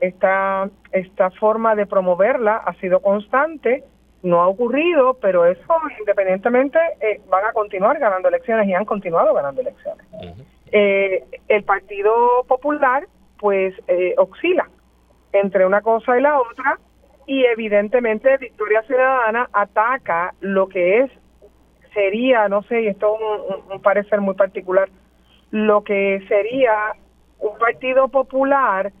esta, 0.00 0.68
esta 0.92 1.30
forma 1.32 1.74
de 1.74 1.86
promoverla 1.86 2.56
ha 2.56 2.74
sido 2.74 3.00
constante, 3.00 3.82
no 4.22 4.40
ha 4.40 4.46
ocurrido, 4.46 5.14
pero 5.14 5.44
eso 5.44 5.74
independientemente 5.98 6.78
eh, 7.00 7.20
van 7.28 7.44
a 7.44 7.52
continuar 7.52 7.98
ganando 7.98 8.28
elecciones 8.28 8.68
y 8.68 8.74
han 8.74 8.84
continuado 8.84 9.34
ganando 9.34 9.62
elecciones. 9.62 10.06
Eh, 10.72 11.24
el 11.48 11.64
Partido 11.64 12.44
Popular 12.48 13.06
pues 13.38 13.74
oscila 14.16 14.68
entre 15.32 15.66
una 15.66 15.82
cosa 15.82 16.18
y 16.18 16.22
la 16.22 16.40
otra 16.40 16.78
y 17.26 17.44
evidentemente 17.44 18.36
Victoria 18.38 18.82
Ciudadana 18.82 19.48
ataca 19.52 20.34
lo 20.40 20.68
que 20.68 21.00
es 21.00 21.10
sería, 21.92 22.48
no 22.48 22.62
sé, 22.62 22.82
y 22.82 22.88
esto 22.88 23.16
es 23.50 23.74
un 23.74 23.82
parecer 23.82 24.20
muy 24.20 24.34
particular, 24.34 24.88
lo 25.50 25.84
que 25.84 26.24
sería 26.28 26.94
un 27.38 27.58
partido 27.58 28.08
popular 28.08 28.92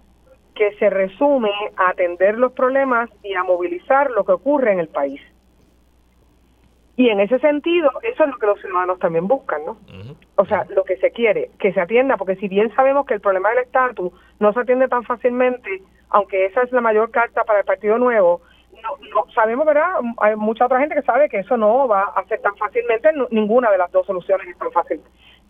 que 0.54 0.74
se 0.74 0.90
resume 0.90 1.50
a 1.76 1.90
atender 1.90 2.36
los 2.36 2.52
problemas 2.52 3.08
y 3.22 3.34
a 3.34 3.42
movilizar 3.44 4.10
lo 4.10 4.24
que 4.24 4.32
ocurre 4.32 4.72
en 4.72 4.80
el 4.80 4.88
país. 4.88 5.20
Y 6.96 7.08
en 7.08 7.20
ese 7.20 7.38
sentido, 7.38 7.90
eso 8.02 8.24
es 8.24 8.30
lo 8.30 8.38
que 8.38 8.46
los 8.46 8.60
ciudadanos 8.60 8.98
también 8.98 9.26
buscan, 9.26 9.64
¿no? 9.64 9.78
O 10.36 10.44
sea, 10.44 10.66
lo 10.68 10.84
que 10.84 10.96
se 10.98 11.10
quiere, 11.10 11.50
que 11.58 11.72
se 11.72 11.80
atienda, 11.80 12.18
porque 12.18 12.36
si 12.36 12.48
bien 12.48 12.74
sabemos 12.74 13.06
que 13.06 13.14
el 13.14 13.20
problema 13.20 13.48
del 13.50 13.64
estatus 13.64 14.12
no 14.40 14.52
se 14.52 14.60
atiende 14.60 14.88
tan 14.88 15.02
fácilmente, 15.04 15.82
aunque 16.10 16.44
esa 16.46 16.62
es 16.62 16.72
la 16.72 16.82
mayor 16.82 17.10
carta 17.10 17.44
para 17.44 17.60
el 17.60 17.64
Partido 17.64 17.96
Nuevo, 17.96 18.42
no, 19.14 19.26
sabemos, 19.34 19.64
¿verdad? 19.66 20.00
Hay 20.18 20.36
mucha 20.36 20.66
otra 20.66 20.80
gente 20.80 20.94
que 20.94 21.02
sabe 21.02 21.28
que 21.28 21.38
eso 21.38 21.56
no 21.56 21.88
va 21.88 22.02
a 22.14 22.24
ser 22.24 22.40
tan 22.40 22.56
fácilmente, 22.56 23.10
ninguna 23.30 23.70
de 23.70 23.78
las 23.78 23.90
dos 23.92 24.06
soluciones 24.06 24.46
es 24.48 24.58
tan 24.58 24.72
fácil, 24.72 25.00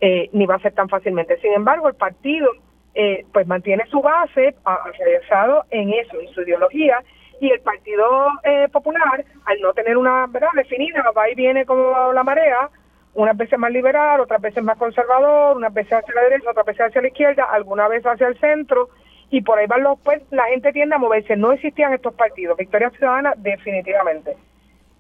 eh, 0.01 0.29
ni 0.33 0.47
va 0.47 0.57
a 0.57 0.61
ser 0.61 0.75
tan 0.75 0.89
fácilmente. 0.89 1.39
Sin 1.41 1.53
embargo, 1.53 1.89
el 1.89 1.95
partido 1.95 2.51
eh, 2.95 3.25
pues 3.33 3.47
mantiene 3.47 3.85
su 3.87 4.01
base 4.01 4.55
realizado 4.99 5.65
en 5.71 5.93
eso, 5.93 6.21
en 6.21 6.29
su 6.29 6.43
ideología, 6.43 7.03
y 7.43 7.51
el 7.51 7.61
Partido 7.61 8.07
eh, 8.45 8.69
Popular, 8.71 9.25
al 9.47 9.61
no 9.61 9.73
tener 9.73 9.97
una 9.97 10.29
verdad 10.29 10.51
definida, 10.55 11.03
va 11.11 11.29
y 11.29 11.35
viene 11.35 11.67
como 11.67 12.13
la 12.13 12.23
marea, 12.23 12.71
unas 13.15 13.37
veces 13.37 13.59
más 13.59 13.73
liberal, 13.73 14.21
otras 14.21 14.41
veces 14.41 14.63
más 14.63 14.79
conservador, 14.79 15.57
unas 15.57 15.75
veces 15.75 15.93
hacia 15.93 16.15
la 16.15 16.23
derecha, 16.23 16.51
otras 16.51 16.67
veces 16.67 16.87
hacia 16.87 17.03
la 17.03 17.09
izquierda, 17.09 17.49
alguna 17.51 17.89
vez 17.89 18.05
hacia 18.07 18.29
el 18.29 18.39
centro, 18.39 18.91
y 19.29 19.43
por 19.43 19.59
ahí 19.59 19.67
van 19.67 19.83
los, 19.83 19.99
pues 20.05 20.23
la 20.31 20.45
gente 20.45 20.71
tiende 20.71 20.95
a 20.95 21.01
moverse. 21.01 21.35
No 21.35 21.51
existían 21.51 21.93
estos 21.93 22.15
partidos. 22.15 22.57
Victoria 22.57 22.91
Ciudadana, 22.91 23.35
definitivamente. 23.37 24.37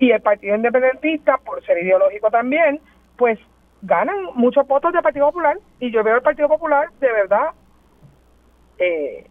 Y 0.01 0.11
el 0.11 0.21
Partido 0.21 0.57
Independentista, 0.57 1.37
por 1.37 1.65
ser 1.65 1.81
ideológico 1.81 2.29
también, 2.29 2.81
pues 3.17 3.39
ganan 3.83 4.17
muchos 4.35 4.67
votos 4.67 4.93
del 4.93 5.03
Partido 5.03 5.27
Popular. 5.27 5.59
Y 5.79 5.93
yo 5.93 6.03
veo 6.03 6.17
el 6.17 6.23
Partido 6.23 6.49
Popular 6.49 6.89
de 6.99 7.13
verdad 7.13 7.51
eh, 8.79 9.27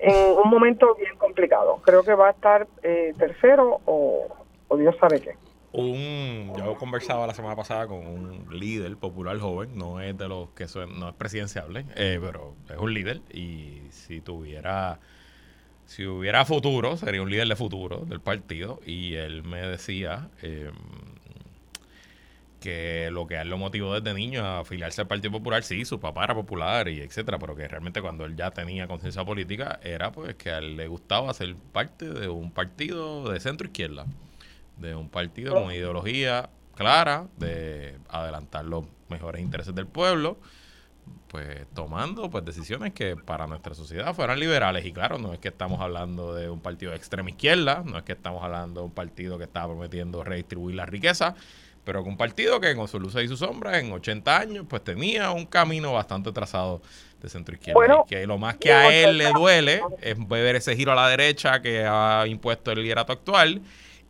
en 0.00 0.38
un 0.42 0.50
momento 0.50 0.94
bien 0.96 1.16
complicado. 1.16 1.80
Creo 1.84 2.02
que 2.02 2.14
va 2.14 2.28
a 2.28 2.30
estar 2.30 2.66
eh, 2.82 3.12
tercero 3.18 3.80
o, 3.84 4.26
Dios 4.76 4.96
sabe 5.00 5.20
qué. 5.20 5.34
Un, 5.72 6.52
yo 6.56 6.74
conversaba 6.76 7.26
la 7.26 7.34
semana 7.34 7.54
pasada 7.54 7.86
con 7.86 8.06
un 8.06 8.46
líder 8.50 8.96
popular 8.96 9.38
joven, 9.38 9.76
no 9.76 10.00
es 10.00 10.16
de 10.16 10.28
los 10.28 10.50
que 10.50 10.66
no 10.98 11.08
es 11.08 11.14
presidenciable, 11.14 11.84
eh, 11.96 12.18
pero 12.20 12.54
es 12.68 12.76
un 12.76 12.92
líder 12.92 13.20
y 13.32 13.82
si 13.90 14.20
tuviera, 14.20 14.98
si 15.84 16.06
hubiera 16.06 16.44
futuro, 16.44 16.96
sería 16.96 17.22
un 17.22 17.30
líder 17.30 17.46
de 17.46 17.56
futuro 17.56 17.98
del 17.98 18.20
partido 18.20 18.80
y 18.84 19.14
él 19.14 19.44
me 19.44 19.60
decía, 19.60 20.30
eh, 20.42 20.70
que 22.60 23.08
lo 23.10 23.26
que 23.26 23.40
él 23.40 23.48
lo 23.48 23.58
motivó 23.58 23.98
desde 23.98 24.14
niño 24.14 24.44
a 24.44 24.60
afiliarse 24.60 25.00
al 25.00 25.06
Partido 25.06 25.32
Popular, 25.32 25.62
sí, 25.62 25.84
su 25.84 25.98
papá 25.98 26.24
era 26.24 26.34
popular 26.34 26.88
y 26.88 27.00
etcétera, 27.00 27.38
pero 27.38 27.56
que 27.56 27.66
realmente 27.66 28.00
cuando 28.02 28.24
él 28.24 28.36
ya 28.36 28.50
tenía 28.50 28.86
conciencia 28.86 29.24
política 29.24 29.80
era 29.82 30.12
pues 30.12 30.34
que 30.36 30.50
a 30.50 30.58
él 30.58 30.76
le 30.76 30.86
gustaba 30.86 31.32
ser 31.34 31.56
parte 31.72 32.08
de 32.08 32.28
un 32.28 32.52
partido 32.52 33.30
de 33.30 33.40
centro 33.40 33.66
izquierda, 33.66 34.06
de 34.76 34.94
un 34.94 35.08
partido 35.08 35.54
con 35.54 35.72
ideología 35.72 36.50
clara 36.74 37.26
de 37.36 37.98
adelantar 38.08 38.64
los 38.64 38.84
mejores 39.08 39.42
intereses 39.42 39.74
del 39.74 39.86
pueblo, 39.86 40.38
pues 41.28 41.66
tomando 41.74 42.28
pues 42.30 42.44
decisiones 42.44 42.92
que 42.92 43.16
para 43.16 43.46
nuestra 43.46 43.74
sociedad 43.74 44.14
fueran 44.14 44.40
liberales. 44.40 44.84
Y 44.84 44.92
claro, 44.92 45.18
no 45.18 45.32
es 45.32 45.38
que 45.38 45.48
estamos 45.48 45.80
hablando 45.80 46.34
de 46.34 46.50
un 46.50 46.60
partido 46.60 46.90
de 46.92 46.96
extrema 46.96 47.30
izquierda, 47.30 47.82
no 47.84 47.98
es 47.98 48.04
que 48.04 48.12
estamos 48.12 48.42
hablando 48.42 48.80
de 48.80 48.86
un 48.86 48.92
partido 48.92 49.38
que 49.38 49.44
está 49.44 49.64
prometiendo 49.66 50.24
redistribuir 50.24 50.76
la 50.76 50.86
riqueza, 50.86 51.34
pero 51.84 52.02
con 52.02 52.12
un 52.12 52.16
partido 52.16 52.60
que 52.60 52.74
con 52.76 52.88
su 52.88 53.00
luz 53.00 53.14
y 53.16 53.28
su 53.28 53.36
sombra 53.36 53.78
en 53.78 53.92
80 53.92 54.38
años 54.38 54.66
pues 54.68 54.82
tenía 54.84 55.30
un 55.30 55.46
camino 55.46 55.92
bastante 55.92 56.32
trazado 56.32 56.82
de 57.20 57.28
centro 57.28 57.54
izquierda. 57.54 58.04
que 58.08 58.26
lo 58.26 58.38
más 58.38 58.56
que 58.56 58.72
a 58.72 58.94
él 58.94 59.18
le 59.18 59.32
duele 59.32 59.82
es 60.00 60.16
ver 60.28 60.56
ese 60.56 60.76
giro 60.76 60.92
a 60.92 60.94
la 60.94 61.08
derecha 61.08 61.60
que 61.60 61.84
ha 61.86 62.24
impuesto 62.26 62.72
el 62.72 62.82
liderato 62.82 63.12
actual 63.12 63.62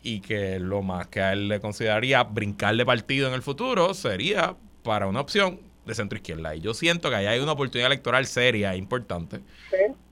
y 0.02 0.20
que 0.20 0.58
lo 0.58 0.82
más 0.82 1.08
que 1.08 1.20
a 1.20 1.32
él 1.32 1.48
le 1.48 1.60
consideraría 1.60 2.22
brincar 2.22 2.76
de 2.76 2.86
partido 2.86 3.28
en 3.28 3.34
el 3.34 3.42
futuro 3.42 3.94
sería 3.94 4.54
para 4.82 5.06
una 5.06 5.20
opción 5.20 5.60
de 5.84 5.94
centro 5.94 6.16
izquierda. 6.16 6.54
Y 6.54 6.60
yo 6.60 6.74
siento 6.74 7.10
que 7.10 7.16
ahí 7.16 7.26
hay 7.26 7.40
una 7.40 7.52
oportunidad 7.52 7.86
electoral 7.86 8.26
seria 8.26 8.74
e 8.74 8.76
importante 8.78 9.40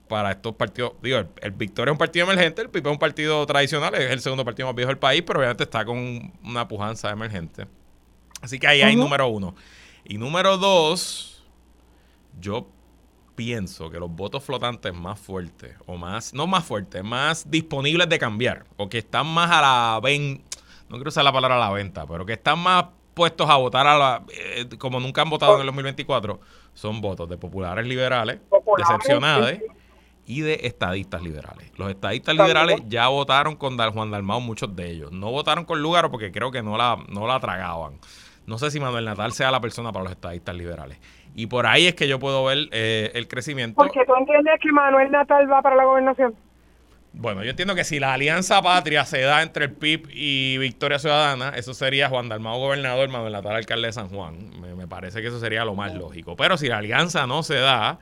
para 0.09 0.31
estos 0.31 0.55
partidos. 0.55 0.93
Digo, 1.01 1.19
el, 1.41 1.51
Victoria 1.51 1.91
es 1.91 1.93
un 1.93 1.97
partido 1.97 2.25
emergente, 2.25 2.61
el 2.61 2.69
PIB 2.69 2.87
es 2.87 2.91
un 2.91 2.99
partido 2.99 3.45
tradicional, 3.45 3.95
es 3.95 4.11
el 4.11 4.19
segundo 4.19 4.43
partido 4.43 4.67
más 4.67 4.75
viejo 4.75 4.89
del 4.89 4.97
país, 4.97 5.23
pero 5.25 5.39
obviamente 5.39 5.63
está 5.63 5.85
con 5.85 6.33
una 6.43 6.67
pujanza 6.67 7.09
emergente. 7.11 7.67
Así 8.41 8.59
que 8.59 8.67
ahí 8.67 8.81
hay 8.81 8.97
número 8.97 9.27
uno. 9.27 9.55
Y 10.03 10.17
número 10.17 10.57
dos, 10.57 11.45
yo 12.41 12.67
pienso 13.35 13.89
que 13.89 13.99
los 13.99 14.11
votos 14.11 14.43
flotantes 14.43 14.93
más 14.93 15.19
fuertes, 15.19 15.75
o 15.85 15.95
más, 15.95 16.33
no 16.33 16.47
más 16.47 16.65
fuertes, 16.65 17.03
más 17.03 17.49
disponibles 17.49 18.09
de 18.09 18.19
cambiar, 18.19 18.65
o 18.75 18.89
que 18.89 18.97
están 18.97 19.27
más 19.27 19.51
a 19.51 19.61
la 19.61 19.99
venta, 20.01 20.59
no 20.89 20.97
quiero 20.97 21.09
usar 21.09 21.23
la 21.23 21.31
palabra 21.31 21.55
a 21.55 21.59
la 21.59 21.71
venta, 21.71 22.05
pero 22.07 22.25
que 22.25 22.33
están 22.33 22.59
más 22.59 22.85
puestos 23.13 23.47
a 23.49 23.57
votar 23.57 23.85
a 23.85 23.97
la, 23.97 24.23
eh, 24.33 24.67
como 24.79 24.99
nunca 24.99 25.21
han 25.21 25.29
votado 25.29 25.55
en 25.55 25.61
el 25.61 25.67
2024, 25.67 26.39
son 26.73 26.99
votos 26.99 27.29
de 27.29 27.37
populares 27.37 27.85
liberales, 27.85 28.39
decepcionados 28.77 29.53
y 30.29 30.41
de 30.41 30.59
estadistas 30.61 31.23
liberales. 31.23 31.71
Los 31.75 31.89
estadistas 31.89 32.35
liberales 32.35 32.83
ya 32.87 33.07
votaron 33.07 33.55
con 33.55 33.75
Juan 33.75 34.11
Dalmau, 34.11 34.39
muchos 34.39 34.75
de 34.75 34.91
ellos. 34.91 35.11
No 35.11 35.31
votaron 35.31 35.65
con 35.65 35.81
Lugaro 35.81 36.11
porque 36.11 36.31
creo 36.31 36.51
que 36.51 36.61
no 36.61 36.77
la, 36.77 36.97
no 37.09 37.25
la 37.25 37.39
tragaban. 37.39 37.93
No 38.45 38.59
sé 38.59 38.69
si 38.69 38.79
Manuel 38.79 39.05
Natal 39.05 39.31
sea 39.31 39.49
la 39.49 39.59
persona 39.59 39.91
para 39.91 40.03
los 40.03 40.11
estadistas 40.11 40.55
liberales. 40.55 40.99
Y 41.33 41.47
por 41.47 41.65
ahí 41.65 41.87
es 41.87 41.95
que 41.95 42.07
yo 42.07 42.19
puedo 42.19 42.45
ver 42.45 42.69
eh, 42.71 43.09
el 43.15 43.27
crecimiento. 43.27 43.75
Porque 43.81 44.05
tú 44.05 44.13
entiendes 44.15 44.53
que 44.61 44.71
Manuel 44.71 45.09
Natal 45.09 45.51
va 45.51 45.63
para 45.63 45.75
la 45.75 45.85
gobernación. 45.85 46.35
Bueno, 47.11 47.43
yo 47.43 47.49
entiendo 47.49 47.73
que 47.73 47.83
si 47.83 47.99
la 47.99 48.13
alianza 48.13 48.61
patria 48.61 49.05
se 49.05 49.21
da 49.21 49.41
entre 49.41 49.65
el 49.65 49.71
PIB 49.71 50.09
y 50.13 50.59
Victoria 50.59 50.99
Ciudadana, 50.99 51.53
eso 51.55 51.73
sería 51.73 52.07
Juan 52.07 52.29
Dalmau 52.29 52.59
gobernador, 52.59 53.09
Manuel 53.09 53.33
Natal 53.33 53.55
alcalde 53.55 53.87
de 53.87 53.93
San 53.93 54.09
Juan. 54.09 54.61
Me, 54.61 54.75
me 54.75 54.87
parece 54.87 55.23
que 55.23 55.29
eso 55.29 55.39
sería 55.39 55.65
lo 55.65 55.73
más 55.73 55.95
lógico. 55.95 56.35
Pero 56.35 56.55
si 56.55 56.67
la 56.67 56.77
alianza 56.77 57.25
no 57.25 57.41
se 57.41 57.55
da, 57.55 57.97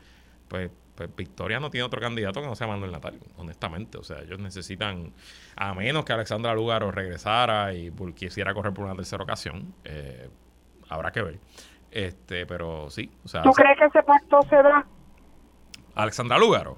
pues 0.50 0.72
pues 0.98 1.16
Victoria 1.16 1.60
no 1.60 1.70
tiene 1.70 1.86
otro 1.86 2.02
candidato 2.02 2.42
que 2.42 2.48
no 2.48 2.56
sea 2.56 2.66
Manuel 2.66 2.92
Natal, 2.92 3.20
honestamente. 3.38 4.00
O 4.00 4.04
sea, 4.04 4.20
ellos 4.22 4.40
necesitan, 4.40 5.14
a 5.56 5.76
menos 5.76 6.04
que 6.04 6.12
Alexandra 6.12 6.56
Lugaro 6.56 6.92
regresara 6.92 7.74
y 7.76 7.92
quisiera 8.16 8.54
correr 8.54 8.74
por 8.74 8.86
una 8.86 8.96
tercera 8.96 9.24
ocasión, 9.24 9.76
eh, 9.86 10.28
habrá 10.90 11.12
que 11.12 11.22
ver. 11.22 11.40
Este, 11.92 12.48
pero 12.48 12.90
sí, 12.90 13.12
o 13.24 13.28
sea. 13.28 13.44
¿Tú 13.44 13.52
crees 13.52 13.78
que 13.78 13.86
ese 13.86 14.02
pacto 14.02 14.42
se 14.50 14.56
da? 14.56 14.86
Alexandra 15.94 16.40
Lugaro. 16.40 16.78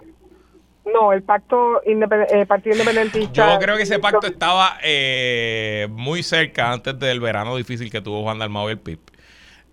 No, 0.94 1.14
el 1.14 1.24
pacto 1.24 1.82
eh, 1.84 2.46
Partido 2.46 2.76
Independentista. 2.76 3.54
Yo 3.54 3.60
creo 3.60 3.78
que 3.78 3.84
ese 3.84 4.00
pacto 4.00 4.28
estaba 4.28 4.78
eh, 4.84 5.88
muy 5.92 6.24
cerca 6.24 6.72
antes 6.72 6.98
del 7.00 7.20
verano 7.20 7.56
difícil 7.56 7.90
que 7.92 8.02
tuvo 8.02 8.24
Juan 8.24 8.40
Dalmau 8.40 8.68
y 8.68 8.72
el 8.72 8.80
PIB. 8.80 9.00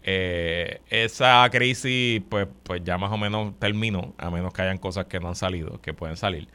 Eh, 0.09 0.82
esa 0.88 1.48
crisis, 1.50 2.22
pues, 2.28 2.46
pues 2.62 2.82
ya 2.84 2.96
más 2.96 3.11
o 3.11 3.18
menos 3.18 3.59
terminó, 3.59 4.14
a 4.18 4.30
menos 4.30 4.52
que 4.52 4.62
hayan 4.62 4.78
cosas 4.78 5.07
que 5.07 5.18
no 5.18 5.28
han 5.28 5.34
salido, 5.34 5.80
que 5.80 5.94
pueden 5.94 6.16
salir. 6.16 6.48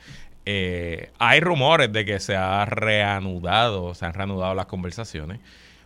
Eh, 0.45 1.11
hay 1.19 1.41
rumores 1.41 1.91
de 1.91 2.05
que 2.05 2.21
se 2.21 2.35
ha 2.37 2.63
reanudado, 2.63 3.93
se 3.93 4.05
han 4.05 4.13
reanudado 4.13 4.55
las 4.55 4.67
conversaciones. 4.67 5.41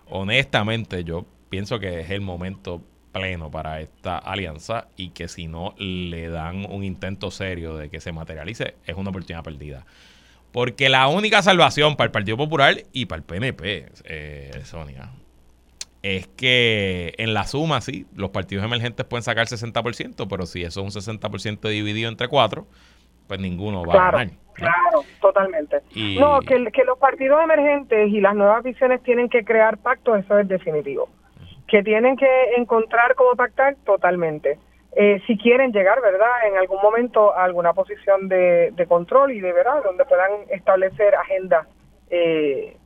Honestamente, 0.08 1.04
yo 1.04 1.26
pienso 1.50 1.80
que 1.80 2.02
es 2.02 2.12
el 2.12 2.22
momento 2.22 2.84
pleno 3.12 3.50
para 3.50 3.82
esta 3.82 4.20
alianza 4.20 4.88
y 4.96 5.10
que 5.10 5.28
si 5.28 5.48
no 5.48 5.74
le 5.80 6.30
dan 6.30 6.72
un 6.72 6.84
intento 6.84 7.32
serio 7.32 7.76
de 7.78 7.90
que 7.90 8.00
se 8.00 8.12
materialice, 8.12 8.76
es 8.86 8.96
una 8.96 9.10
oportunidad 9.10 9.44
perdida. 9.44 9.86
Porque 10.52 10.88
la 10.88 11.08
única 11.08 11.42
salvación 11.42 11.96
para 11.96 12.06
el 12.06 12.12
Partido 12.12 12.38
Popular 12.38 12.84
y 12.94 13.08
para 13.08 13.18
el 13.18 13.24
PNP, 13.24 13.90
eh, 14.04 14.62
Sonia, 14.66 15.10
es 16.06 16.28
que 16.28 17.16
en 17.18 17.34
la 17.34 17.46
suma, 17.46 17.82
sí, 17.82 18.06
los 18.16 18.30
partidos 18.30 18.64
emergentes 18.64 19.08
pueden 19.08 19.24
sacar 19.24 19.48
60%, 19.48 20.28
pero 20.30 20.46
si 20.46 20.62
eso 20.62 20.86
es 20.86 20.96
un 20.96 21.18
60% 21.18 21.68
dividido 21.68 22.10
entre 22.10 22.28
cuatro, 22.28 22.68
pues 23.28 23.40
ninguno 23.40 23.84
va 23.84 23.94
a 23.94 24.12
ganar. 24.12 24.36
Claro, 24.54 25.04
totalmente. 25.20 25.82
No, 26.20 26.42
que, 26.42 26.64
que 26.72 26.84
los 26.84 27.00
partidos 27.00 27.44
emergentes 27.44 28.10
y 28.10 28.22
las 28.22 28.36
nuevas 28.36 28.64
visiones 28.64 29.02
tienen 29.02 29.30
que 29.30 29.44
crear 29.44 29.80
pactos, 29.80 30.20
eso 30.20 30.38
es 30.38 30.48
definitivo. 30.48 31.10
Que 31.68 31.82
tienen 31.82 32.16
que 32.18 32.54
encontrar 32.56 33.16
cómo 33.16 33.36
pactar, 33.36 33.76
totalmente. 33.84 34.60
Eh, 34.96 35.24
si 35.26 35.40
quieren 35.40 35.72
llegar, 35.72 36.02
¿verdad?, 36.02 36.48
en 36.48 36.58
algún 36.58 36.84
momento 36.84 37.36
a 37.36 37.46
alguna 37.46 37.74
posición 37.74 38.30
de, 38.30 38.86
control 38.88 39.32
y 39.32 39.40
de 39.40 39.54
verdad, 39.54 39.84
donde 39.84 40.06
puedan 40.06 40.32
establecer 40.52 41.16
agendas 41.16 41.68
eh, 42.12 42.78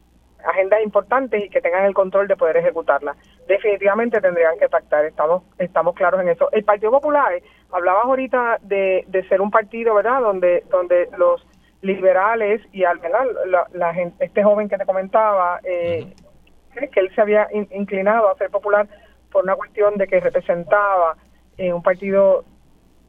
agendas 0.45 0.81
importantes 0.83 1.43
y 1.43 1.49
que 1.49 1.61
tengan 1.61 1.85
el 1.85 1.93
control 1.93 2.27
de 2.27 2.35
poder 2.35 2.57
ejecutarlas. 2.57 3.17
Definitivamente 3.47 4.21
tendrían 4.21 4.57
que 4.57 4.69
pactar, 4.69 5.05
estamos 5.05 5.43
estamos 5.57 5.95
claros 5.95 6.21
en 6.21 6.29
eso. 6.29 6.49
El 6.51 6.63
Partido 6.63 6.91
Popular, 6.91 7.33
hablabas 7.71 8.05
ahorita 8.05 8.59
de, 8.61 9.05
de 9.07 9.27
ser 9.27 9.41
un 9.41 9.51
partido, 9.51 9.95
¿verdad?, 9.95 10.21
donde 10.21 10.63
donde 10.69 11.09
los 11.17 11.45
liberales 11.81 12.61
y 12.73 12.83
al 12.83 12.99
menos 12.99 13.19
la, 13.73 13.93
gente, 13.93 14.25
este 14.25 14.43
joven 14.43 14.67
que 14.67 14.77
te 14.77 14.85
comentaba, 14.85 15.59
eh, 15.63 16.13
que 16.91 16.99
él 16.99 17.09
se 17.15 17.21
había 17.21 17.47
inclinado 17.51 18.29
a 18.29 18.35
ser 18.35 18.49
popular 18.49 18.87
por 19.31 19.43
una 19.43 19.55
cuestión 19.55 19.95
de 19.97 20.07
que 20.07 20.19
representaba 20.19 21.15
eh, 21.57 21.71
un 21.71 21.81
partido 21.81 22.43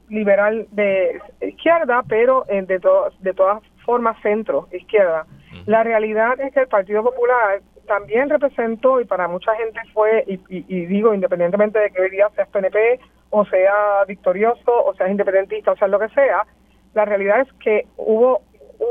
liberal 0.09 0.67
de 0.71 1.21
izquierda, 1.41 2.03
pero 2.09 2.45
eh, 2.49 2.63
de, 2.63 2.81
de 3.21 3.35
todas 3.35 3.63
formas 3.85 4.21
centro 4.23 4.69
izquierda. 4.73 5.27
La 5.67 5.83
realidad 5.83 6.41
es 6.41 6.53
que 6.53 6.61
el 6.61 6.69
Partido 6.69 7.03
Popular 7.03 7.61
también 7.87 8.31
representó 8.31 9.01
y 9.01 9.05
para 9.05 9.29
mucha 9.29 9.55
gente 9.57 9.81
fue, 9.93 10.25
y, 10.27 10.41
y, 10.49 10.87
digo 10.87 11.13
independientemente 11.13 11.79
de 11.79 11.91
que 11.91 12.03
hoy 12.03 12.11
día 12.11 12.29
seas 12.37 12.49
PNP 12.49 13.01
o 13.31 13.45
sea 13.47 14.05
victorioso 14.07 14.73
o 14.85 14.95
seas 14.95 15.11
independentista 15.11 15.73
o 15.73 15.77
sea 15.77 15.89
lo 15.89 15.99
que 15.99 16.09
sea, 16.11 16.47
la 16.95 17.05
realidad 17.05 17.41
es 17.41 17.53
que 17.55 17.87
hubo 17.97 18.43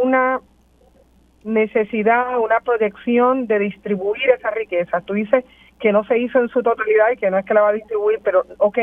una 0.04 0.42
necesidad, 1.44 2.40
una 2.40 2.60
proyección 2.60 3.48
de 3.48 3.60
distribuir 3.60 4.30
esa 4.30 4.52
riqueza. 4.52 5.02
Tú 5.02 5.14
dices 5.14 5.46
que 5.80 5.92
no 5.92 6.04
se 6.04 6.18
hizo 6.18 6.40
en 6.40 6.50
su 6.50 6.62
totalidad 6.62 7.12
y 7.14 7.18
que 7.18 7.32
no 7.32 7.38
es 7.38 7.46
que 7.46 7.54
la 7.54 7.62
va 7.62 7.70
a 7.70 7.74
distribuir, 7.74 8.20
pero 8.24 8.44
ok, 8.58 8.78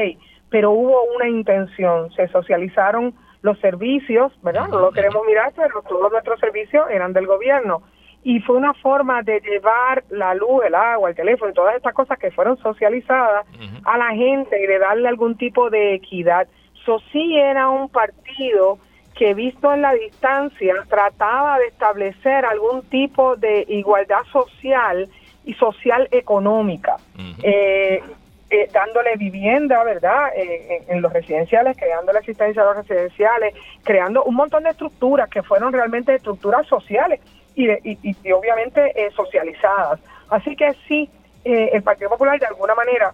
pero 0.51 0.71
hubo 0.71 1.03
una 1.15 1.29
intención, 1.29 2.11
se 2.13 2.29
socializaron 2.29 3.15
los 3.47 3.59
servicios, 3.61 4.33
¿verdad? 4.43 4.69
No 4.69 4.81
lo 4.81 4.91
queremos 4.91 5.25
mirar, 5.25 5.53
pero 5.57 5.81
todos 5.83 6.13
nuestros 6.13 6.39
servicios 6.41 6.85
eran 6.91 7.13
del 7.13 7.27
gobierno. 7.27 7.83
Y 8.25 8.41
fue 8.41 8.57
una 8.57 8.75
forma 8.75 9.23
de 9.23 9.41
llevar 9.41 10.03
la 10.11 10.35
luz, 10.35 10.65
el 10.67 10.75
agua, 10.75 11.11
el 11.11 11.15
teléfono 11.15 11.53
todas 11.53 11.77
estas 11.77 11.95
cosas 11.95 12.19
que 12.19 12.33
fueron 12.33 12.59
socializadas 12.59 13.47
a 13.85 13.97
la 13.97 14.11
gente 14.11 14.61
y 14.61 14.67
de 14.67 14.79
darle 14.81 15.09
algún 15.09 15.37
tipo 15.37 15.71
de 15.71 15.95
equidad. 15.95 16.49
Eso 16.83 17.01
sí 17.13 17.39
era 17.39 17.69
un 17.69 17.89
partido 17.89 18.79
que 19.15 19.33
visto 19.33 19.73
en 19.73 19.83
la 19.83 19.95
distancia 19.95 20.75
trataba 20.89 21.59
de 21.59 21.67
establecer 21.67 22.45
algún 22.45 22.83
tipo 22.83 23.37
de 23.37 23.65
igualdad 23.69 24.25
social 24.33 25.09
y 25.45 25.55
social 25.55 26.09
económica, 26.11 26.97
eh, 27.43 28.03
eh, 28.51 28.69
dándole 28.73 29.17
vivienda, 29.17 29.83
¿verdad?, 29.85 30.29
eh, 30.37 30.83
en, 30.89 31.03
los 31.03 31.13
residenciales, 31.13 31.77
creando 31.77 32.13
asistencia 32.13 32.63
a 32.63 32.67
los 32.67 32.77
residenciales, 32.77 33.55
creando 33.83 34.25
un 34.25 34.35
montón 34.35 34.63
de 34.63 34.71
estructuras 34.71 35.29
que 35.29 35.43
fueron 35.43 35.73
realmente 35.73 36.15
estructuras 36.15 36.67
sociales 36.67 37.21
y, 37.55 37.69
y, 37.73 38.33
obviamente 38.33 38.93
socializadas. 39.15 40.01
Así 40.29 40.55
que 40.55 40.75
sí, 40.87 41.11
el 41.45 41.83
Partido 41.83 42.11
Popular 42.11 42.39
de 42.39 42.47
alguna 42.47 42.75
manera 42.75 43.13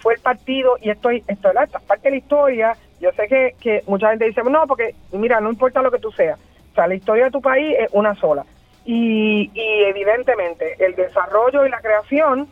fue 0.00 0.14
el 0.14 0.20
partido, 0.20 0.76
y 0.80 0.90
esto, 0.90 1.10
esto, 1.10 1.50
esta 1.50 1.78
parte 1.80 2.08
de 2.08 2.10
la 2.10 2.16
historia, 2.16 2.76
yo 3.00 3.12
sé 3.12 3.28
que, 3.28 3.54
que 3.60 3.82
mucha 3.86 4.10
gente 4.10 4.26
dice, 4.26 4.42
no, 4.42 4.66
porque 4.66 4.94
mira, 5.12 5.40
no 5.40 5.50
importa 5.50 5.82
lo 5.82 5.90
que 5.90 5.98
tú 5.98 6.10
seas, 6.12 6.38
o 6.72 6.74
sea, 6.74 6.86
la 6.86 6.94
historia 6.94 7.26
de 7.26 7.30
tu 7.30 7.40
país 7.40 7.76
es 7.78 7.88
una 7.92 8.14
sola. 8.14 8.44
Y, 8.84 9.50
y 9.52 9.84
evidentemente 9.84 10.74
el 10.78 10.96
desarrollo 10.96 11.66
y 11.66 11.70
la 11.70 11.80
creación 11.80 12.48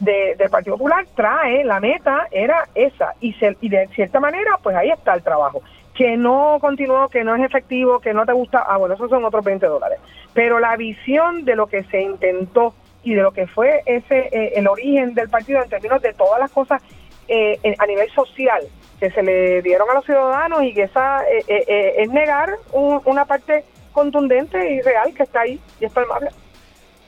de, 0.00 0.34
del 0.36 0.50
Partido 0.50 0.76
Popular 0.76 1.06
trae, 1.14 1.64
la 1.64 1.80
meta 1.80 2.28
era 2.30 2.68
esa, 2.74 3.14
y, 3.20 3.32
se, 3.34 3.56
y 3.60 3.68
de 3.68 3.88
cierta 3.88 4.20
manera, 4.20 4.58
pues 4.62 4.76
ahí 4.76 4.90
está 4.90 5.14
el 5.14 5.22
trabajo. 5.22 5.62
Que 5.94 6.16
no 6.16 6.58
continuó, 6.60 7.08
que 7.08 7.24
no 7.24 7.34
es 7.34 7.42
efectivo, 7.42 7.98
que 7.98 8.14
no 8.14 8.24
te 8.24 8.32
gusta, 8.32 8.64
ah, 8.68 8.76
bueno, 8.76 8.94
esos 8.94 9.10
son 9.10 9.24
otros 9.24 9.44
20 9.44 9.66
dólares. 9.66 9.98
Pero 10.32 10.60
la 10.60 10.76
visión 10.76 11.44
de 11.44 11.56
lo 11.56 11.66
que 11.66 11.82
se 11.84 12.02
intentó 12.02 12.74
y 13.02 13.14
de 13.14 13.22
lo 13.22 13.32
que 13.32 13.46
fue 13.46 13.82
ese 13.86 14.28
eh, 14.32 14.52
el 14.56 14.68
origen 14.68 15.14
del 15.14 15.28
partido 15.28 15.62
en 15.62 15.68
términos 15.68 16.02
de 16.02 16.12
todas 16.12 16.38
las 16.38 16.50
cosas 16.50 16.82
eh, 17.26 17.58
a 17.78 17.86
nivel 17.86 18.10
social 18.10 18.68
que 18.98 19.10
se 19.10 19.22
le 19.22 19.62
dieron 19.62 19.88
a 19.90 19.94
los 19.94 20.04
ciudadanos 20.04 20.62
y 20.62 20.74
que 20.74 20.82
esa 20.82 21.22
eh, 21.22 21.44
eh, 21.46 21.64
eh, 21.66 21.94
es 21.98 22.10
negar 22.10 22.50
una 22.72 23.24
parte 23.24 23.64
contundente 23.92 24.72
y 24.72 24.80
real 24.80 25.14
que 25.14 25.22
está 25.22 25.42
ahí 25.42 25.60
y 25.80 25.84
es 25.84 25.92
palpable. 25.92 26.30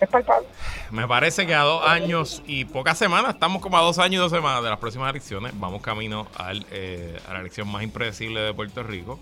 Es 0.01 0.09
palpable. 0.09 0.49
Me 0.91 1.07
parece 1.07 1.47
que 1.47 1.55
a 1.55 1.63
dos 1.63 1.87
años 1.87 2.43
y 2.47 2.65
pocas 2.65 2.97
semanas, 2.97 3.35
estamos 3.35 3.61
como 3.61 3.77
a 3.77 3.83
dos 3.83 3.99
años 3.99 4.15
y 4.15 4.17
dos 4.17 4.33
semanas 4.33 4.63
de 4.63 4.71
las 4.71 4.79
próximas 4.79 5.11
elecciones, 5.11 5.53
vamos 5.61 5.83
camino 5.83 6.27
al, 6.37 6.67
a 7.29 7.35
la 7.35 7.41
elección 7.41 7.71
más 7.71 7.83
impredecible 7.83 8.41
de 8.41 8.55
Puerto 8.55 8.83
Rico. 8.83 9.21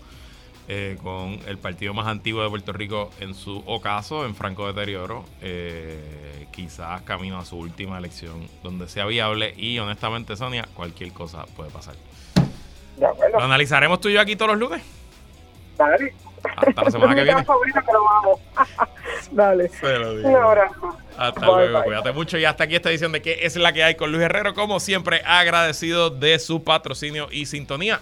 con 1.01 1.39
el 1.47 1.57
partido 1.57 1.95
más 1.95 2.05
antiguo 2.07 2.43
de 2.43 2.49
Puerto 2.49 2.71
Rico 2.71 3.09
en 3.19 3.33
su 3.33 3.63
ocaso, 3.65 4.25
en 4.25 4.35
franco 4.35 4.71
deterioro, 4.71 5.25
quizás 6.51 7.01
camino 7.01 7.39
a 7.39 7.45
su 7.45 7.57
última 7.57 7.97
elección 7.97 8.47
donde 8.61 8.87
sea 8.87 9.05
viable 9.05 9.55
y 9.57 9.79
honestamente 9.79 10.37
Sonia, 10.37 10.67
cualquier 10.75 11.11
cosa 11.11 11.45
puede 11.55 11.71
pasar. 11.71 11.95
Lo 12.99 13.41
analizaremos 13.41 13.99
tú 13.99 14.09
y 14.09 14.13
yo 14.13 14.21
aquí 14.21 14.35
todos 14.35 14.51
los 14.51 14.59
lunes. 14.59 14.83
Dale. 15.75 16.13
Hasta 16.55 16.83
la 16.83 16.91
semana 16.91 17.15
que 17.15 17.23
viene. 17.23 17.45
pero 17.85 18.03
vamos. 18.03 18.39
Dale. 19.31 19.71
Un 20.23 20.35
abrazo. 20.35 20.97
Hasta 21.17 21.45
luego. 21.45 21.83
Cuídate 21.83 22.11
mucho. 22.11 22.37
Y 22.37 22.45
hasta 22.45 22.63
aquí 22.65 22.75
esta 22.75 22.89
edición 22.89 23.11
de 23.11 23.21
que 23.21 23.45
es 23.45 23.55
la 23.55 23.73
que 23.73 23.83
hay 23.83 23.95
con 23.95 24.11
Luis 24.11 24.23
Herrero. 24.23 24.53
Como 24.53 24.79
siempre, 24.79 25.21
agradecido 25.25 26.09
de 26.09 26.39
su 26.39 26.63
patrocinio 26.63 27.27
y 27.31 27.45
sintonía. 27.45 27.99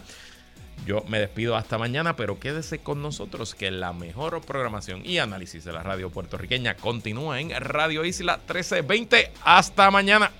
Yo 0.85 1.03
me 1.07 1.19
despido 1.19 1.55
hasta 1.55 1.77
mañana, 1.77 2.15
pero 2.15 2.39
quédese 2.39 2.79
con 2.79 3.01
nosotros 3.01 3.55
que 3.55 3.71
la 3.71 3.91
mejor 3.91 4.39
programación 4.41 5.01
y 5.05 5.17
análisis 5.17 5.65
de 5.65 5.73
la 5.73 5.83
radio 5.83 6.09
puertorriqueña 6.09 6.75
continúa 6.75 7.41
en 7.41 7.49
Radio 7.59 8.05
Isla 8.05 8.37
1320. 8.37 9.31
Hasta 9.43 9.91
mañana. 9.91 10.31